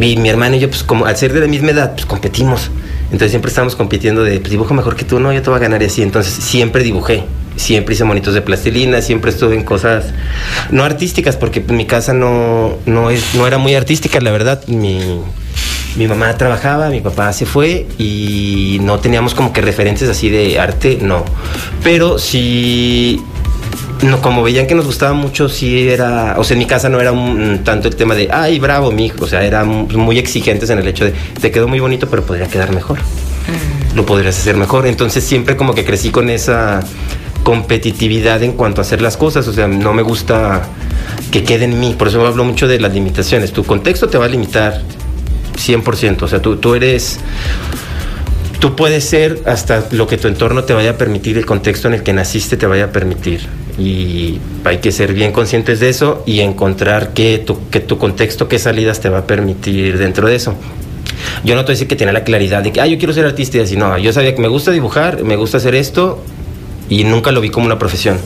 Y 0.00 0.16
mi 0.16 0.30
hermano 0.30 0.56
y 0.56 0.60
yo, 0.60 0.70
pues 0.70 0.84
como 0.84 1.04
al 1.04 1.18
ser 1.18 1.34
de 1.34 1.40
la 1.40 1.48
misma 1.48 1.72
edad, 1.72 1.92
pues 1.92 2.06
competimos. 2.06 2.70
Entonces 3.10 3.30
siempre 3.30 3.48
estábamos 3.48 3.74
compitiendo 3.74 4.22
de, 4.22 4.38
pues 4.38 4.50
dibujo 4.50 4.74
mejor 4.74 4.94
que 4.94 5.04
tú, 5.04 5.18
no, 5.18 5.32
yo 5.32 5.42
te 5.42 5.48
voy 5.48 5.56
a 5.56 5.60
ganar 5.60 5.82
y 5.82 5.86
así. 5.86 6.02
Entonces 6.02 6.32
siempre 6.32 6.82
dibujé. 6.82 7.24
siempre 7.56 7.94
hice 7.94 8.04
monitos 8.04 8.34
de 8.34 8.42
plastilina, 8.42 9.02
siempre 9.02 9.30
estuve 9.30 9.54
en 9.54 9.64
cosas 9.64 10.12
no 10.70 10.84
artísticas, 10.84 11.36
porque 11.36 11.60
mi 11.60 11.86
casa 11.86 12.12
no, 12.12 12.76
no, 12.86 13.10
es, 13.10 13.34
no 13.34 13.46
era 13.46 13.58
muy 13.58 13.74
artística, 13.74 14.20
la 14.20 14.30
verdad. 14.30 14.62
Mi, 14.68 15.00
mi 15.96 16.06
mamá 16.06 16.36
trabajaba, 16.36 16.90
mi 16.90 17.00
papá 17.00 17.32
se 17.32 17.46
fue 17.46 17.86
y 17.98 18.78
no 18.82 19.00
teníamos 19.00 19.34
como 19.34 19.52
que 19.52 19.60
referencias 19.60 20.10
así 20.10 20.28
de 20.28 20.60
arte, 20.60 20.98
no. 21.00 21.24
Pero 21.82 22.18
sí 22.18 23.20
no, 24.02 24.20
como 24.20 24.42
veían 24.42 24.66
que 24.66 24.74
nos 24.74 24.86
gustaba 24.86 25.12
mucho, 25.12 25.48
sí 25.48 25.88
era, 25.88 26.34
o 26.38 26.44
sea, 26.44 26.54
en 26.54 26.58
mi 26.58 26.66
casa 26.66 26.88
no 26.88 27.00
era 27.00 27.12
un, 27.12 27.62
tanto 27.64 27.88
el 27.88 27.96
tema 27.96 28.14
de, 28.14 28.28
ay, 28.30 28.58
bravo, 28.58 28.90
mi 28.92 29.06
hijo, 29.06 29.24
o 29.24 29.26
sea, 29.26 29.44
eran 29.44 29.88
muy 29.94 30.18
exigentes 30.18 30.70
en 30.70 30.78
el 30.78 30.86
hecho 30.86 31.04
de, 31.04 31.14
te 31.40 31.50
quedó 31.50 31.68
muy 31.68 31.80
bonito, 31.80 32.08
pero 32.08 32.24
podría 32.24 32.46
quedar 32.46 32.72
mejor. 32.72 32.98
Mm. 32.98 33.96
Lo 33.96 34.06
podrías 34.06 34.38
hacer 34.38 34.56
mejor. 34.56 34.86
Entonces 34.86 35.24
siempre 35.24 35.56
como 35.56 35.74
que 35.74 35.84
crecí 35.84 36.10
con 36.10 36.30
esa 36.30 36.80
competitividad 37.42 38.42
en 38.42 38.52
cuanto 38.52 38.80
a 38.80 38.82
hacer 38.82 39.00
las 39.00 39.16
cosas, 39.16 39.48
o 39.48 39.52
sea, 39.52 39.66
no 39.66 39.92
me 39.94 40.02
gusta 40.02 40.68
que 41.30 41.42
quede 41.42 41.64
en 41.64 41.80
mí, 41.80 41.94
por 41.98 42.08
eso 42.08 42.24
hablo 42.26 42.44
mucho 42.44 42.68
de 42.68 42.78
las 42.78 42.92
limitaciones. 42.92 43.52
Tu 43.52 43.64
contexto 43.64 44.08
te 44.08 44.18
va 44.18 44.26
a 44.26 44.28
limitar 44.28 44.82
100%, 45.56 46.22
o 46.22 46.28
sea, 46.28 46.42
tú, 46.42 46.56
tú 46.56 46.74
eres 46.74 47.20
tú 48.58 48.74
puedes 48.74 49.04
ser 49.04 49.42
hasta 49.46 49.86
lo 49.92 50.06
que 50.06 50.18
tu 50.18 50.28
entorno 50.28 50.64
te 50.64 50.74
vaya 50.74 50.90
a 50.90 50.98
permitir, 50.98 51.38
el 51.38 51.46
contexto 51.46 51.88
en 51.88 51.94
el 51.94 52.02
que 52.02 52.12
naciste 52.12 52.56
te 52.56 52.66
vaya 52.66 52.86
a 52.86 52.92
permitir. 52.92 53.46
Y 53.78 54.40
hay 54.64 54.78
que 54.78 54.90
ser 54.90 55.12
bien 55.12 55.32
conscientes 55.32 55.78
de 55.80 55.88
eso 55.88 56.22
y 56.26 56.40
encontrar 56.40 57.12
que 57.14 57.38
tu, 57.38 57.68
que 57.70 57.80
tu 57.80 57.96
contexto, 57.96 58.48
qué 58.48 58.58
salidas 58.58 59.00
te 59.00 59.08
va 59.08 59.18
a 59.18 59.26
permitir 59.26 59.98
dentro 59.98 60.26
de 60.26 60.34
eso. 60.34 60.54
Yo 61.44 61.54
no 61.54 61.62
te 61.62 61.66
voy 61.66 61.72
a 61.72 61.74
decir 61.74 61.88
que 61.88 61.96
tenía 61.96 62.12
la 62.12 62.24
claridad 62.24 62.62
de 62.62 62.72
que, 62.72 62.80
ah, 62.80 62.86
yo 62.86 62.98
quiero 62.98 63.12
ser 63.12 63.24
artista 63.24 63.58
y 63.58 63.60
así, 63.60 63.76
no, 63.76 63.96
yo 63.98 64.12
sabía 64.12 64.34
que 64.34 64.42
me 64.42 64.48
gusta 64.48 64.72
dibujar, 64.72 65.22
me 65.22 65.36
gusta 65.36 65.58
hacer 65.58 65.74
esto 65.74 66.22
y 66.88 67.04
nunca 67.04 67.32
lo 67.32 67.40
vi 67.40 67.50
como 67.50 67.66
una 67.66 67.78
profesión. 67.78 68.18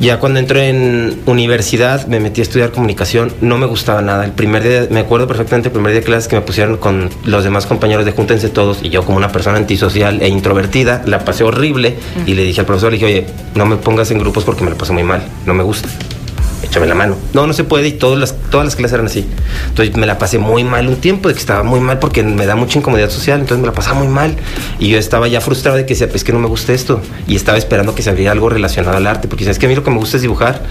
Ya 0.00 0.18
cuando 0.18 0.38
entré 0.38 0.70
en 0.70 1.20
universidad 1.26 2.06
me 2.06 2.20
metí 2.20 2.40
a 2.40 2.44
estudiar 2.44 2.72
comunicación, 2.72 3.34
no 3.42 3.58
me 3.58 3.66
gustaba 3.66 4.00
nada. 4.00 4.24
El 4.24 4.32
primer 4.32 4.62
día, 4.62 4.86
me 4.90 5.00
acuerdo 5.00 5.28
perfectamente 5.28 5.68
el 5.68 5.72
primer 5.72 5.92
día 5.92 6.00
de 6.00 6.06
clases 6.06 6.26
que 6.26 6.36
me 6.36 6.42
pusieron 6.42 6.78
con 6.78 7.10
los 7.26 7.44
demás 7.44 7.66
compañeros 7.66 8.06
de 8.06 8.12
Júntense 8.12 8.48
Todos 8.48 8.78
y 8.82 8.88
yo 8.88 9.04
como 9.04 9.18
una 9.18 9.30
persona 9.30 9.58
antisocial 9.58 10.22
e 10.22 10.28
introvertida, 10.28 11.02
la 11.04 11.22
pasé 11.26 11.44
horrible 11.44 11.96
y 12.24 12.32
le 12.32 12.44
dije 12.44 12.60
al 12.60 12.66
profesor, 12.66 12.92
le 12.92 12.96
dije, 12.96 13.06
oye, 13.06 13.26
no 13.54 13.66
me 13.66 13.76
pongas 13.76 14.10
en 14.10 14.20
grupos 14.20 14.44
porque 14.44 14.64
me 14.64 14.70
lo 14.70 14.78
pasé 14.78 14.94
muy 14.94 15.04
mal, 15.04 15.22
no 15.44 15.52
me 15.52 15.62
gusta 15.62 15.90
échame 16.70 16.86
la 16.86 16.94
mano. 16.94 17.16
No, 17.34 17.46
no 17.46 17.52
se 17.52 17.64
puede 17.64 17.88
y 17.88 17.92
todas 17.92 18.18
las, 18.18 18.34
todas 18.50 18.64
las 18.64 18.76
clases 18.76 18.94
eran 18.94 19.06
así. 19.06 19.26
Entonces 19.68 19.96
me 19.96 20.06
la 20.06 20.18
pasé 20.18 20.38
muy 20.38 20.62
mal 20.62 20.86
un 20.86 20.96
tiempo, 20.96 21.28
de 21.28 21.34
que 21.34 21.40
estaba 21.40 21.64
muy 21.64 21.80
mal 21.80 21.98
porque 21.98 22.22
me 22.22 22.46
da 22.46 22.54
mucha 22.54 22.78
incomodidad 22.78 23.10
social, 23.10 23.40
entonces 23.40 23.60
me 23.60 23.66
la 23.66 23.72
pasaba 23.72 23.98
muy 23.98 24.06
mal. 24.06 24.36
Y 24.78 24.88
yo 24.88 24.98
estaba 24.98 25.26
ya 25.26 25.40
frustrado 25.40 25.76
de 25.76 25.84
que 25.84 25.94
decía, 25.94 26.08
pues 26.08 26.22
que 26.22 26.32
no 26.32 26.38
me 26.38 26.46
gusta 26.46 26.72
esto. 26.72 27.02
Y 27.26 27.34
estaba 27.34 27.58
esperando 27.58 27.94
que 27.94 28.02
se 28.02 28.10
abriera 28.10 28.30
algo 28.30 28.48
relacionado 28.48 28.96
al 28.96 29.06
arte, 29.06 29.26
porque 29.26 29.44
sabes 29.44 29.58
que 29.58 29.66
a 29.66 29.68
mí 29.68 29.74
lo 29.74 29.82
que 29.82 29.90
me 29.90 29.96
gusta 29.96 30.16
es 30.16 30.22
dibujar. 30.22 30.62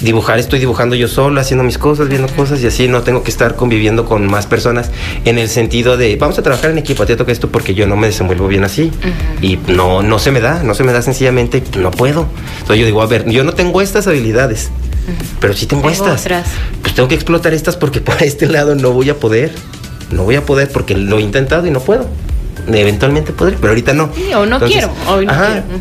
Dibujar 0.00 0.38
estoy 0.38 0.58
dibujando 0.58 0.96
yo 0.96 1.06
solo, 1.06 1.38
haciendo 1.38 1.64
mis 1.64 1.76
cosas, 1.76 2.08
viendo 2.08 2.28
cosas 2.28 2.62
y 2.62 2.66
así 2.66 2.88
no 2.88 3.02
tengo 3.02 3.22
que 3.22 3.30
estar 3.30 3.54
conviviendo 3.54 4.06
con 4.06 4.26
más 4.26 4.46
personas 4.46 4.90
en 5.26 5.38
el 5.38 5.50
sentido 5.50 5.98
de, 5.98 6.16
vamos 6.16 6.38
a 6.38 6.42
trabajar 6.42 6.70
en 6.70 6.78
equipo, 6.78 7.04
te 7.04 7.14
toca 7.14 7.30
esto 7.30 7.50
porque 7.50 7.74
yo 7.74 7.86
no 7.86 7.96
me 7.96 8.06
desenvuelvo 8.06 8.48
bien 8.48 8.64
así. 8.64 8.90
Y 9.42 9.58
no, 9.68 10.02
no 10.02 10.18
se 10.18 10.30
me 10.30 10.40
da, 10.40 10.62
no 10.62 10.74
se 10.74 10.82
me 10.82 10.92
da 10.92 11.02
sencillamente, 11.02 11.62
no 11.78 11.90
puedo. 11.90 12.26
Entonces 12.60 12.78
yo 12.78 12.86
digo, 12.86 13.02
a 13.02 13.06
ver, 13.06 13.28
yo 13.28 13.44
no 13.44 13.52
tengo 13.52 13.82
estas 13.82 14.06
habilidades 14.06 14.70
pero 15.40 15.54
si 15.54 15.66
tengo, 15.66 15.90
estas. 15.90 16.26
Pues 16.82 16.94
tengo 16.94 17.08
que 17.08 17.14
explotar 17.14 17.52
estas 17.54 17.76
porque 17.76 18.00
por 18.02 18.22
este 18.22 18.46
lado 18.46 18.74
no 18.74 18.92
voy 18.92 19.10
a 19.10 19.18
poder. 19.18 19.52
No 20.10 20.24
voy 20.24 20.36
a 20.36 20.44
poder 20.44 20.68
porque 20.70 20.94
lo 20.94 21.18
he 21.18 21.22
intentado 21.22 21.66
y 21.66 21.70
no 21.70 21.80
puedo. 21.80 22.06
Eventualmente 22.68 23.32
podré, 23.32 23.56
pero 23.56 23.70
ahorita 23.70 23.92
no. 23.92 24.10
o 24.36 24.46
no 24.46 24.60
quiero. 24.60 24.90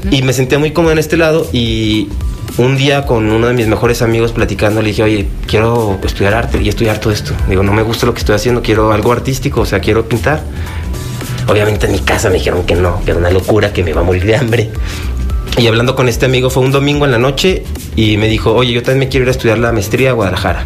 Y 0.10 0.22
me 0.24 0.34
sentía 0.34 0.58
muy 0.58 0.72
cómodo 0.72 0.94
en 0.94 1.00
este 1.00 1.18
lado 1.18 1.48
y 1.52 2.08
un 2.58 2.76
día 2.76 3.06
con 3.06 3.32
uno 3.32 3.48
de 3.48 3.54
mis 3.54 3.68
mejores 3.68 4.02
amigos 4.02 4.32
platicando 4.32 4.82
le 4.82 4.90
dije, 4.90 5.04
oye, 5.04 5.28
quiero 5.48 6.00
estudiar 6.04 6.34
arte 6.34 6.62
y 6.62 6.70
estudiar 6.70 7.00
todo 7.00 7.14
esto. 7.14 7.34
Digo, 7.48 7.64
no 7.64 7.74
me 7.74 7.82
gusta 7.82 8.06
lo 8.06 8.14
que 8.14 8.20
estoy 8.20 8.36
haciendo, 8.36 8.62
quiero 8.62 8.92
algo 8.92 9.12
artístico, 9.12 9.62
o 9.62 9.66
sea, 9.66 9.80
quiero 9.80 10.08
pintar. 10.08 10.42
Obviamente 11.48 11.86
en 11.86 11.94
mi 11.94 12.00
casa 12.00 12.30
me 12.30 12.36
dijeron 12.36 12.64
que 12.66 12.76
no, 12.76 13.02
que 13.04 13.12
era 13.12 13.20
una 13.20 13.30
locura, 13.30 13.74
que 13.74 13.84
me 13.84 13.92
iba 13.92 14.02
a 14.02 14.04
morir 14.04 14.26
de 14.26 14.36
hambre. 14.36 14.70
Y 15.58 15.68
hablando 15.68 15.96
con 15.96 16.10
este 16.10 16.26
amigo 16.26 16.50
fue 16.50 16.64
un 16.64 16.72
domingo 16.72 17.06
en 17.06 17.12
la 17.12 17.18
noche 17.18 17.64
y 17.96 18.18
me 18.18 18.28
dijo, 18.28 18.54
oye, 18.54 18.72
yo 18.74 18.82
también 18.82 19.00
me 19.00 19.10
quiero 19.10 19.26
ir 19.26 19.30
a 19.30 19.32
estudiar 19.32 19.58
la 19.58 19.72
maestría 19.72 20.12
a 20.12 20.14
Guadalajara. 20.14 20.64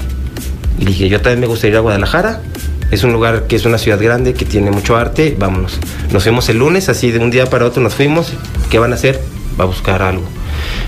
Y 0.79 0.85
dije, 0.85 1.09
yo 1.09 1.19
también 1.21 1.41
me 1.41 1.47
gustaría 1.47 1.71
ir 1.73 1.77
a 1.77 1.81
Guadalajara. 1.81 2.41
Es 2.91 3.03
un 3.03 3.11
lugar 3.11 3.47
que 3.47 3.55
es 3.55 3.65
una 3.65 3.77
ciudad 3.77 3.99
grande, 3.99 4.33
que 4.33 4.45
tiene 4.45 4.71
mucho 4.71 4.95
arte, 4.95 5.35
vámonos. 5.37 5.79
Nos 6.11 6.23
fuimos 6.23 6.47
el 6.49 6.59
lunes, 6.59 6.87
así 6.87 7.11
de 7.11 7.19
un 7.19 7.31
día 7.31 7.47
para 7.47 7.65
otro 7.65 7.81
nos 7.81 7.95
fuimos. 7.95 8.31
¿Qué 8.69 8.77
van 8.77 8.91
a 8.91 8.95
hacer? 8.95 9.19
Va 9.59 9.63
a 9.63 9.67
buscar 9.67 10.01
algo. 10.01 10.23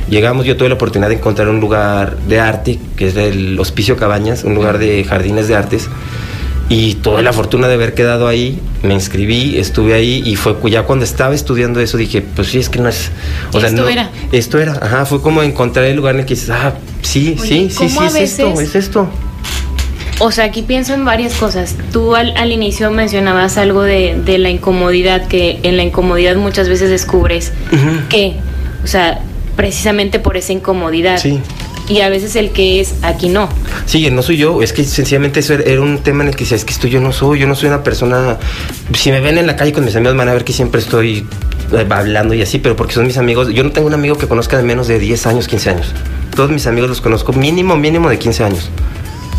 Llegamos, 0.09 0.45
yo 0.45 0.55
tuve 0.55 0.69
la 0.69 0.75
oportunidad 0.75 1.09
de 1.09 1.15
encontrar 1.15 1.49
un 1.49 1.59
lugar 1.59 2.17
de 2.17 2.39
arte, 2.39 2.79
que 2.95 3.07
es 3.07 3.17
el 3.17 3.59
Hospicio 3.59 3.97
Cabañas, 3.97 4.43
un 4.43 4.55
lugar 4.55 4.77
de 4.77 5.03
jardines 5.03 5.47
de 5.47 5.55
artes 5.55 5.89
y 6.69 6.95
tuve 6.95 7.21
la 7.23 7.31
fortuna 7.31 7.67
de 7.67 7.75
haber 7.75 7.93
quedado 7.93 8.27
ahí, 8.27 8.59
me 8.83 8.93
inscribí, 8.93 9.57
estuve 9.57 9.93
ahí 9.93 10.21
y 10.25 10.35
fue 10.35 10.55
ya 10.69 10.83
cuando 10.83 11.05
estaba 11.05 11.33
estudiando 11.33 11.79
eso 11.79 11.97
dije, 11.97 12.21
pues 12.21 12.49
sí, 12.49 12.57
es 12.57 12.69
que 12.69 12.79
no 12.79 12.89
es... 12.89 13.11
O 13.53 13.59
sea, 13.59 13.69
esto 13.69 13.87
era. 13.87 14.09
Esto 14.31 14.59
era, 14.59 14.73
ajá, 14.73 15.05
fue 15.05 15.21
como 15.21 15.43
encontrar 15.43 15.85
el 15.85 15.95
lugar 15.95 16.15
en 16.15 16.21
el 16.21 16.25
que 16.25 16.35
dices, 16.35 16.49
ah, 16.49 16.73
sí, 17.01 17.37
sí, 17.39 17.69
sí, 17.69 17.89
sí, 17.89 17.97
es 18.05 18.15
esto, 18.15 18.59
es 18.59 18.75
esto. 18.75 19.07
O 20.19 20.31
sea, 20.31 20.45
aquí 20.45 20.63
pienso 20.63 20.93
en 20.93 21.05
varias 21.05 21.35
cosas. 21.35 21.75
Tú 21.93 22.15
al, 22.15 22.35
al 22.35 22.51
inicio 22.51 22.89
mencionabas 22.91 23.57
algo 23.57 23.83
de, 23.83 24.19
de, 24.25 24.37
la 24.39 24.49
incomodidad, 24.49 25.27
que 25.27 25.59
en 25.63 25.77
la 25.77 25.83
incomodidad 25.83 26.35
muchas 26.35 26.67
veces 26.67 26.89
descubres 26.89 27.53
que, 28.09 28.35
o 28.83 28.87
sea, 28.87 29.21
precisamente 29.55 30.19
por 30.19 30.35
esa 30.35 30.53
incomodidad. 30.53 31.17
Sí 31.19 31.39
y 31.89 32.01
a 32.01 32.09
veces 32.09 32.35
el 32.35 32.51
que 32.51 32.79
es 32.81 32.95
aquí 33.01 33.29
no. 33.29 33.49
Sí, 33.85 34.09
no 34.11 34.21
soy 34.21 34.37
yo, 34.37 34.61
es 34.61 34.73
que 34.73 34.83
sencillamente 34.83 35.39
eso 35.39 35.53
era 35.53 35.81
un 35.81 35.99
tema 35.99 36.23
en 36.23 36.29
el 36.29 36.35
que 36.35 36.43
decía, 36.43 36.57
es 36.57 36.65
que 36.65 36.73
esto 36.73 36.87
yo 36.87 36.99
no 36.99 37.11
soy, 37.11 37.39
yo 37.39 37.47
no 37.47 37.55
soy 37.55 37.69
una 37.69 37.83
persona, 37.83 38.37
si 38.93 39.11
me 39.11 39.21
ven 39.21 39.37
en 39.37 39.47
la 39.47 39.55
calle 39.55 39.71
con 39.71 39.85
mis 39.85 39.95
amigos 39.95 40.17
van 40.17 40.29
a 40.29 40.33
ver 40.33 40.43
que 40.43 40.53
siempre 40.53 40.81
estoy 40.81 41.25
eh, 41.71 41.87
hablando 41.89 42.33
y 42.33 42.41
así, 42.41 42.59
pero 42.59 42.75
porque 42.75 42.93
son 42.93 43.07
mis 43.07 43.17
amigos, 43.17 43.49
yo 43.49 43.63
no 43.63 43.71
tengo 43.71 43.87
un 43.87 43.93
amigo 43.93 44.17
que 44.17 44.27
conozca 44.27 44.57
de 44.57 44.63
menos 44.63 44.87
de 44.87 44.99
10 44.99 45.27
años, 45.27 45.47
15 45.47 45.69
años. 45.69 45.93
Todos 46.35 46.51
mis 46.51 46.67
amigos 46.67 46.89
los 46.89 47.01
conozco 47.01 47.33
mínimo, 47.33 47.75
mínimo 47.75 48.09
de 48.09 48.19
15 48.19 48.43
años. 48.43 48.69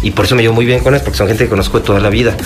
Y 0.02 0.12
por 0.12 0.26
eso 0.26 0.34
me 0.34 0.42
llevo 0.42 0.54
muy 0.54 0.64
bien 0.64 0.80
con 0.80 0.94
ellos, 0.94 1.02
porque 1.02 1.18
son 1.18 1.26
gente 1.26 1.44
que 1.44 1.50
conozco 1.50 1.80
de 1.80 1.86
toda 1.86 2.00
la 2.00 2.08
vida 2.08 2.36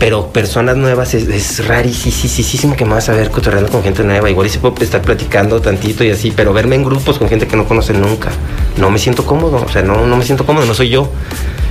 pero 0.00 0.32
personas 0.32 0.78
nuevas 0.78 1.12
es, 1.12 1.28
es 1.28 1.66
rarísimo 1.66 2.74
que 2.74 2.86
me 2.86 2.94
vas 2.94 3.10
a 3.10 3.12
ver 3.12 3.30
cotorreando 3.30 3.70
con 3.70 3.82
gente 3.82 4.02
nueva. 4.02 4.30
Igual 4.30 4.46
y 4.46 4.50
se 4.50 4.58
puede 4.58 4.82
estar 4.82 5.02
platicando 5.02 5.60
tantito 5.60 6.02
y 6.02 6.10
así, 6.10 6.32
pero 6.34 6.54
verme 6.54 6.74
en 6.74 6.84
grupos 6.84 7.18
con 7.18 7.28
gente 7.28 7.46
que 7.46 7.54
no 7.54 7.68
conoce 7.68 7.92
nunca, 7.92 8.30
no 8.78 8.90
me 8.90 8.98
siento 8.98 9.26
cómodo, 9.26 9.62
o 9.62 9.68
sea, 9.68 9.82
no, 9.82 10.06
no 10.06 10.16
me 10.16 10.24
siento 10.24 10.46
cómodo, 10.46 10.64
no 10.64 10.72
soy 10.72 10.88
yo. 10.88 11.12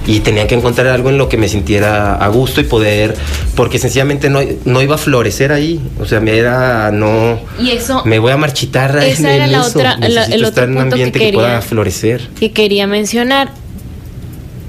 Y 0.06 0.20
tenía 0.22 0.48
que 0.48 0.56
encontrar 0.56 0.88
algo 0.88 1.10
en 1.10 1.18
lo 1.18 1.28
que 1.28 1.38
me 1.38 1.50
sintiera 1.50 2.16
a 2.16 2.28
gusto 2.30 2.62
y 2.62 2.66
poder, 2.66 3.16
porque 3.56 3.80
sencillamente 3.80 4.30
no, 4.30 4.42
no 4.66 4.82
iba 4.82 4.96
a 4.96 4.98
florecer 5.00 5.52
ahí, 5.52 5.80
o 6.00 6.06
sea, 6.06 6.20
me 6.20 6.38
era, 6.38 6.92
no, 6.92 7.40
y 7.60 7.72
eso, 7.72 8.04
me 8.06 8.18
voy 8.18 8.32
a 8.32 8.38
marchitar 8.38 8.98
esa 9.04 9.34
era 9.34 9.48
la 9.48 9.64
otra, 9.64 9.98
el 10.02 10.18
otro 10.18 10.48
estar 10.48 10.64
en 10.66 10.78
un 10.78 10.82
ambiente 10.82 11.20
que, 11.20 11.34
pueda 11.34 11.62
florecer. 11.62 12.28
Que 12.40 12.52
quería 12.52 12.88
mencionar, 12.88 13.52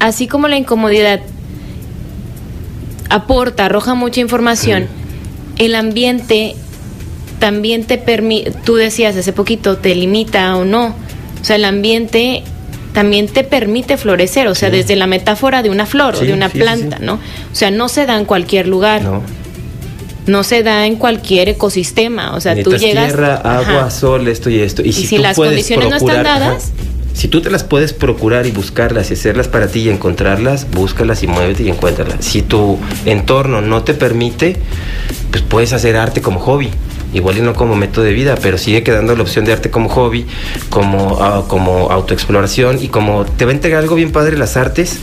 así 0.00 0.26
como 0.26 0.48
la 0.48 0.56
incomodidad 0.56 1.20
aporta, 3.08 3.66
arroja 3.66 3.94
mucha 3.94 4.20
información, 4.20 4.88
el 5.58 5.74
ambiente 5.74 6.56
también 7.38 7.84
te 7.84 7.98
permite, 7.98 8.52
tú 8.64 8.76
decías 8.76 9.16
hace 9.16 9.32
poquito, 9.32 9.76
te 9.78 9.94
limita 9.94 10.56
o 10.56 10.64
no. 10.64 10.94
O 11.40 11.44
sea, 11.44 11.56
el 11.56 11.64
ambiente 11.64 12.42
también 12.92 13.28
te 13.28 13.44
permite 13.44 13.96
florecer, 13.96 14.46
o 14.48 14.54
sea, 14.54 14.70
desde 14.70 14.96
la 14.96 15.06
metáfora 15.06 15.62
de 15.62 15.70
una 15.70 15.86
flor 15.86 16.16
o 16.16 16.20
de 16.20 16.32
una 16.32 16.48
planta, 16.48 16.98
¿no? 17.00 17.14
O 17.14 17.54
sea, 17.54 17.70
no 17.70 17.88
se 17.88 18.06
da 18.06 18.18
en 18.18 18.24
cualquier 18.24 18.68
lugar. 18.68 19.02
No. 19.02 19.22
No 20.26 20.44
se 20.44 20.62
da 20.62 20.86
en 20.86 20.96
cualquier 20.96 21.48
ecosistema, 21.48 22.34
o 22.36 22.40
sea, 22.40 22.54
tú 22.62 22.76
llegas 22.76 23.06
tierra, 23.06 23.36
agua, 23.36 23.90
sol, 23.90 24.28
esto 24.28 24.50
y 24.50 24.60
esto. 24.60 24.82
Y, 24.82 24.92
si, 24.92 25.16
las 25.18 25.34
condiciones 25.34 25.88
no 25.88 25.96
están 25.96 26.22
dadas, 26.22 26.72
si 27.12 27.29
tú 27.29 27.40
te 27.40 27.51
las 27.51 27.64
puedes 27.64 27.92
procurar 27.92 28.46
y 28.46 28.51
buscarlas 28.51 29.11
y 29.11 29.14
hacerlas 29.14 29.49
para 29.49 29.66
ti 29.66 29.81
y 29.81 29.88
encontrarlas, 29.90 30.70
búscalas 30.70 31.23
y 31.23 31.27
muévete 31.27 31.64
y 31.64 31.70
encuéntralas. 31.70 32.25
Si 32.25 32.42
tu 32.42 32.79
entorno 33.05 33.61
no 33.61 33.83
te 33.83 33.94
permite, 33.94 34.57
pues 35.31 35.42
puedes 35.42 35.73
hacer 35.73 35.96
arte 35.96 36.23
como 36.23 36.40
hobby. 36.40 36.70
Igual 37.12 37.38
y 37.38 37.40
no 37.40 37.55
como 37.55 37.75
método 37.75 38.05
de 38.05 38.12
vida, 38.12 38.37
pero 38.40 38.57
sigue 38.57 38.85
quedando 38.85 39.16
la 39.16 39.23
opción 39.23 39.44
de 39.44 39.53
arte 39.53 39.68
como 39.68 39.88
hobby, 39.88 40.27
como, 40.68 41.14
uh, 41.14 41.49
como 41.49 41.90
autoexploración 41.90 42.81
y 42.81 42.87
como 42.87 43.25
te 43.25 43.44
va 43.44 43.51
a 43.51 43.55
entregar 43.55 43.81
algo 43.83 43.96
bien 43.96 44.13
padre 44.13 44.38
las 44.38 44.56
artes, 44.56 45.00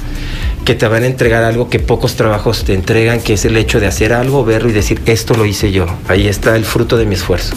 que 0.64 0.74
te 0.74 0.88
van 0.88 1.04
a 1.04 1.06
entregar 1.06 1.44
algo 1.44 1.70
que 1.70 1.80
pocos 1.80 2.16
trabajos 2.16 2.64
te 2.64 2.74
entregan, 2.74 3.20
que 3.20 3.34
es 3.34 3.44
el 3.44 3.58
hecho 3.58 3.82
de 3.82 3.88
hacer 3.88 4.14
algo, 4.14 4.46
verlo 4.46 4.70
y 4.70 4.74
decir, 4.74 5.02
esto 5.06 5.34
lo 5.34 5.46
hice 5.46 5.74
yo, 5.74 5.86
ahí 6.08 6.30
está 6.30 6.56
el 6.56 6.64
fruto 6.64 6.96
de 6.96 7.06
mi 7.06 7.16
esfuerzo. 7.16 7.56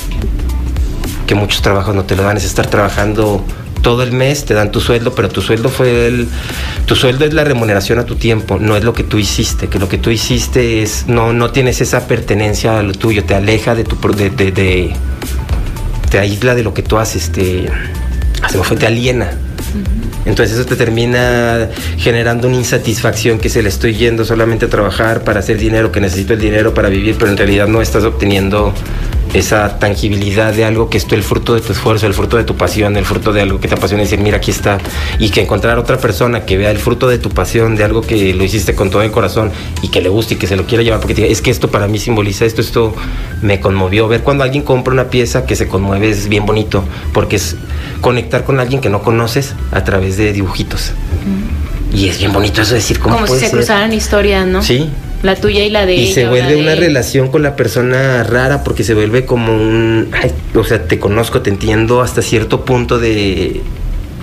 Que 1.29 1.37
muchos 1.37 1.63
trabajos 1.63 1.95
no 1.95 2.05
te 2.05 2.17
lo 2.17 2.25
dan, 2.25 2.37
es 2.37 2.45
estar 2.45 2.67
trabajando 2.67 3.45
todo 3.83 4.03
el 4.03 4.13
mes 4.13 4.45
te 4.45 4.55
dan 4.55 4.71
tu 4.71 4.81
sueldo, 4.81 5.15
pero 5.15 5.29
tu 5.29 5.43
sueldo 5.43 5.69
fue 5.69 6.07
el, 6.07 6.29
tu 6.87 6.97
sueldo 6.97 7.25
es 7.25 7.35
la 7.35 7.45
remuneración 7.45 7.99
a 7.99 8.05
tu 8.05 8.17
tiempo, 8.17 8.59
no 8.59 8.77
es 8.77 8.85
lo 8.85 8.93
que 8.93 9.05
tú 9.05 9.19
hiciste, 9.19 9.69
que 9.69 9.79
lo 9.79 9.89
que 9.89 9.99
tú 9.99 10.11
hiciste 10.11 10.83
es, 10.83 11.07
no, 11.07 11.33
no 11.33 11.51
tienes 11.51 11.81
esa 11.81 12.07
pertenencia 12.07 12.79
a 12.79 12.83
lo 12.83 12.93
tuyo, 12.93 13.25
te 13.25 13.35
aleja 13.35 13.75
de 13.75 13.85
tu, 13.85 13.97
de, 14.13 14.31
de, 14.31 14.93
te 16.11 16.19
aísla 16.19 16.55
de 16.55 16.63
lo 16.63 16.75
que 16.75 16.83
tú 16.83 16.99
haces, 16.99 17.31
te, 17.31 17.69
se 18.49 18.59
me 18.59 18.65
fue, 18.65 18.77
te 18.77 18.87
aliena. 18.87 19.31
Entonces 20.27 20.57
eso 20.57 20.67
te 20.67 20.77
termina 20.77 21.69
generando 21.97 22.49
una 22.49 22.57
insatisfacción 22.57 23.39
que 23.39 23.49
se 23.49 23.63
le 23.63 23.69
estoy 23.69 23.95
yendo 23.95 24.25
solamente 24.25 24.67
a 24.67 24.69
trabajar 24.69 25.25
para 25.25 25.41
hacer 25.41 25.59
dinero, 25.59 25.91
que 25.93 26.01
necesito 26.01 26.35
el 26.35 26.41
dinero 26.41 26.75
para 26.75 26.89
vivir, 26.89 27.17
pero 27.19 27.31
en 27.31 27.37
realidad 27.37 27.69
no 27.69 27.81
estás 27.81 28.05
obteniendo 28.05 28.75
esa 29.33 29.79
tangibilidad 29.79 30.53
de 30.53 30.65
algo 30.65 30.91
que 30.91 30.99
es 30.99 31.07
el 31.11 31.23
fruto 31.23 31.55
de 31.55 31.61
tu 31.61 31.73
esfuerzo, 31.73 32.07
el 32.07 32.15
fruto 32.15 32.37
de 32.37 32.45
tu 32.45 32.57
pasión, 32.57 32.97
el 32.97 33.05
fruto 33.05 33.33
de 33.33 33.43
algo 33.43 33.61
que 33.61 33.69
te 33.69 33.75
apasiona 33.75 34.03
y 34.03 34.07
decir, 34.07 34.19
mira, 34.19 34.39
aquí 34.39 34.51
está. 34.51 34.79
Y 35.19 35.31
que 35.31 35.41
encontrar 35.41 35.79
otra 35.79 35.99
persona 35.99 36.45
que 36.45 36.57
vea 36.57 36.71
el 36.71 36.79
fruto 36.79 37.09
de 37.09 37.19
tu 37.19 37.31
pasión, 37.31 37.77
de 37.77 37.85
algo 37.85 38.03
que 38.03 38.35
lo 38.35 38.45
hiciste 38.45 38.75
con 38.75 38.91
todo 38.91 39.03
el 39.03 39.11
corazón 39.11 39.53
y 39.83 39.89
que 39.89 40.01
le 40.01 40.09
guste 40.09 40.35
y 40.35 40.37
que 40.37 40.47
se 40.47 40.57
lo 40.57 40.67
quiera 40.67 40.83
llevar, 40.83 41.01
porque 41.01 41.15
te 41.15 41.23
diga, 41.23 41.33
es 41.33 41.43
que 41.43 41.51
esto 41.51 41.71
para 41.71 41.87
mí 41.87 41.99
simboliza 41.99 42.45
esto, 42.45 42.61
esto 42.61 42.95
me 43.43 43.61
conmovió. 43.61 44.09
Ver 44.09 44.23
cuando 44.23 44.43
alguien 44.45 44.63
compra 44.63 44.93
una 44.93 45.11
pieza 45.11 45.47
que 45.47 45.55
se 45.57 45.69
conmueve 45.69 46.11
es 46.11 46.29
bien 46.29 46.45
bonito, 46.47 46.85
porque 47.13 47.37
es 47.37 47.57
conectar 48.01 48.45
con 48.45 48.59
alguien 48.59 48.81
que 48.81 48.89
no 48.89 49.03
conoces 49.03 49.55
a 49.71 49.85
través 49.85 50.17
de 50.17 50.33
dibujitos. 50.33 50.93
Y 51.93 52.09
es 52.09 52.19
bien 52.19 52.33
bonito 52.33 52.63
eso 52.63 52.75
decir 52.75 52.99
cómo 53.01 53.17
Como 53.17 53.27
si 53.27 53.35
se 53.35 53.41
ser? 53.41 53.51
cruzaran 53.51 53.93
historias, 53.93 54.47
¿no? 54.47 54.63
Sí, 54.63 54.89
La 55.23 55.37
tuya 55.37 55.63
y 55.65 55.71
la 55.71 55.85
de 55.87 55.95
y 55.97 56.05
ella 56.05 56.15
se 56.15 56.27
o 56.27 56.31
vuelve 56.31 56.55
de 56.55 56.61
una 56.63 56.75
relación 56.75 57.29
con 57.29 57.43
la 57.43 57.55
persona 57.57 58.23
rara 58.25 58.65
porque 58.65 58.85
se 58.85 58.95
vuelve 58.95 59.27
como 59.27 59.53
un, 59.55 60.09
ay, 60.13 60.33
o 60.55 60.65
sea, 60.65 60.87
te 60.87 60.99
conozco, 60.99 61.43
te 61.43 61.51
entiendo 61.51 62.01
hasta 62.01 62.23
cierto 62.23 62.65
punto 62.65 62.99
de, 62.99 63.61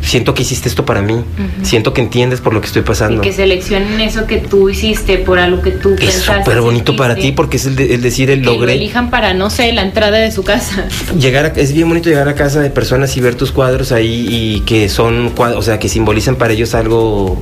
siento 0.01 0.33
que 0.33 0.41
hiciste 0.41 0.69
esto 0.69 0.85
para 0.85 1.01
mí, 1.03 1.23
siento 1.61 1.93
que 1.93 2.01
entiendes 2.01 2.41
por 2.41 2.53
lo 2.53 2.61
que 2.61 2.67
estoy 2.67 2.81
Y 2.81 2.85
pasando. 2.85 3.21
que 3.21 3.31
seleccionen 3.31 3.99
eso 4.01 4.25
que 4.25 4.37
tú 4.37 4.69
hiciste 4.69 5.19
por 5.19 5.37
algo 5.37 5.61
que 5.61 5.69
tú 5.71 5.89
Es 5.93 5.99
pensaste, 5.99 6.43
súper 6.45 6.61
bonito 6.61 6.95
para 6.95 7.13
ti 7.15 7.31
porque 7.31 7.57
es 7.57 7.65
el, 7.67 7.75
de- 7.75 7.93
el 7.93 8.01
decir, 8.01 8.31
el 8.31 8.41
que 8.41 8.45
lo 8.57 8.67
elijan 8.67 9.11
para, 9.11 9.33
no 9.35 9.49
sé, 9.51 9.71
la 9.73 9.83
entrada 9.83 10.17
de 10.17 10.31
su 10.31 10.43
casa. 10.43 10.87
Llegar 11.19 11.45
a- 11.45 11.59
es 11.59 11.73
bien 11.73 11.87
bonito 11.89 12.09
llegar 12.09 12.27
a 12.27 12.33
casa 12.33 12.59
de 12.59 12.69
personas 12.71 13.15
y 13.17 13.21
ver 13.21 13.35
tus 13.35 13.51
cuadros 13.51 13.91
ahí 13.91 14.25
y 14.29 14.59
que 14.61 14.89
son 14.89 15.31
o 15.37 15.61
sea, 15.61 15.77
que 15.77 15.89
simbolizan 15.89 16.37
para 16.37 16.53
ellos 16.53 16.73
algo. 16.73 17.39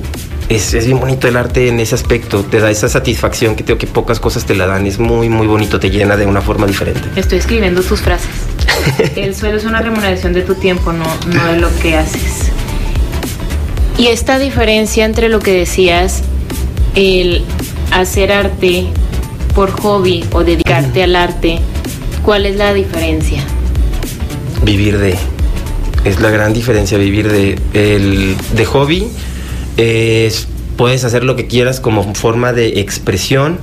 Es, 0.48 0.74
es 0.74 0.86
bien 0.86 1.00
bonito 1.00 1.26
el 1.26 1.36
arte 1.36 1.68
en 1.68 1.80
ese 1.80 1.96
aspecto, 1.96 2.44
te 2.44 2.60
da 2.60 2.70
esa 2.70 2.88
satisfacción 2.88 3.56
que 3.56 3.64
tengo 3.64 3.78
que 3.78 3.88
pocas 3.88 4.20
cosas 4.20 4.46
te 4.46 4.54
la 4.54 4.66
dan, 4.66 4.86
es 4.86 5.00
muy, 5.00 5.28
muy 5.28 5.48
bonito, 5.48 5.80
te 5.80 5.90
llena 5.90 6.16
de 6.16 6.24
una 6.24 6.40
forma 6.40 6.66
diferente. 6.68 7.00
Estoy 7.16 7.38
escribiendo 7.38 7.82
tus 7.82 8.00
frases. 8.00 8.30
El 9.16 9.34
sueldo 9.34 9.58
es 9.58 9.64
una 9.64 9.82
remuneración 9.82 10.32
de 10.32 10.42
tu 10.42 10.54
tiempo, 10.54 10.92
no, 10.92 11.04
no 11.26 11.46
de 11.46 11.58
lo 11.58 11.68
que 11.80 11.96
haces. 11.96 12.52
Y 13.98 14.08
esta 14.08 14.38
diferencia 14.38 15.04
entre 15.04 15.28
lo 15.28 15.40
que 15.40 15.52
decías, 15.52 16.22
el 16.94 17.42
hacer 17.90 18.30
arte 18.30 18.86
por 19.54 19.70
hobby 19.80 20.24
o 20.32 20.44
dedicarte 20.44 21.02
al 21.02 21.16
arte, 21.16 21.58
¿cuál 22.22 22.46
es 22.46 22.56
la 22.56 22.72
diferencia? 22.72 23.42
Vivir 24.62 24.98
de. 24.98 25.16
Es 26.04 26.20
la 26.20 26.30
gran 26.30 26.52
diferencia, 26.52 26.98
vivir 26.98 27.32
de. 27.32 27.58
El, 27.72 28.36
de 28.54 28.64
hobby 28.64 29.08
es. 29.76 30.48
Puedes 30.76 31.04
hacer 31.04 31.24
lo 31.24 31.36
que 31.36 31.46
quieras 31.46 31.80
como 31.80 32.14
forma 32.14 32.52
de 32.52 32.80
expresión, 32.80 33.58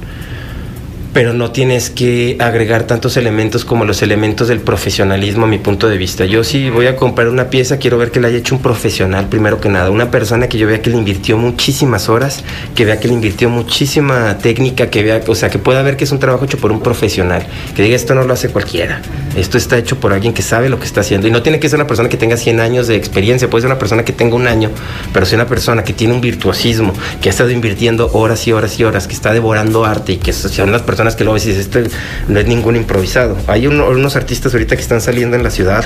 pero 1.14 1.34
no 1.34 1.52
tienes 1.52 1.92
que 1.92 2.38
agregar 2.40 2.84
tantos 2.84 3.18
elementos 3.18 3.66
como 3.66 3.86
los 3.86 4.02
elementos 4.02 4.48
del 4.48 4.60
profesionalismo 4.60 5.46
a 5.46 5.48
mi 5.48 5.60
punto 5.60 5.88
de 5.88 5.98
vista. 5.98 6.26
Yo 6.26 6.44
si 6.44 6.72
voy 6.72 6.88
a 6.88 6.96
comprar 6.96 7.30
una 7.30 7.52
pieza, 7.52 7.78
quiero 7.78 8.00
ver 8.00 8.10
que 8.10 8.20
la 8.20 8.30
haya 8.30 8.40
hecho 8.40 8.56
un 8.56 8.62
profesional 8.62 9.30
primero 9.30 9.62
que 9.62 9.70
nada, 9.70 9.92
una 9.92 10.10
persona 10.10 10.50
que 10.50 10.58
yo 10.58 10.66
vea 10.66 10.82
que 10.82 10.90
le 10.90 10.98
invirtió 10.98 11.38
muchísimas 11.38 12.10
horas, 12.10 12.44
que 12.76 12.84
vea 12.84 13.00
que 13.00 13.08
le 13.08 13.14
invirtió 13.14 13.50
muchísima 13.50 14.40
técnica, 14.40 14.90
que 14.90 15.04
vea, 15.04 15.22
o 15.28 15.36
sea, 15.36 15.52
que 15.52 15.60
pueda 15.60 15.84
ver 15.84 15.98
que 15.98 16.06
es 16.06 16.12
un 16.12 16.20
trabajo 16.20 16.46
hecho 16.46 16.58
por 16.58 16.72
un 16.72 16.82
profesional, 16.82 17.46
que 17.76 17.84
diga 17.84 17.96
esto 17.96 18.16
no 18.16 18.24
lo 18.24 18.34
hace 18.34 18.50
cualquiera, 18.50 19.02
esto 19.38 19.60
está 19.60 19.78
hecho 19.78 20.00
por 20.00 20.14
alguien 20.14 20.34
que 20.34 20.42
sabe 20.42 20.68
lo 20.68 20.80
que 20.80 20.86
está 20.86 21.02
haciendo 21.02 21.28
y 21.28 21.32
no 21.32 21.44
tiene 21.44 21.60
que 21.60 21.70
ser 21.70 21.78
una 21.78 21.88
persona 21.88 22.10
que 22.10 22.18
tenga 22.18 22.38
100 22.38 22.60
años 22.60 22.88
de 22.88 22.96
experiencia, 22.96 23.50
puede 23.50 23.62
ser 23.62 23.70
una 23.70 23.80
persona 23.80 24.04
que 24.04 24.14
tenga 24.14 24.36
un 24.36 24.48
año, 24.48 24.72
pero 25.14 25.28
si 25.28 25.36
una 25.36 25.46
persona 25.46 25.84
que 25.84 25.94
tiene 25.94 26.14
un 26.16 26.22
virtuosismo, 26.22 26.94
que 27.22 27.30
ha 27.30 27.32
estado 27.32 27.52
invirtiendo 27.52 28.10
horas 28.14 28.48
y 28.48 28.52
horas 28.52 28.80
y 28.80 28.84
horas, 28.84 29.08
que 29.08 29.14
está 29.14 29.32
devorando 29.32 29.86
arte 29.86 30.14
y 30.14 30.18
que 30.18 30.34
son 30.34 30.72
las 30.72 30.82
personas 30.82 31.03
que 31.16 31.24
luego 31.24 31.36
dices, 31.36 31.58
este 31.58 31.84
no 32.28 32.40
es 32.40 32.48
ningún 32.48 32.76
improvisado. 32.76 33.38
Hay 33.48 33.68
uno- 33.68 33.88
unos 33.90 34.16
artistas 34.16 34.54
ahorita 34.54 34.76
que 34.76 34.82
están 34.82 35.02
saliendo 35.02 35.36
en 35.38 35.44
la 35.44 35.50
ciudad 35.52 35.86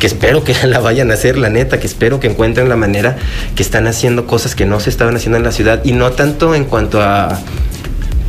que 0.00 0.06
espero 0.06 0.44
que 0.44 0.54
la 0.66 0.78
vayan 0.80 1.10
a 1.10 1.14
hacer, 1.14 1.36
la 1.38 1.50
neta, 1.50 1.78
que 1.80 1.86
espero 1.86 2.20
que 2.20 2.26
encuentren 2.28 2.68
la 2.68 2.76
manera 2.76 3.16
que 3.54 3.62
están 3.62 3.86
haciendo 3.86 4.26
cosas 4.26 4.54
que 4.54 4.64
no 4.66 4.80
se 4.80 4.90
estaban 4.90 5.14
haciendo 5.16 5.36
en 5.38 5.44
la 5.44 5.52
ciudad 5.52 5.80
y 5.84 5.92
no 5.92 6.10
tanto 6.12 6.54
en 6.54 6.64
cuanto 6.64 7.02
a 7.02 7.38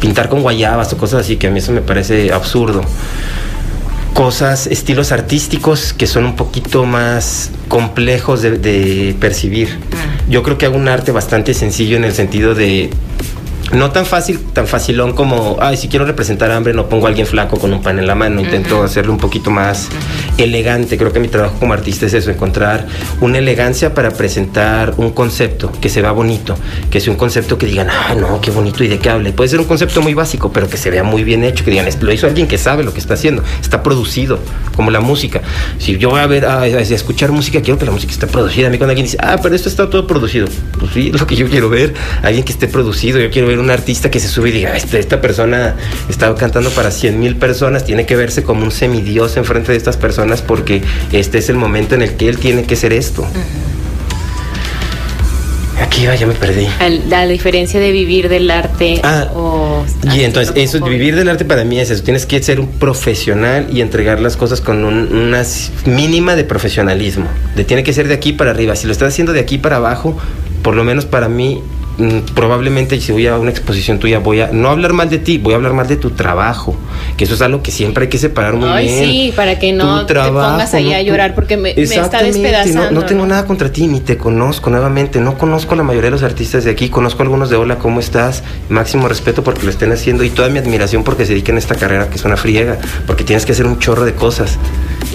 pintar 0.02 0.30
con 0.30 0.42
guayabas 0.42 0.92
o 0.94 0.98
cosas 0.98 1.22
así, 1.22 1.36
que 1.38 1.48
a 1.48 1.52
mí 1.52 1.60
eso 1.60 1.72
me 1.72 1.82
parece 1.82 2.32
absurdo 2.32 2.82
cosas, 4.14 4.68
estilos 4.68 5.12
artísticos 5.14 5.94
que 5.94 6.06
son 6.08 6.26
un 6.26 6.36
poquito 6.36 6.86
más 6.86 7.52
complejos 7.70 8.42
de, 8.42 8.58
de 8.58 9.16
percibir. 9.20 9.78
Yo 10.30 10.44
creo 10.44 10.58
que 10.58 10.66
hago 10.66 10.76
un 10.78 10.88
arte 10.90 11.12
bastante 11.12 11.54
sencillo 11.54 11.96
en 11.96 12.04
el 12.04 12.14
sentido 12.14 12.54
de 12.54 12.90
no 13.72 13.92
tan 13.92 14.06
fácil, 14.06 14.40
tan 14.54 14.68
facilón 14.68 15.14
como, 15.14 15.58
ay, 15.62 15.78
si 15.78 15.88
quiero 15.88 16.06
representar 16.06 16.52
hambre, 16.52 16.74
no 16.74 16.90
pongo 16.90 17.06
a 17.06 17.10
alguien 17.10 17.28
flaco 17.28 17.60
con 17.60 17.72
un 17.74 17.82
pan 17.82 18.00
en 18.00 18.08
la 18.08 18.16
mano. 18.16 18.42
Intento 18.42 18.84
hacerlo 18.84 19.12
un 19.12 19.20
poquito 19.20 19.52
más 19.52 19.90
elegante. 20.44 20.98
Creo 20.98 21.12
que 21.12 21.20
mi 21.20 21.28
trabajo 21.28 21.56
como 21.60 21.74
artista 21.74 22.06
es 22.06 22.14
eso, 22.14 22.32
encontrar 22.32 22.88
una 23.22 23.38
elegancia 23.38 23.94
para 23.94 24.12
presentar 24.12 24.94
un 24.98 25.12
concepto 25.12 25.72
que 25.82 25.90
se 25.90 26.02
vea 26.02 26.12
bonito, 26.12 26.56
que 26.90 27.00
sea 27.00 27.12
un 27.12 27.18
concepto 27.18 27.58
que 27.58 27.66
digan, 27.66 27.88
ah, 27.90 28.16
no, 28.16 28.42
qué 28.42 28.52
bonito 28.52 28.84
y 28.84 28.88
de 28.88 29.00
qué 29.00 29.10
hable. 29.10 29.32
Puede 29.34 29.50
ser 29.50 29.60
un 29.60 29.66
concepto 29.66 30.02
muy 30.02 30.14
básico, 30.14 30.52
pero 30.52 30.70
que 30.70 30.78
se 30.78 30.90
vea 30.90 31.04
muy 31.04 31.24
bien 31.24 31.44
hecho, 31.44 31.64
que 31.64 31.72
digan, 31.72 31.88
"Esto 31.88 32.06
lo 32.06 32.14
hizo 32.14 32.28
alguien 32.28 32.48
que 32.48 32.58
sabe 32.58 32.84
lo 32.84 32.94
que 32.94 33.00
está 33.00 33.14
haciendo, 33.16 33.44
está 33.62 33.84
producido, 33.84 34.40
como 34.76 34.92
la 34.92 35.02
música. 35.02 35.42
Si 35.78 35.98
yo 35.98 36.10
voy 36.10 36.22
a 36.22 36.28
ver, 36.28 36.46
a, 36.46 36.66
escuchar 36.66 37.32
música, 37.32 37.62
quiero 37.62 37.78
que 37.78 37.86
la 37.86 37.92
música 37.92 38.14
esté 38.14 38.28
producida. 38.28 38.68
A 38.68 38.70
mí 38.70 38.78
cuando 38.78 38.92
alguien 38.92 39.06
dice, 39.06 39.18
ah, 39.20 39.38
pero 39.42 39.56
esto 39.56 39.68
está 39.68 39.90
todo 39.90 40.08
producido, 40.08 40.48
pues 40.80 40.92
sí, 40.94 41.12
lo 41.20 41.28
que 41.28 41.36
yo 41.36 41.50
quiero 41.50 41.70
ver, 41.70 41.94
alguien 42.24 42.44
que 42.44 42.54
esté 42.54 42.68
producido, 42.68 43.20
yo 43.20 43.30
quiero 43.30 43.48
ver 43.48 43.60
un 43.60 43.70
artista 43.72 44.10
que 44.10 44.20
se 44.20 44.28
sube 44.28 44.50
y 44.50 44.52
diga, 44.54 44.76
esta, 44.78 44.98
esta 44.98 45.20
persona 45.22 45.76
está 46.08 46.34
cantando 46.36 46.70
para 46.70 46.92
100 46.92 47.20
mil 47.20 47.36
personas, 47.36 47.86
tiene 47.86 48.06
que 48.06 48.16
verse 48.16 48.44
como 48.44 48.64
un 48.64 48.72
semidios 48.72 49.36
enfrente 49.38 49.72
de 49.72 49.78
estas 49.78 49.98
personas 49.98 50.29
porque 50.42 50.82
este 51.12 51.38
es 51.40 51.50
el 51.50 51.56
momento 51.56 51.96
en 51.96 52.02
el 52.02 52.14
que 52.16 52.30
él 52.30 52.38
tiene 52.38 52.64
que 52.64 52.76
ser 52.76 52.94
esto. 52.94 53.26
Aquí 55.82 56.06
va, 56.06 56.14
ya 56.16 56.28
me 56.28 56.34
perdí. 56.34 56.68
La 57.08 57.26
diferencia 57.26 57.80
de 57.80 57.92
vivir 57.94 58.28
del 58.28 58.52
arte 58.52 59.00
Ah, 59.02 59.30
o... 59.34 59.86
Y 60.14 60.22
entonces, 60.24 60.54
eso, 60.58 60.84
vivir 60.84 61.16
del 61.16 61.30
arte 61.30 61.46
para 61.46 61.64
mí 61.64 61.80
es 61.80 61.90
eso. 61.90 62.04
Tienes 62.04 62.26
que 62.26 62.44
ser 62.44 62.60
un 62.60 62.68
profesional 62.68 63.68
y 63.72 63.80
entregar 63.80 64.20
las 64.20 64.36
cosas 64.36 64.60
con 64.60 64.84
un- 64.84 65.08
una 65.16 65.42
mínima 65.86 66.36
de 66.36 66.44
profesionalismo. 66.44 67.28
De 67.56 67.64
tiene 67.64 67.84
que 67.84 67.94
ser 67.94 68.10
de 68.10 68.14
aquí 68.14 68.34
para 68.34 68.52
arriba. 68.52 68.76
Si 68.76 68.88
lo 68.88 68.92
estás 68.92 69.14
haciendo 69.14 69.32
de 69.32 69.40
aquí 69.40 69.58
para 69.58 69.78
abajo, 69.78 70.18
por 70.64 70.76
lo 70.76 70.84
menos 70.84 71.06
para 71.06 71.30
mí, 71.30 71.62
probablemente 72.34 73.00
si 73.00 73.12
voy 73.12 73.28
a 73.28 73.38
una 73.38 73.52
exposición 73.52 74.00
tuya, 74.00 74.20
voy 74.20 74.42
a 74.42 74.50
no 74.52 74.70
hablar 74.70 74.94
mal 74.94 75.10
de 75.10 75.18
ti, 75.20 75.38
voy 75.38 75.54
a 75.54 75.58
hablar 75.58 75.74
mal 75.74 75.88
de 75.88 75.96
tu 75.98 76.12
trabajo. 76.12 76.76
Que 77.18 77.26
eso 77.26 77.34
es 77.34 77.42
algo 77.42 77.62
que 77.62 77.72
siempre 77.72 78.04
hay 78.04 78.10
que 78.10 78.18
separar 78.18 78.54
muy 78.56 78.70
Ay, 78.70 78.88
bien. 78.88 79.06
sí, 79.06 79.34
para 79.36 79.60
que 79.60 79.72
no 79.74 80.02
Tu 80.06 80.14
te 80.14 80.20
pongas 80.20 80.74
ahí 80.74 80.94
a 80.94 81.02
llorar 81.02 81.36
porque 81.36 81.58
me- 81.58 81.74
me 81.76 81.82
está 81.84 82.22
despedazando, 82.24 82.92
No, 82.92 83.02
no 83.02 83.06
tengo 83.06 83.26
nada 83.26 83.46
contra 83.46 83.72
ti, 83.72 83.88
ni 83.88 84.00
te 84.00 84.18
conozco 84.18 84.70
nuevamente. 84.70 85.20
No 85.20 85.38
conozco 85.38 85.74
a 85.74 85.78
la 85.78 85.84
mayoría 85.84 86.08
de 86.08 86.12
los 86.12 86.24
artistas 86.24 86.64
de 86.64 86.72
aquí. 86.72 86.90
Conozco 86.90 87.22
a 87.22 87.24
algunos 87.24 87.50
de 87.50 87.56
Hola, 87.58 87.78
¿cómo 87.78 88.00
estás? 88.00 88.44
Máximo 88.70 89.08
respeto 89.08 89.44
porque 89.44 89.64
lo 89.64 89.70
estén 89.70 89.92
haciendo 89.92 90.24
y 90.24 90.30
toda 90.30 90.50
mi 90.50 90.60
admiración 90.60 91.04
porque 91.04 91.26
se 91.26 91.34
dediquen 91.34 91.56
a 91.56 91.60
esta 91.60 91.76
carrera 91.76 92.10
que 92.10 92.16
es 92.16 92.26
una 92.26 92.38
friega. 92.38 92.78
Porque 93.06 93.24
tienes 93.24 93.46
que 93.46 93.52
hacer 93.52 93.66
un 93.66 93.80
chorro 93.80 94.06
de 94.06 94.14
cosas. 94.14 94.58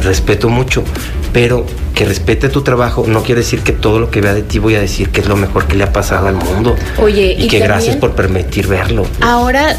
Respeto 0.03 0.49
mucho. 0.49 0.85
Pero 1.33 1.65
que 1.95 2.05
respete 2.05 2.49
tu 2.49 2.63
trabajo 2.63 3.05
no 3.07 3.23
quiere 3.23 3.43
decir 3.43 3.61
que 3.61 3.73
todo 3.73 4.01
lo 4.01 4.11
que 4.11 4.21
vea 4.21 4.35
de 4.35 4.43
ti 4.43 4.59
voy 4.59 4.75
a 4.75 4.81
decir 4.81 5.11
que 5.11 5.21
es 5.21 5.29
lo 5.29 5.37
mejor 5.37 5.67
que 5.67 5.77
le 5.77 5.85
ha 5.85 5.93
pasado 5.93 6.27
al 6.27 6.35
mundo. 6.35 6.75
Oye, 7.01 7.37
y, 7.39 7.45
y 7.45 7.49
que 7.49 7.61
gracias 7.61 7.97
por 7.97 8.13
permitir 8.17 8.67
verlo. 8.67 9.07
Ahora, 9.21 9.77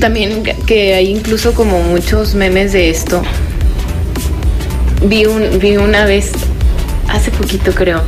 también 0.00 0.42
que- 0.66 0.94
hay 0.94 1.10
incluso 1.10 1.52
como 1.52 1.80
muchos 1.82 2.34
memes 2.34 2.72
de 2.72 2.88
esto. 2.90 3.22
Vi, 5.02 5.26
un, 5.26 5.58
vi 5.60 5.76
una 5.76 6.06
vez, 6.06 6.32
hace 7.08 7.30
poquito 7.30 7.72
creo, 7.72 8.00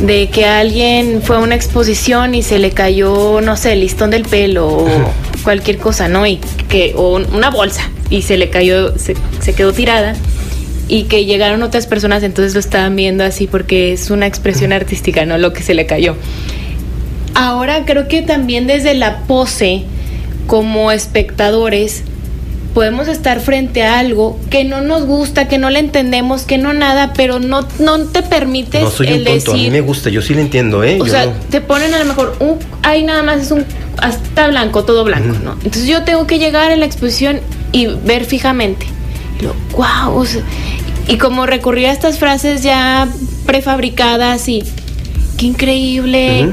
de 0.00 0.30
que 0.30 0.46
alguien 0.46 1.20
fue 1.22 1.36
a 1.36 1.38
una 1.40 1.54
exposición 1.54 2.34
y 2.34 2.42
se 2.42 2.58
le 2.58 2.70
cayó, 2.70 3.40
no 3.42 3.56
sé, 3.56 3.74
el 3.74 3.80
listón 3.80 4.10
del 4.10 4.22
pelo 4.22 4.66
o 4.68 4.88
cualquier 5.44 5.76
cosa, 5.78 6.08
¿no? 6.08 6.26
Y 6.26 6.38
que, 6.68 6.94
o 6.96 7.14
un- 7.16 7.26
una 7.34 7.50
bolsa 7.50 7.90
y 8.08 8.22
se 8.22 8.38
le 8.38 8.48
cayó, 8.48 8.98
se, 8.98 9.14
se 9.40 9.52
quedó 9.54 9.72
tirada 9.72 10.14
y 10.92 11.04
que 11.04 11.24
llegaron 11.24 11.62
otras 11.62 11.86
personas, 11.86 12.22
entonces 12.22 12.52
lo 12.52 12.60
estaban 12.60 12.94
viendo 12.96 13.24
así 13.24 13.46
porque 13.46 13.94
es 13.94 14.10
una 14.10 14.26
expresión 14.26 14.74
artística, 14.74 15.24
¿no? 15.24 15.38
Lo 15.38 15.54
que 15.54 15.62
se 15.62 15.72
le 15.72 15.86
cayó. 15.86 16.16
Ahora 17.34 17.84
creo 17.86 18.08
que 18.08 18.20
también 18.20 18.66
desde 18.66 18.92
la 18.94 19.20
pose, 19.20 19.84
como 20.46 20.92
espectadores, 20.92 22.02
podemos 22.74 23.08
estar 23.08 23.40
frente 23.40 23.82
a 23.82 23.98
algo 23.98 24.38
que 24.50 24.64
no 24.64 24.82
nos 24.82 25.06
gusta, 25.06 25.48
que 25.48 25.56
no 25.56 25.70
le 25.70 25.78
entendemos, 25.78 26.42
que 26.42 26.58
no 26.58 26.74
nada, 26.74 27.12
pero 27.14 27.38
no, 27.38 27.66
no 27.78 27.98
te 28.06 28.22
permites 28.22 28.82
No 28.82 28.90
soy 28.90 29.08
el 29.08 29.18
un 29.20 29.24
tonto, 29.24 29.50
a 29.52 29.54
mí 29.54 29.60
decir. 29.60 29.72
me 29.72 29.80
gusta, 29.80 30.10
yo 30.10 30.20
sí 30.20 30.34
lo 30.34 30.40
entiendo, 30.40 30.84
¿eh? 30.84 30.98
O 31.00 31.06
Yo 31.06 31.10
sea, 31.12 31.26
no- 31.26 31.32
te 31.50 31.60
ponen 31.62 31.94
a 31.94 31.98
lo 32.00 32.04
mejor 32.04 32.36
un, 32.40 32.58
ahí 32.82 33.02
nada 33.02 33.22
más 33.22 33.40
es 33.40 33.50
un 33.50 33.64
hasta 33.98 34.48
blanco, 34.48 34.84
todo 34.84 35.04
blanco, 35.04 35.38
¿no? 35.42 35.52
Entonces 35.64 35.86
yo 35.86 36.02
tengo 36.04 36.26
que 36.26 36.38
llegar 36.38 36.70
a 36.70 36.76
la 36.76 36.84
exposición 36.84 37.40
y 37.72 37.86
ver 37.86 38.24
fijamente. 38.26 38.86
Y 39.40 39.44
lo, 39.44 39.54
wow, 39.76 40.26
y 41.08 41.16
como 41.18 41.46
recurrir 41.46 41.86
a 41.86 41.92
estas 41.92 42.18
frases 42.18 42.62
ya 42.62 43.08
prefabricadas 43.46 44.48
y 44.48 44.62
qué 45.36 45.46
increíble. 45.46 46.50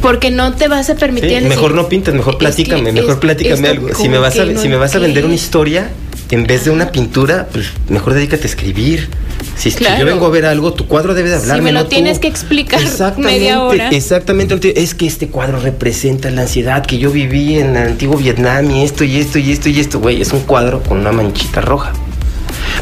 Porque 0.00 0.32
no 0.32 0.52
te 0.54 0.66
vas 0.66 0.90
a 0.90 0.96
permitir 0.96 1.28
Sí, 1.28 1.34
decir, 1.36 1.48
mejor 1.48 1.74
no 1.74 1.88
pintes, 1.88 2.12
mejor 2.12 2.32
"Es 2.34 2.38
que 2.38 2.44
platícame, 2.64 2.90
mejor 2.92 3.20
platícame 3.20 3.68
algo. 3.68 3.94
Si 3.94 4.08
me 4.08 4.18
vas 4.18 4.36
a, 4.38 4.44
no 4.46 4.60
si 4.60 4.68
me 4.68 4.76
vas 4.76 4.94
a 4.96 4.98
vender 4.98 5.24
una 5.24 5.34
encaja". 5.34 5.44
historia, 5.46 5.90
en 6.32 6.44
vez 6.44 6.64
de 6.64 6.70
una 6.72 6.90
pintura, 6.90 7.46
pues 7.52 7.66
mejor 7.88 8.14
dedícate 8.14 8.42
a 8.42 8.46
escribir. 8.46 9.08
Si, 9.56 9.70
si 9.70 9.76
Claro. 9.76 10.00
yo 10.00 10.06
vengo 10.06 10.26
a 10.26 10.30
ver 10.30 10.44
algo, 10.46 10.72
tu 10.72 10.88
cuadro 10.88 11.14
debe 11.14 11.30
de 11.30 11.36
Si 11.36 11.42
hablarme. 11.42 11.62
me 11.64 11.72
lo 11.72 11.80
no 11.80 11.84
tú. 11.84 11.90
tienes 11.90 12.18
que 12.18 12.26
explicar 12.26 12.80
Exactamente, 12.82 13.38
media 13.38 13.62
hora. 13.62 13.90
Exactamente. 13.90 14.82
Es 14.82 14.94
que 14.96 15.06
este 15.06 15.28
cuadro 15.28 15.60
representa 15.60 16.30
la 16.30 16.42
ansiedad 16.42 16.84
que 16.84 16.98
yo 16.98 17.12
viví 17.12 17.58
en 17.60 17.76
el 17.76 17.86
antiguo 17.88 18.16
Vietnam 18.16 18.70
y 18.72 18.82
esto 18.82 19.04
y 19.04 19.18
esto 19.18 19.38
y 19.38 19.52
esto 19.52 19.68
y 19.68 19.78
esto. 19.78 20.00
Güey, 20.00 20.20
es 20.20 20.32
un 20.32 20.40
cuadro 20.40 20.82
con 20.82 20.98
una 20.98 21.12
manchita 21.12 21.60
roja. 21.60 21.92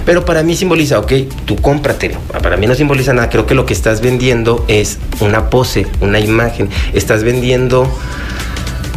Pero 0.04 0.24
para 0.24 0.42
mí 0.42 0.56
simboliza, 0.56 0.98
ok, 0.98 1.12
tú 1.44 1.56
cómpratelo. 1.56 2.18
Para 2.42 2.56
mí 2.56 2.66
no 2.66 2.74
simboliza 2.74 3.12
nada. 3.12 3.28
Creo 3.28 3.46
que 3.46 3.54
lo 3.54 3.66
que 3.66 3.72
estás 3.72 4.00
vendiendo 4.00 4.64
es 4.68 4.98
una 5.20 5.50
pose, 5.50 5.86
una 6.00 6.20
imagen. 6.20 6.68
Estás 6.92 7.24
vendiendo. 7.24 7.84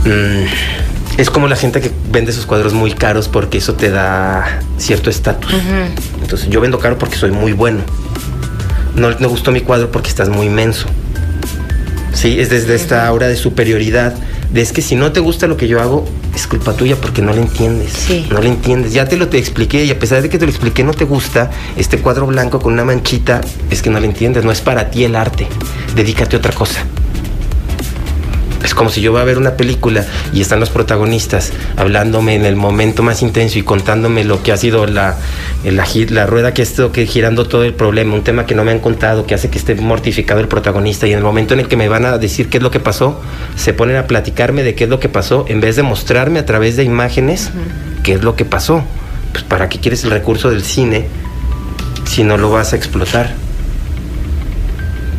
mm, 0.06 0.46
es 1.18 1.30
como 1.30 1.48
la 1.48 1.56
gente 1.56 1.80
que 1.80 1.92
vende 2.10 2.32
sus 2.32 2.46
cuadros 2.46 2.74
muy 2.74 2.92
caros 2.92 3.28
porque 3.28 3.60
eso 3.60 3.76
te 3.76 3.92
da 3.92 4.62
cierto 4.78 5.10
estatus. 5.10 5.54
Entonces 6.22 6.50
yo 6.50 6.60
vendo 6.60 6.80
caro 6.80 6.98
porque 6.98 7.16
soy 7.18 7.32
muy 7.32 7.54
bueno. 7.54 7.82
No 8.96 9.10
me 9.20 9.28
gustó 9.28 9.52
mi 9.52 9.62
cuadro 9.62 9.92
porque 9.92 10.10
estás 10.10 10.30
muy 10.30 10.50
menso. 10.50 10.88
Sí, 12.14 12.40
es 12.40 12.50
desde 12.50 12.76
esta 12.76 13.08
aura 13.08 13.28
de 13.28 13.36
superioridad. 13.36 14.16
De 14.54 14.62
es 14.62 14.72
que 14.72 14.84
si 14.84 14.96
no 14.96 15.12
te 15.12 15.20
gusta 15.20 15.48
lo 15.48 15.58
que 15.58 15.68
yo 15.68 15.82
hago, 15.82 16.06
es 16.36 16.46
culpa 16.46 16.74
tuya 16.74 16.96
porque 16.96 17.24
no 17.24 17.34
le 17.34 17.42
entiendes. 17.42 17.92
Sí. 17.92 18.28
No 18.30 18.40
le 18.40 18.50
entiendes. 18.50 18.94
Ya 18.94 19.06
te 19.06 19.18
lo 19.18 19.28
te 19.28 19.40
expliqué 19.40 19.84
y 19.84 19.90
a 19.90 19.98
pesar 19.98 20.22
de 20.22 20.30
que 20.30 20.38
te 20.38 20.46
lo 20.46 20.52
expliqué, 20.52 20.84
no 20.84 20.94
te 20.94 21.06
gusta 21.06 21.50
este 21.76 21.98
cuadro 21.98 22.28
blanco 22.28 22.60
con 22.60 22.74
una 22.74 22.86
manchita, 22.86 23.42
es 23.72 23.82
que 23.82 23.90
no 23.90 24.00
le 24.00 24.06
entiendes. 24.06 24.46
No 24.46 24.52
es 24.52 24.62
para 24.62 24.92
ti 24.92 25.06
el 25.06 25.16
arte. 25.16 25.48
Dedícate 25.96 26.36
a 26.36 26.40
otra 26.40 26.54
cosa. 26.54 26.86
Es 28.64 28.74
como 28.74 28.90
si 28.90 29.02
yo 29.02 29.12
voy 29.12 29.22
a 29.22 29.26
ver 29.26 29.38
una 29.38 29.58
película 29.58 30.06
y 30.32 30.42
están 30.42 30.60
los 30.60 30.70
protagonistas 30.70 31.52
hablándome 31.76 32.36
en 32.36 32.46
el 32.46 32.56
momento 32.56 33.04
más 33.04 33.22
intenso 33.22 33.60
y 33.60 33.64
contándome 33.64 34.24
lo 34.24 34.42
que 34.42 34.52
ha 34.52 34.58
sido 34.58 34.86
la, 34.86 35.18
la, 35.66 36.26
rueda 36.26 36.54
que 36.54 36.62
ha 36.62 36.64
estado 36.64 36.92
que 36.92 37.06
girando 37.06 37.46
todo 37.46 37.64
el 37.64 37.74
problema, 37.74 38.16
un 38.16 38.24
tema 38.24 38.46
que 38.46 38.56
no 38.56 38.64
me 38.64 38.72
han 38.72 38.80
contado, 38.80 39.26
que 39.26 39.36
hace 39.36 39.50
que 39.50 39.58
esté 39.58 39.76
mortificado 39.76 40.40
el 40.40 40.48
protagonista 40.48 41.08
y 41.08 41.12
en 41.12 41.18
el 41.18 41.24
momento 41.24 41.54
en 41.54 41.60
el 41.60 41.68
que 41.68 41.76
me 41.76 41.90
van 41.90 42.06
a 42.06 42.18
decir 42.18 42.50
qué 42.50 42.58
es 42.58 42.64
lo 42.64 42.72
que 42.72 42.80
pasó, 42.80 43.20
se 43.56 43.74
ponen 43.74 43.98
a 43.98 44.08
platicarme 44.08 44.64
de 44.64 44.76
qué 44.76 44.86
es 44.86 44.90
lo 44.90 45.00
que 45.00 45.10
pasó 45.10 45.46
en 45.50 45.60
vez 45.60 45.76
de 45.76 45.84
mostrarme 45.84 46.40
a 46.40 46.46
través 46.46 46.78
de 46.78 46.84
imágenes 46.84 47.52
qué 48.04 48.14
es 48.14 48.24
lo 48.24 48.36
que 48.36 48.46
pasó. 48.46 48.84
Pues 49.32 49.44
para 49.44 49.68
qué 49.68 49.80
quieres 49.80 50.04
el 50.04 50.12
recurso 50.12 50.52
del 50.52 50.64
cine 50.64 51.08
si 52.06 52.24
no 52.24 52.38
lo 52.38 52.52
vas 52.52 52.74
a 52.74 52.76
explotar. 52.76 53.34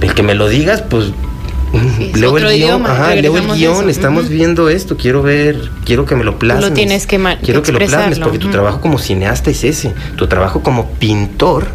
El 0.01 0.15
que 0.15 0.23
me 0.23 0.35
lo 0.35 0.49
digas, 0.49 0.83
pues 0.83 1.13
leo 2.15 2.37
el 2.39 2.59
guion, 2.59 2.87
ajá, 2.87 3.15
leo 3.15 3.37
el 3.37 3.91
estamos 3.91 4.29
viendo 4.29 4.69
esto, 4.69 4.97
quiero 4.97 5.23
ver, 5.23 5.71
quiero 5.85 6.07
que 6.07 6.15
me 6.15 6.25
lo 6.25 6.39
plasmes. 6.39 6.75
tienes 6.75 7.07
que 7.07 7.19
Quiero 7.43 7.63
que 7.63 7.73
lo 7.73 7.79
plasmes, 7.79 8.19
porque 8.19 8.39
tu 8.39 8.51
trabajo 8.51 8.81
como 8.81 8.99
cineasta 8.99 9.51
es 9.51 9.65
ese. 9.65 9.93
Tu 10.17 10.27
trabajo 10.27 10.63
como 10.63 10.91
pintor 10.91 11.67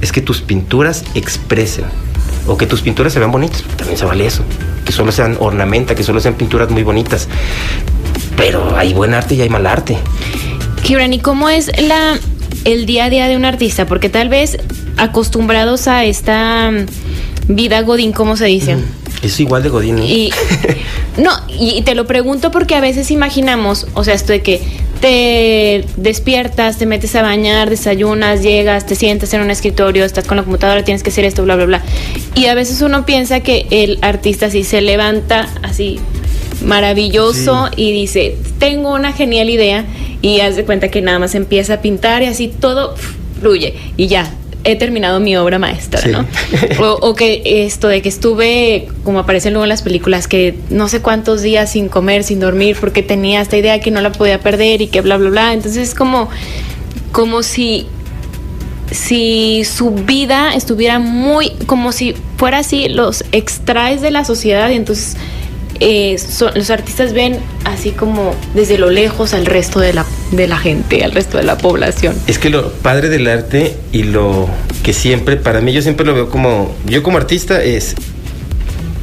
es 0.00 0.12
que 0.12 0.20
tus 0.20 0.40
pinturas 0.40 1.04
expresen. 1.14 1.84
O 2.46 2.56
que 2.56 2.66
tus 2.66 2.80
pinturas 2.80 3.12
se 3.12 3.18
vean 3.18 3.30
bonitas, 3.30 3.62
también 3.76 3.98
se 3.98 4.06
vale 4.06 4.26
eso. 4.26 4.42
Que 4.84 4.92
solo 4.92 5.12
sean 5.12 5.36
ornamenta, 5.38 5.94
que 5.94 6.02
solo 6.02 6.20
sean 6.20 6.34
pinturas 6.34 6.70
muy 6.70 6.82
bonitas. 6.82 7.28
Pero 8.36 8.76
hay 8.76 8.94
buen 8.94 9.12
arte 9.12 9.34
y 9.34 9.42
hay 9.42 9.50
mal 9.50 9.66
arte. 9.66 9.98
Gibran, 10.82 11.12
¿y 11.12 11.18
cómo 11.18 11.50
es 11.50 11.70
la, 11.78 12.18
el 12.64 12.86
día 12.86 13.06
a 13.06 13.10
día 13.10 13.28
de 13.28 13.36
un 13.36 13.44
artista? 13.44 13.86
Porque 13.86 14.08
tal 14.08 14.28
vez 14.30 14.56
acostumbrados 14.96 15.88
a 15.88 16.04
esta 16.04 16.70
mm, 16.70 17.54
vida 17.54 17.82
godín, 17.82 18.12
¿cómo 18.12 18.36
se 18.36 18.46
dice? 18.46 18.76
Es 19.22 19.40
igual 19.40 19.62
de 19.62 19.68
Godín. 19.68 19.98
¿eh? 19.98 20.06
Y 20.06 20.30
no, 21.20 21.30
y 21.48 21.82
te 21.82 21.94
lo 21.94 22.06
pregunto 22.06 22.50
porque 22.50 22.74
a 22.74 22.80
veces 22.80 23.10
imaginamos, 23.10 23.86
o 23.94 24.04
sea, 24.04 24.14
esto 24.14 24.32
de 24.32 24.42
que 24.42 24.60
te 25.00 25.84
despiertas, 25.96 26.78
te 26.78 26.86
metes 26.86 27.14
a 27.14 27.22
bañar, 27.22 27.70
desayunas, 27.70 28.42
llegas, 28.42 28.86
te 28.86 28.94
sientas 28.94 29.32
en 29.34 29.40
un 29.40 29.50
escritorio, 29.50 30.04
estás 30.04 30.26
con 30.26 30.36
la 30.36 30.42
computadora, 30.42 30.84
tienes 30.84 31.02
que 31.02 31.10
hacer 31.10 31.24
esto, 31.24 31.44
bla, 31.44 31.56
bla, 31.56 31.66
bla. 31.66 31.82
Y 32.34 32.46
a 32.46 32.54
veces 32.54 32.82
uno 32.82 33.06
piensa 33.06 33.40
que 33.40 33.66
el 33.70 33.98
artista 34.02 34.46
así 34.46 34.64
se 34.64 34.80
levanta 34.80 35.48
así 35.62 36.00
maravilloso 36.64 37.68
y 37.76 37.92
dice, 37.92 38.36
tengo 38.58 38.92
una 38.92 39.12
genial 39.12 39.50
idea 39.50 39.84
y 40.22 40.40
haz 40.40 40.56
de 40.56 40.64
cuenta 40.64 40.90
que 40.90 41.00
nada 41.00 41.18
más 41.18 41.34
empieza 41.34 41.74
a 41.74 41.80
pintar 41.80 42.22
y 42.22 42.26
así 42.26 42.48
todo 42.48 42.96
fluye 43.40 43.74
y 43.96 44.08
ya. 44.08 44.32
He 44.70 44.76
terminado 44.76 45.18
mi 45.18 45.36
obra 45.36 45.58
maestra, 45.58 46.00
Sí. 46.00 46.10
¿no? 46.10 46.26
O, 46.80 47.08
o 47.08 47.14
que 47.14 47.42
esto 47.66 47.88
de 47.88 48.02
que 48.02 48.08
estuve, 48.08 48.88
como 49.04 49.20
aparece 49.20 49.50
luego 49.50 49.64
en 49.64 49.70
las 49.70 49.82
películas, 49.82 50.28
que 50.28 50.54
no 50.70 50.88
sé 50.88 51.00
cuántos 51.00 51.42
días 51.42 51.72
sin 51.72 51.88
comer, 51.88 52.22
sin 52.22 52.38
dormir, 52.40 52.76
porque 52.78 53.02
tenía 53.02 53.40
esta 53.40 53.56
idea 53.56 53.80
que 53.80 53.90
no 53.90 54.00
la 54.00 54.12
podía 54.12 54.40
perder 54.40 54.82
y 54.82 54.88
que 54.88 55.00
bla, 55.00 55.16
bla, 55.16 55.30
bla. 55.30 55.52
Entonces 55.54 55.88
es 55.88 55.94
como, 55.94 56.28
como 57.12 57.42
si, 57.42 57.86
si 58.90 59.64
su 59.64 59.90
vida 59.90 60.54
estuviera 60.54 60.98
muy, 60.98 61.50
como 61.66 61.92
si 61.92 62.14
fuera 62.36 62.58
así, 62.58 62.88
los 62.88 63.24
extraes 63.32 64.00
de 64.00 64.10
la 64.10 64.24
sociedad 64.24 64.70
y 64.70 64.74
entonces 64.74 65.16
eh, 65.80 66.16
los 66.54 66.70
artistas 66.70 67.12
ven 67.12 67.38
así 67.64 67.92
como 67.92 68.34
desde 68.54 68.78
lo 68.78 68.90
lejos 68.90 69.34
al 69.34 69.46
resto 69.46 69.80
de 69.80 69.92
la, 69.92 70.04
de 70.32 70.48
la 70.48 70.58
gente, 70.58 71.04
al 71.04 71.12
resto 71.12 71.38
de 71.38 71.44
la 71.44 71.58
población. 71.58 72.14
Es 72.26 72.38
que 72.38 72.50
lo 72.50 72.72
padre 72.72 73.08
del 73.08 73.26
arte 73.28 73.76
y 73.92 74.04
lo 74.04 74.48
que 74.82 74.92
siempre, 74.92 75.36
para 75.36 75.60
mí 75.60 75.72
yo 75.72 75.82
siempre 75.82 76.06
lo 76.06 76.14
veo 76.14 76.30
como, 76.30 76.74
yo 76.86 77.02
como 77.02 77.18
artista 77.18 77.62
es, 77.62 77.94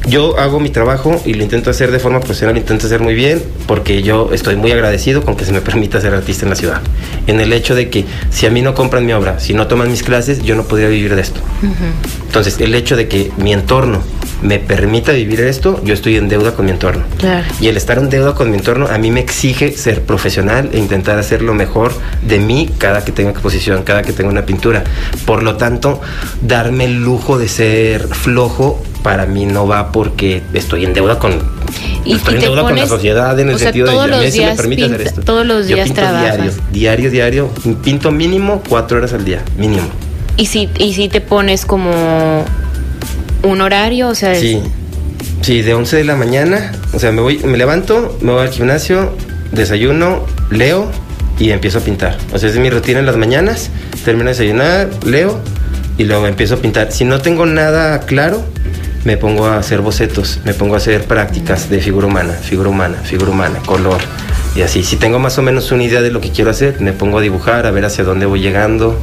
yo 0.08 0.38
hago 0.38 0.60
mi 0.60 0.70
trabajo 0.70 1.20
y 1.24 1.34
lo 1.34 1.42
intento 1.42 1.70
hacer 1.70 1.90
de 1.90 1.98
forma 1.98 2.20
profesional, 2.20 2.54
lo 2.54 2.60
intento 2.60 2.86
hacer 2.86 3.00
muy 3.00 3.14
bien, 3.14 3.42
porque 3.66 4.02
yo 4.02 4.30
estoy 4.32 4.56
muy 4.56 4.70
agradecido 4.70 5.22
con 5.22 5.36
que 5.36 5.44
se 5.44 5.52
me 5.52 5.60
permita 5.60 6.00
ser 6.00 6.14
artista 6.14 6.44
en 6.44 6.50
la 6.50 6.56
ciudad. 6.56 6.80
En 7.26 7.40
el 7.40 7.52
hecho 7.52 7.74
de 7.74 7.90
que 7.90 8.04
si 8.30 8.46
a 8.46 8.50
mí 8.50 8.62
no 8.62 8.74
compran 8.74 9.04
mi 9.04 9.12
obra, 9.12 9.40
si 9.40 9.52
no 9.52 9.66
toman 9.66 9.90
mis 9.90 10.02
clases, 10.02 10.42
yo 10.42 10.54
no 10.54 10.64
podría 10.64 10.88
vivir 10.88 11.14
de 11.14 11.22
esto. 11.22 11.40
Entonces, 12.26 12.60
el 12.60 12.74
hecho 12.74 12.96
de 12.96 13.08
que 13.08 13.32
mi 13.36 13.52
entorno 13.52 14.02
me 14.42 14.58
permita 14.58 15.12
vivir 15.12 15.40
esto, 15.40 15.80
yo 15.84 15.94
estoy 15.94 16.16
en 16.16 16.28
deuda 16.28 16.52
con 16.54 16.66
mi 16.66 16.70
entorno. 16.72 17.04
Claro. 17.18 17.44
Y 17.60 17.68
el 17.68 17.76
estar 17.76 17.98
en 17.98 18.10
deuda 18.10 18.34
con 18.34 18.50
mi 18.50 18.56
entorno 18.58 18.86
a 18.86 18.98
mí 18.98 19.10
me 19.10 19.20
exige 19.20 19.72
ser 19.72 20.02
profesional 20.02 20.70
e 20.72 20.78
intentar 20.78 21.18
hacer 21.18 21.42
lo 21.42 21.54
mejor 21.54 21.92
de 22.22 22.38
mí 22.38 22.70
cada 22.78 23.04
que 23.04 23.12
tenga 23.12 23.30
exposición, 23.30 23.82
cada 23.82 24.02
que 24.02 24.12
tenga 24.12 24.30
una 24.30 24.44
pintura. 24.46 24.84
Por 25.24 25.42
lo 25.42 25.56
tanto, 25.56 26.00
darme 26.42 26.84
el 26.84 27.02
lujo 27.02 27.38
de 27.38 27.48
ser 27.48 28.06
flojo 28.08 28.82
para 29.02 29.24
mí 29.26 29.46
no 29.46 29.66
va 29.66 29.92
porque 29.92 30.42
estoy 30.52 30.84
en 30.84 30.92
deuda 30.92 31.18
con 31.18 31.32
Y- 32.04 32.14
estoy 32.14 32.34
y 32.34 32.36
en 32.38 32.42
deuda 32.42 32.62
con 32.62 32.76
la 32.76 32.86
sociedad 32.86 33.38
en 33.38 33.48
el 33.48 33.54
o 33.54 33.58
sea, 33.58 33.68
sentido 33.68 33.86
de 34.02 34.08
los 34.08 34.18
se 34.18 34.24
me 34.24 34.30
días 34.30 34.56
permite 34.56 34.84
hacer 34.84 35.00
esto. 35.02 35.20
todos 35.22 35.46
los 35.46 35.68
Yo 35.68 35.76
días 35.76 35.86
pinto 35.86 36.00
trabajas. 36.02 36.36
diario, 36.36 36.52
diario, 36.72 37.10
diario, 37.10 37.50
pinto 37.84 38.10
mínimo 38.10 38.62
cuatro 38.68 38.98
horas 38.98 39.12
al 39.12 39.24
día, 39.24 39.42
mínimo. 39.56 39.86
Y 40.36 40.46
si, 40.46 40.68
y 40.78 40.92
si 40.94 41.08
te 41.08 41.20
pones 41.20 41.64
como 41.64 42.44
un 43.46 43.60
horario, 43.60 44.08
o 44.08 44.14
sea, 44.14 44.34
Sí, 44.34 44.60
sí, 45.42 45.62
de 45.62 45.74
11 45.74 45.96
de 45.96 46.04
la 46.04 46.16
mañana, 46.16 46.72
o 46.92 46.98
sea, 46.98 47.12
me 47.12 47.20
voy, 47.20 47.38
me 47.38 47.56
levanto, 47.58 48.18
me 48.20 48.32
voy 48.32 48.42
al 48.42 48.50
gimnasio, 48.50 49.12
desayuno, 49.52 50.24
leo 50.50 50.90
y 51.38 51.50
empiezo 51.50 51.78
a 51.78 51.80
pintar. 51.82 52.16
O 52.32 52.38
sea, 52.38 52.48
es 52.48 52.56
mi 52.56 52.70
rutina 52.70 53.00
en 53.00 53.06
las 53.06 53.16
mañanas, 53.16 53.70
termino 54.04 54.26
de 54.26 54.30
desayunar, 54.32 54.90
leo 55.04 55.40
y 55.98 56.04
luego 56.04 56.26
empiezo 56.26 56.54
a 56.54 56.58
pintar. 56.58 56.92
Si 56.92 57.04
no 57.04 57.20
tengo 57.20 57.46
nada 57.46 58.00
claro, 58.00 58.44
me 59.04 59.16
pongo 59.16 59.46
a 59.46 59.58
hacer 59.58 59.80
bocetos, 59.80 60.40
me 60.44 60.52
pongo 60.52 60.74
a 60.74 60.78
hacer 60.78 61.04
prácticas 61.04 61.70
de 61.70 61.80
figura 61.80 62.06
humana, 62.06 62.32
figura 62.32 62.70
humana, 62.70 62.96
figura 63.04 63.30
humana, 63.30 63.60
color. 63.64 64.00
Y 64.56 64.62
así, 64.62 64.82
si 64.82 64.96
tengo 64.96 65.18
más 65.18 65.38
o 65.38 65.42
menos 65.42 65.70
una 65.70 65.84
idea 65.84 66.02
de 66.02 66.10
lo 66.10 66.20
que 66.20 66.30
quiero 66.30 66.50
hacer, 66.50 66.80
me 66.80 66.92
pongo 66.92 67.18
a 67.18 67.20
dibujar, 67.20 67.66
a 67.66 67.70
ver 67.70 67.84
hacia 67.84 68.04
dónde 68.04 68.26
voy 68.26 68.40
llegando. 68.40 68.98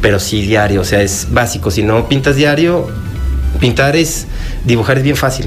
Pero 0.00 0.18
sí 0.18 0.40
diario, 0.40 0.80
o 0.80 0.84
sea, 0.84 1.02
es 1.02 1.26
básico. 1.30 1.70
Si 1.70 1.82
no 1.82 2.08
pintas 2.08 2.36
diario, 2.36 2.88
pintar 3.60 3.96
es, 3.96 4.26
dibujar 4.64 4.98
es 4.98 5.04
bien 5.04 5.16
fácil. 5.16 5.46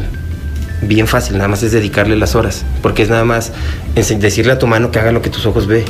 Bien 0.81 1.07
fácil, 1.07 1.37
nada 1.37 1.47
más 1.47 1.63
es 1.63 1.71
dedicarle 1.71 2.15
las 2.15 2.35
horas. 2.35 2.63
Porque 2.81 3.03
es 3.03 3.09
nada 3.09 3.25
más 3.25 3.51
decirle 3.95 4.53
a 4.53 4.59
tu 4.59 4.67
mano 4.67 4.91
que 4.91 4.99
haga 4.99 5.11
lo 5.11 5.21
que 5.21 5.29
tus 5.29 5.45
ojos 5.45 5.67
ve. 5.67 5.85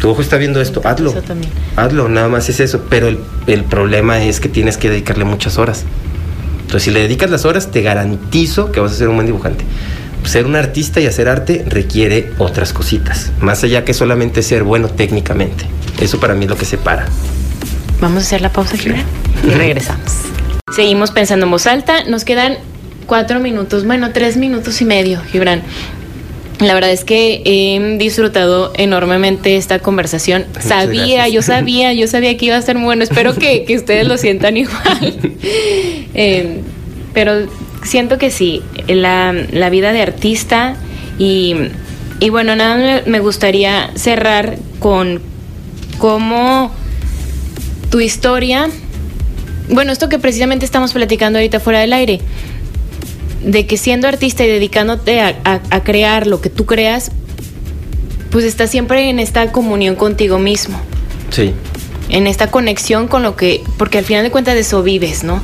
Tu 0.00 0.08
ojo 0.08 0.20
está 0.20 0.36
viendo 0.36 0.60
esto, 0.60 0.82
hazlo. 0.84 1.10
Eso 1.10 1.22
también. 1.22 1.52
Hazlo, 1.76 2.08
nada 2.08 2.28
más 2.28 2.48
es 2.48 2.60
eso. 2.60 2.86
Pero 2.90 3.08
el, 3.08 3.18
el 3.46 3.64
problema 3.64 4.22
es 4.22 4.40
que 4.40 4.48
tienes 4.48 4.76
que 4.76 4.90
dedicarle 4.90 5.24
muchas 5.24 5.58
horas. 5.58 5.84
Entonces, 6.62 6.82
si 6.84 6.90
le 6.90 7.00
dedicas 7.00 7.30
las 7.30 7.44
horas, 7.44 7.70
te 7.70 7.82
garantizo 7.82 8.72
que 8.72 8.80
vas 8.80 8.92
a 8.92 8.94
ser 8.96 9.08
un 9.08 9.14
buen 9.14 9.26
dibujante. 9.26 9.64
Ser 10.24 10.46
un 10.46 10.56
artista 10.56 11.00
y 11.00 11.06
hacer 11.06 11.28
arte 11.28 11.64
requiere 11.68 12.32
otras 12.38 12.72
cositas, 12.72 13.32
más 13.40 13.64
allá 13.64 13.84
que 13.84 13.92
solamente 13.92 14.42
ser 14.42 14.62
bueno 14.62 14.88
técnicamente. 14.88 15.64
Eso 16.00 16.18
para 16.20 16.34
mí 16.34 16.44
es 16.44 16.50
lo 16.50 16.56
que 16.56 16.64
separa. 16.64 17.06
Vamos 18.00 18.22
a 18.22 18.26
hacer 18.26 18.40
la 18.40 18.52
pausa, 18.52 18.76
Gibran, 18.76 19.04
y 19.44 19.50
regresamos. 19.50 20.31
Seguimos 20.74 21.10
pensando 21.10 21.46
en 21.46 21.50
voz 21.52 21.66
alta. 21.66 22.04
Nos 22.04 22.24
quedan 22.24 22.56
cuatro 23.06 23.40
minutos, 23.40 23.84
bueno, 23.86 24.10
tres 24.12 24.36
minutos 24.36 24.80
y 24.80 24.84
medio, 24.84 25.20
Gibran. 25.30 25.62
La 26.60 26.74
verdad 26.74 26.92
es 26.92 27.02
que 27.04 27.42
he 27.44 27.96
disfrutado 27.98 28.72
enormemente 28.76 29.56
esta 29.56 29.80
conversación. 29.80 30.44
Muchas 30.48 30.64
sabía, 30.64 31.14
gracias. 31.16 31.32
yo 31.34 31.42
sabía, 31.42 31.92
yo 31.92 32.06
sabía 32.06 32.36
que 32.36 32.46
iba 32.46 32.56
a 32.56 32.58
estar 32.60 32.76
muy 32.76 32.84
bueno. 32.84 33.02
Espero 33.02 33.34
que, 33.34 33.64
que 33.64 33.76
ustedes 33.76 34.06
lo 34.06 34.16
sientan 34.18 34.56
igual. 34.56 35.18
Eh, 36.14 36.60
pero 37.14 37.48
siento 37.84 38.18
que 38.18 38.30
sí, 38.30 38.62
la, 38.86 39.32
la 39.50 39.70
vida 39.70 39.92
de 39.94 40.02
artista 40.02 40.76
y, 41.18 41.56
y 42.20 42.28
bueno, 42.28 42.54
nada, 42.54 42.76
me- 42.76 43.02
me 43.10 43.18
gustaría 43.20 43.90
cerrar 43.96 44.58
con 44.78 45.20
cómo 45.98 46.70
tu 47.90 48.00
historia, 48.00 48.68
bueno, 49.70 49.92
esto 49.92 50.08
que 50.08 50.18
precisamente 50.18 50.64
estamos 50.64 50.92
platicando 50.92 51.38
ahorita 51.38 51.60
fuera 51.60 51.80
del 51.80 51.92
aire, 51.92 52.20
de 53.44 53.66
que 53.66 53.76
siendo 53.76 54.08
artista 54.08 54.44
y 54.44 54.48
dedicándote 54.48 55.20
a, 55.20 55.36
a- 55.44 55.60
a 55.70 55.82
crear 55.84 56.26
lo 56.26 56.40
que 56.40 56.50
tú 56.50 56.66
creas, 56.66 57.10
pues 58.30 58.44
estás 58.44 58.70
siempre 58.70 59.08
en 59.10 59.18
esta 59.18 59.50
comunión 59.52 59.94
contigo 59.96 60.38
mismo, 60.38 60.78
Sí. 61.30 61.52
en 62.08 62.26
esta 62.26 62.50
conexión 62.50 63.08
con 63.08 63.22
lo 63.22 63.36
que, 63.36 63.62
porque 63.78 63.98
al 63.98 64.04
final 64.04 64.22
de 64.22 64.30
cuentas 64.30 64.54
de 64.54 64.60
eso 64.60 64.82
vives, 64.82 65.22
¿no? 65.24 65.40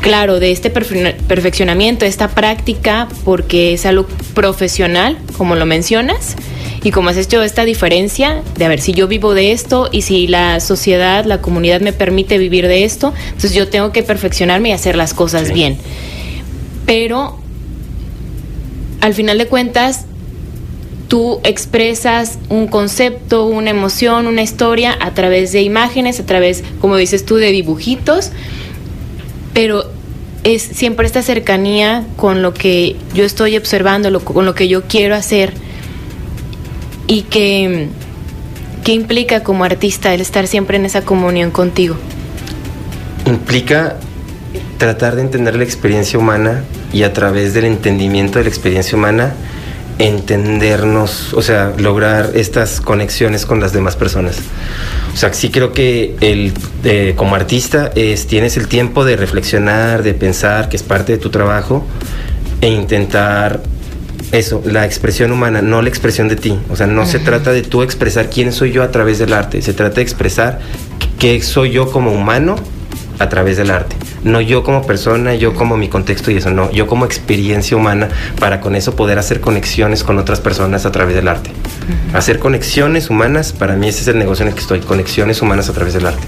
Claro, 0.00 0.38
de 0.38 0.52
este 0.52 0.72
perfe- 0.72 1.14
perfeccionamiento, 1.28 2.04
esta 2.04 2.28
práctica, 2.28 3.08
porque 3.24 3.72
es 3.72 3.86
algo 3.86 4.06
profesional, 4.34 5.16
como 5.38 5.54
lo 5.54 5.64
mencionas, 5.66 6.36
y 6.84 6.90
como 6.92 7.08
has 7.08 7.16
hecho 7.16 7.42
esta 7.42 7.64
diferencia 7.64 8.42
de 8.56 8.64
a 8.66 8.68
ver 8.68 8.80
si 8.80 8.92
yo 8.92 9.08
vivo 9.08 9.34
de 9.34 9.50
esto 9.52 9.88
y 9.90 10.02
si 10.02 10.26
la 10.28 10.60
sociedad, 10.60 11.24
la 11.24 11.40
comunidad 11.40 11.80
me 11.80 11.92
permite 11.92 12.38
vivir 12.38 12.68
de 12.68 12.84
esto, 12.84 13.12
entonces 13.28 13.54
yo 13.54 13.68
tengo 13.68 13.90
que 13.90 14.02
perfeccionarme 14.04 14.68
y 14.68 14.72
hacer 14.72 14.94
las 14.94 15.14
cosas 15.14 15.48
Sí. 15.48 15.54
bien. 15.54 15.76
Pero 16.86 17.38
al 19.00 19.14
final 19.14 19.38
de 19.38 19.46
cuentas, 19.46 20.04
tú 21.08 21.40
expresas 21.44 22.38
un 22.48 22.66
concepto, 22.66 23.46
una 23.46 23.70
emoción, 23.70 24.26
una 24.26 24.42
historia 24.42 24.96
a 25.00 25.12
través 25.14 25.52
de 25.52 25.62
imágenes, 25.62 26.20
a 26.20 26.26
través, 26.26 26.62
como 26.80 26.96
dices 26.96 27.24
tú, 27.24 27.36
de 27.36 27.50
dibujitos, 27.52 28.30
pero 29.52 29.84
es 30.42 30.62
siempre 30.62 31.06
esta 31.06 31.22
cercanía 31.22 32.04
con 32.16 32.42
lo 32.42 32.52
que 32.52 32.96
yo 33.14 33.24
estoy 33.24 33.56
observando, 33.56 34.10
lo- 34.10 34.20
con 34.24 34.44
lo 34.44 34.54
que 34.54 34.68
yo 34.68 34.82
quiero 34.82 35.14
hacer 35.14 35.52
y 37.06 37.22
que, 37.22 37.88
que 38.84 38.92
implica 38.92 39.42
como 39.42 39.64
artista 39.64 40.14
el 40.14 40.20
estar 40.20 40.46
siempre 40.46 40.76
en 40.76 40.84
esa 40.84 41.02
comunión 41.02 41.50
contigo. 41.50 41.96
Implica 43.26 43.96
tratar 44.78 45.16
de 45.16 45.22
entender 45.22 45.56
la 45.56 45.64
experiencia 45.64 46.18
humana 46.18 46.64
y 46.92 47.02
a 47.02 47.12
través 47.12 47.54
del 47.54 47.64
entendimiento 47.64 48.38
de 48.38 48.44
la 48.44 48.50
experiencia 48.50 48.96
humana 48.96 49.34
entendernos, 49.98 51.32
o 51.34 51.42
sea, 51.42 51.72
lograr 51.78 52.32
estas 52.34 52.80
conexiones 52.80 53.46
con 53.46 53.60
las 53.60 53.72
demás 53.72 53.96
personas. 53.96 54.38
O 55.12 55.16
sea, 55.16 55.32
sí 55.32 55.50
creo 55.50 55.72
que 55.72 56.16
el, 56.20 56.52
eh, 56.82 57.14
como 57.16 57.36
artista 57.36 57.92
es, 57.94 58.26
tienes 58.26 58.56
el 58.56 58.66
tiempo 58.66 59.04
de 59.04 59.16
reflexionar, 59.16 60.02
de 60.02 60.14
pensar, 60.14 60.68
que 60.68 60.76
es 60.76 60.82
parte 60.82 61.12
de 61.12 61.18
tu 61.18 61.30
trabajo, 61.30 61.86
e 62.60 62.68
intentar 62.68 63.62
eso, 64.36 64.62
la 64.64 64.84
expresión 64.84 65.32
humana, 65.32 65.62
no 65.62 65.82
la 65.82 65.88
expresión 65.88 66.28
de 66.28 66.36
ti. 66.36 66.58
O 66.70 66.76
sea, 66.76 66.86
no 66.86 67.06
se 67.06 67.18
trata 67.18 67.52
de 67.52 67.62
tú 67.62 67.82
expresar 67.82 68.30
quién 68.30 68.52
soy 68.52 68.72
yo 68.72 68.82
a 68.82 68.90
través 68.90 69.18
del 69.18 69.32
arte, 69.32 69.62
se 69.62 69.72
trata 69.72 69.96
de 69.96 70.02
expresar 70.02 70.60
qué 71.18 71.40
soy 71.42 71.70
yo 71.70 71.90
como 71.90 72.12
humano 72.12 72.56
a 73.18 73.28
través 73.28 73.56
del 73.56 73.70
arte. 73.70 73.96
No 74.22 74.40
yo 74.40 74.62
como 74.62 74.86
persona, 74.86 75.34
yo 75.34 75.54
como 75.54 75.76
mi 75.76 75.88
contexto 75.88 76.30
y 76.30 76.36
eso, 76.36 76.50
no, 76.50 76.70
yo 76.72 76.86
como 76.86 77.04
experiencia 77.04 77.76
humana 77.76 78.08
para 78.40 78.60
con 78.60 78.74
eso 78.74 78.96
poder 78.96 79.18
hacer 79.18 79.40
conexiones 79.40 80.02
con 80.02 80.18
otras 80.18 80.40
personas 80.40 80.86
a 80.86 80.92
través 80.92 81.14
del 81.14 81.28
arte. 81.28 81.50
Hacer 82.12 82.38
conexiones 82.38 83.10
humanas, 83.10 83.52
para 83.52 83.76
mí 83.76 83.88
ese 83.88 84.00
es 84.02 84.08
el 84.08 84.18
negocio 84.18 84.42
en 84.44 84.48
el 84.48 84.54
que 84.54 84.60
estoy, 84.60 84.80
conexiones 84.80 85.42
humanas 85.42 85.68
a 85.68 85.72
través 85.72 85.94
del 85.94 86.06
arte. 86.06 86.22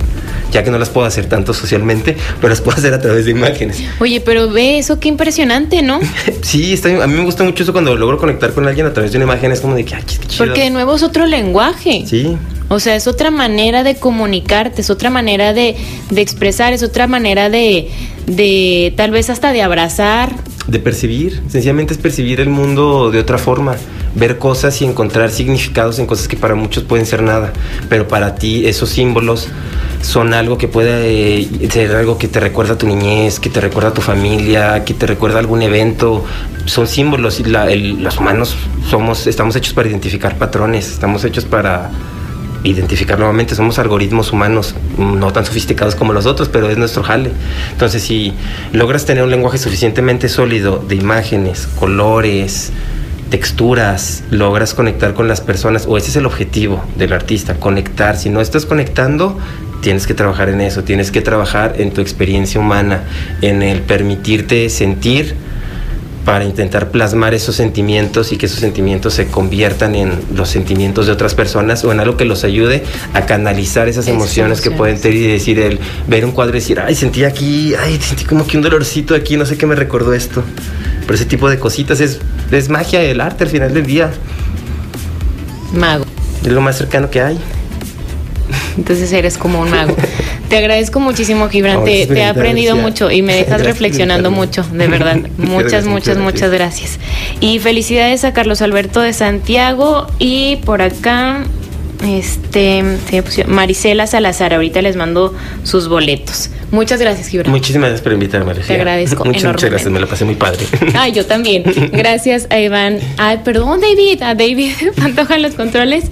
Ya 0.52 0.62
que 0.62 0.70
no 0.70 0.78
las 0.78 0.90
puedo 0.90 1.06
hacer 1.06 1.26
tanto 1.26 1.54
socialmente, 1.54 2.16
pero 2.40 2.50
las 2.50 2.60
puedo 2.60 2.76
hacer 2.76 2.92
a 2.94 3.00
través 3.00 3.24
de 3.24 3.30
imágenes. 3.30 3.82
Oye, 3.98 4.20
pero 4.20 4.50
ve 4.50 4.78
eso, 4.78 5.00
qué 5.00 5.08
impresionante, 5.08 5.82
¿no? 5.82 6.00
Sí, 6.42 6.72
está, 6.72 7.02
a 7.02 7.06
mí 7.06 7.14
me 7.14 7.24
gusta 7.24 7.42
mucho 7.42 7.62
eso 7.62 7.72
cuando 7.72 7.96
logro 7.96 8.18
conectar 8.18 8.52
con 8.52 8.68
alguien 8.68 8.86
a 8.86 8.92
través 8.92 9.12
de 9.12 9.18
una 9.18 9.24
imagen, 9.24 9.50
es 9.50 9.60
como 9.60 9.74
de 9.74 9.84
que, 9.84 9.94
ay, 9.96 10.02
qué 10.06 10.26
chido. 10.26 10.44
Porque 10.44 10.62
de 10.62 10.70
nuevo 10.70 10.94
es 10.94 11.02
otro 11.02 11.26
lenguaje. 11.26 12.04
Sí, 12.06 12.36
O 12.68 12.80
sea, 12.80 12.96
es 12.96 13.06
otra 13.06 13.30
manera 13.30 13.84
de 13.84 13.94
comunicarte, 13.96 14.80
es 14.80 14.90
otra 14.90 15.08
manera 15.08 15.52
de, 15.52 15.76
de 16.10 16.20
expresar, 16.20 16.72
es 16.72 16.82
otra 16.82 17.06
manera 17.06 17.48
de, 17.48 17.90
de 18.26 18.92
tal 18.96 19.12
vez 19.12 19.30
hasta 19.30 19.52
de 19.52 19.62
abrazar. 19.62 20.34
de 20.66 20.78
percibir, 20.80 21.42
sencillamente 21.48 21.92
es 21.94 21.98
percibir 21.98 22.40
el 22.40 22.48
mundo 22.48 23.12
de 23.12 23.20
otra 23.20 23.38
forma, 23.38 23.76
ver 24.16 24.38
cosas 24.38 24.82
y 24.82 24.84
encontrar 24.84 25.30
significados 25.30 26.00
en 26.00 26.06
cosas 26.06 26.26
que 26.26 26.36
para 26.36 26.56
muchos 26.56 26.82
pueden 26.82 27.06
ser 27.06 27.22
nada, 27.22 27.52
pero 27.88 28.08
para 28.08 28.34
ti 28.34 28.66
esos 28.66 28.88
símbolos 28.90 29.46
son 30.02 30.34
algo 30.34 30.58
que 30.58 30.66
puede 30.66 31.38
eh, 31.42 31.68
ser 31.70 31.94
algo 31.94 32.18
que 32.18 32.26
te 32.26 32.40
recuerda 32.40 32.74
a 32.74 32.78
tu 32.78 32.88
niñez, 32.88 33.38
que 33.38 33.48
te 33.48 33.60
recuerda 33.60 33.90
a 33.90 33.94
tu 33.94 34.00
familia, 34.02 34.84
que 34.84 34.92
te 34.94 35.06
recuerda 35.06 35.36
a 35.36 35.40
algún 35.40 35.62
evento, 35.62 36.24
son 36.64 36.88
símbolos 36.88 37.38
la- 37.46 37.66
los 37.72 38.18
humanos 38.18 38.56
somos, 38.90 39.28
estamos 39.28 39.54
hechos 39.54 39.72
para 39.72 39.88
identificar 39.88 40.36
patrones, 40.36 40.90
estamos 40.90 41.22
hechos 41.24 41.44
para 41.44 41.90
identificar 42.64 43.18
nuevamente, 43.18 43.54
somos 43.54 43.78
algoritmos 43.78 44.32
humanos, 44.32 44.74
no 44.98 45.32
tan 45.32 45.44
sofisticados 45.44 45.94
como 45.94 46.12
los 46.12 46.26
otros, 46.26 46.48
pero 46.48 46.68
es 46.68 46.78
nuestro 46.78 47.02
jale. 47.02 47.30
Entonces, 47.72 48.02
si 48.02 48.34
logras 48.72 49.04
tener 49.04 49.22
un 49.24 49.30
lenguaje 49.30 49.58
suficientemente 49.58 50.28
sólido 50.28 50.82
de 50.86 50.96
imágenes, 50.96 51.68
colores, 51.78 52.72
texturas, 53.30 54.22
logras 54.30 54.74
conectar 54.74 55.14
con 55.14 55.28
las 55.28 55.40
personas, 55.40 55.86
o 55.86 55.96
ese 55.96 56.10
es 56.10 56.16
el 56.16 56.26
objetivo 56.26 56.82
del 56.96 57.12
artista, 57.12 57.54
conectar. 57.54 58.16
Si 58.16 58.30
no 58.30 58.40
estás 58.40 58.66
conectando, 58.66 59.38
tienes 59.80 60.06
que 60.06 60.14
trabajar 60.14 60.48
en 60.48 60.60
eso, 60.60 60.84
tienes 60.84 61.10
que 61.10 61.20
trabajar 61.20 61.74
en 61.78 61.92
tu 61.92 62.00
experiencia 62.00 62.60
humana, 62.60 63.04
en 63.42 63.62
el 63.62 63.80
permitirte 63.82 64.68
sentir 64.70 65.34
para 66.26 66.44
intentar 66.44 66.90
plasmar 66.90 67.34
esos 67.34 67.54
sentimientos 67.54 68.32
y 68.32 68.36
que 68.36 68.46
esos 68.46 68.58
sentimientos 68.58 69.14
se 69.14 69.28
conviertan 69.28 69.94
en 69.94 70.10
los 70.34 70.48
sentimientos 70.48 71.06
de 71.06 71.12
otras 71.12 71.36
personas 71.36 71.84
o 71.84 71.92
en 71.92 72.00
algo 72.00 72.16
que 72.16 72.24
los 72.24 72.42
ayude 72.42 72.82
a 73.14 73.26
canalizar 73.26 73.86
esas 73.86 74.08
emociones, 74.08 74.60
que 74.60 74.72
pueden 74.72 75.00
tener 75.00 75.16
y 75.16 75.28
decir 75.28 75.60
el 75.60 75.78
ver 76.08 76.24
un 76.24 76.32
cuadro 76.32 76.56
y 76.56 76.60
decir, 76.60 76.80
ay, 76.80 76.96
sentí 76.96 77.22
aquí, 77.22 77.76
ay, 77.76 78.00
sentí 78.02 78.24
como 78.24 78.44
que 78.44 78.56
un 78.56 78.64
dolorcito 78.64 79.14
aquí, 79.14 79.36
no 79.36 79.46
sé 79.46 79.56
qué 79.56 79.66
me 79.66 79.76
recordó 79.76 80.12
esto. 80.14 80.42
Pero 81.02 81.14
ese 81.14 81.26
tipo 81.26 81.48
de 81.48 81.60
cositas 81.60 82.00
es, 82.00 82.18
es 82.50 82.68
magia 82.70 82.98
del 82.98 83.20
arte 83.20 83.44
al 83.44 83.50
final 83.50 83.72
del 83.72 83.86
día. 83.86 84.10
Mago. 85.74 86.04
Es 86.42 86.50
lo 86.50 86.60
más 86.60 86.76
cercano 86.76 87.08
que 87.08 87.20
hay. 87.20 87.38
Entonces 88.76 89.12
eres 89.12 89.38
como 89.38 89.60
un 89.60 89.70
mago. 89.70 89.96
Te 90.48 90.58
agradezco 90.58 91.00
muchísimo, 91.00 91.48
Gibran. 91.48 91.84
Te, 91.84 92.06
te 92.06 92.18
he 92.18 92.24
aprendido 92.24 92.76
mucho 92.76 93.10
y 93.10 93.22
me 93.22 93.34
dejas 93.36 93.48
Gracias 93.48 93.66
reflexionando 93.66 94.30
mucho, 94.30 94.64
de 94.72 94.86
verdad. 94.88 95.18
Muchas, 95.38 95.86
muchas, 95.86 96.18
muchas 96.18 96.50
gracias. 96.50 96.98
Y 97.40 97.58
felicidades 97.58 98.24
a 98.24 98.32
Carlos 98.32 98.62
Alberto 98.62 99.00
de 99.00 99.12
Santiago 99.12 100.06
y 100.18 100.56
por 100.64 100.82
acá, 100.82 101.44
este, 102.06 102.84
Marisela 103.46 104.06
Salazar. 104.06 104.54
Ahorita 104.54 104.82
les 104.82 104.96
mando 104.96 105.34
sus 105.64 105.88
boletos. 105.88 106.50
Muchas 106.70 107.00
gracias, 107.00 107.28
Gibran. 107.28 107.50
Muchísimas 107.50 107.88
gracias 107.88 108.02
por 108.02 108.12
invitarme, 108.12 108.54
Lucía. 108.54 108.76
agradezco 108.76 109.24
Muchas, 109.24 109.44
muchas 109.44 109.70
gracias, 109.70 109.90
me 109.90 110.00
lo 110.00 110.08
pasé 110.08 110.24
muy 110.24 110.34
padre. 110.34 110.64
Ay, 110.94 111.12
yo 111.12 111.24
también. 111.26 111.64
Gracias 111.92 112.46
a 112.50 112.58
Iván. 112.58 112.98
Ay, 113.16 113.40
perdón, 113.44 113.80
David. 113.80 114.22
A 114.22 114.34
David 114.34 114.72
Pantoja 114.96 115.36
en 115.36 115.42
los 115.42 115.54
controles. 115.54 116.04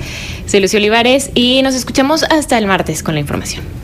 Soy 0.46 0.60
Lucio 0.60 0.78
Olivares 0.78 1.30
y 1.34 1.62
nos 1.62 1.74
escuchamos 1.74 2.24
hasta 2.24 2.58
el 2.58 2.66
martes 2.66 3.02
con 3.02 3.14
la 3.14 3.20
información. 3.20 3.83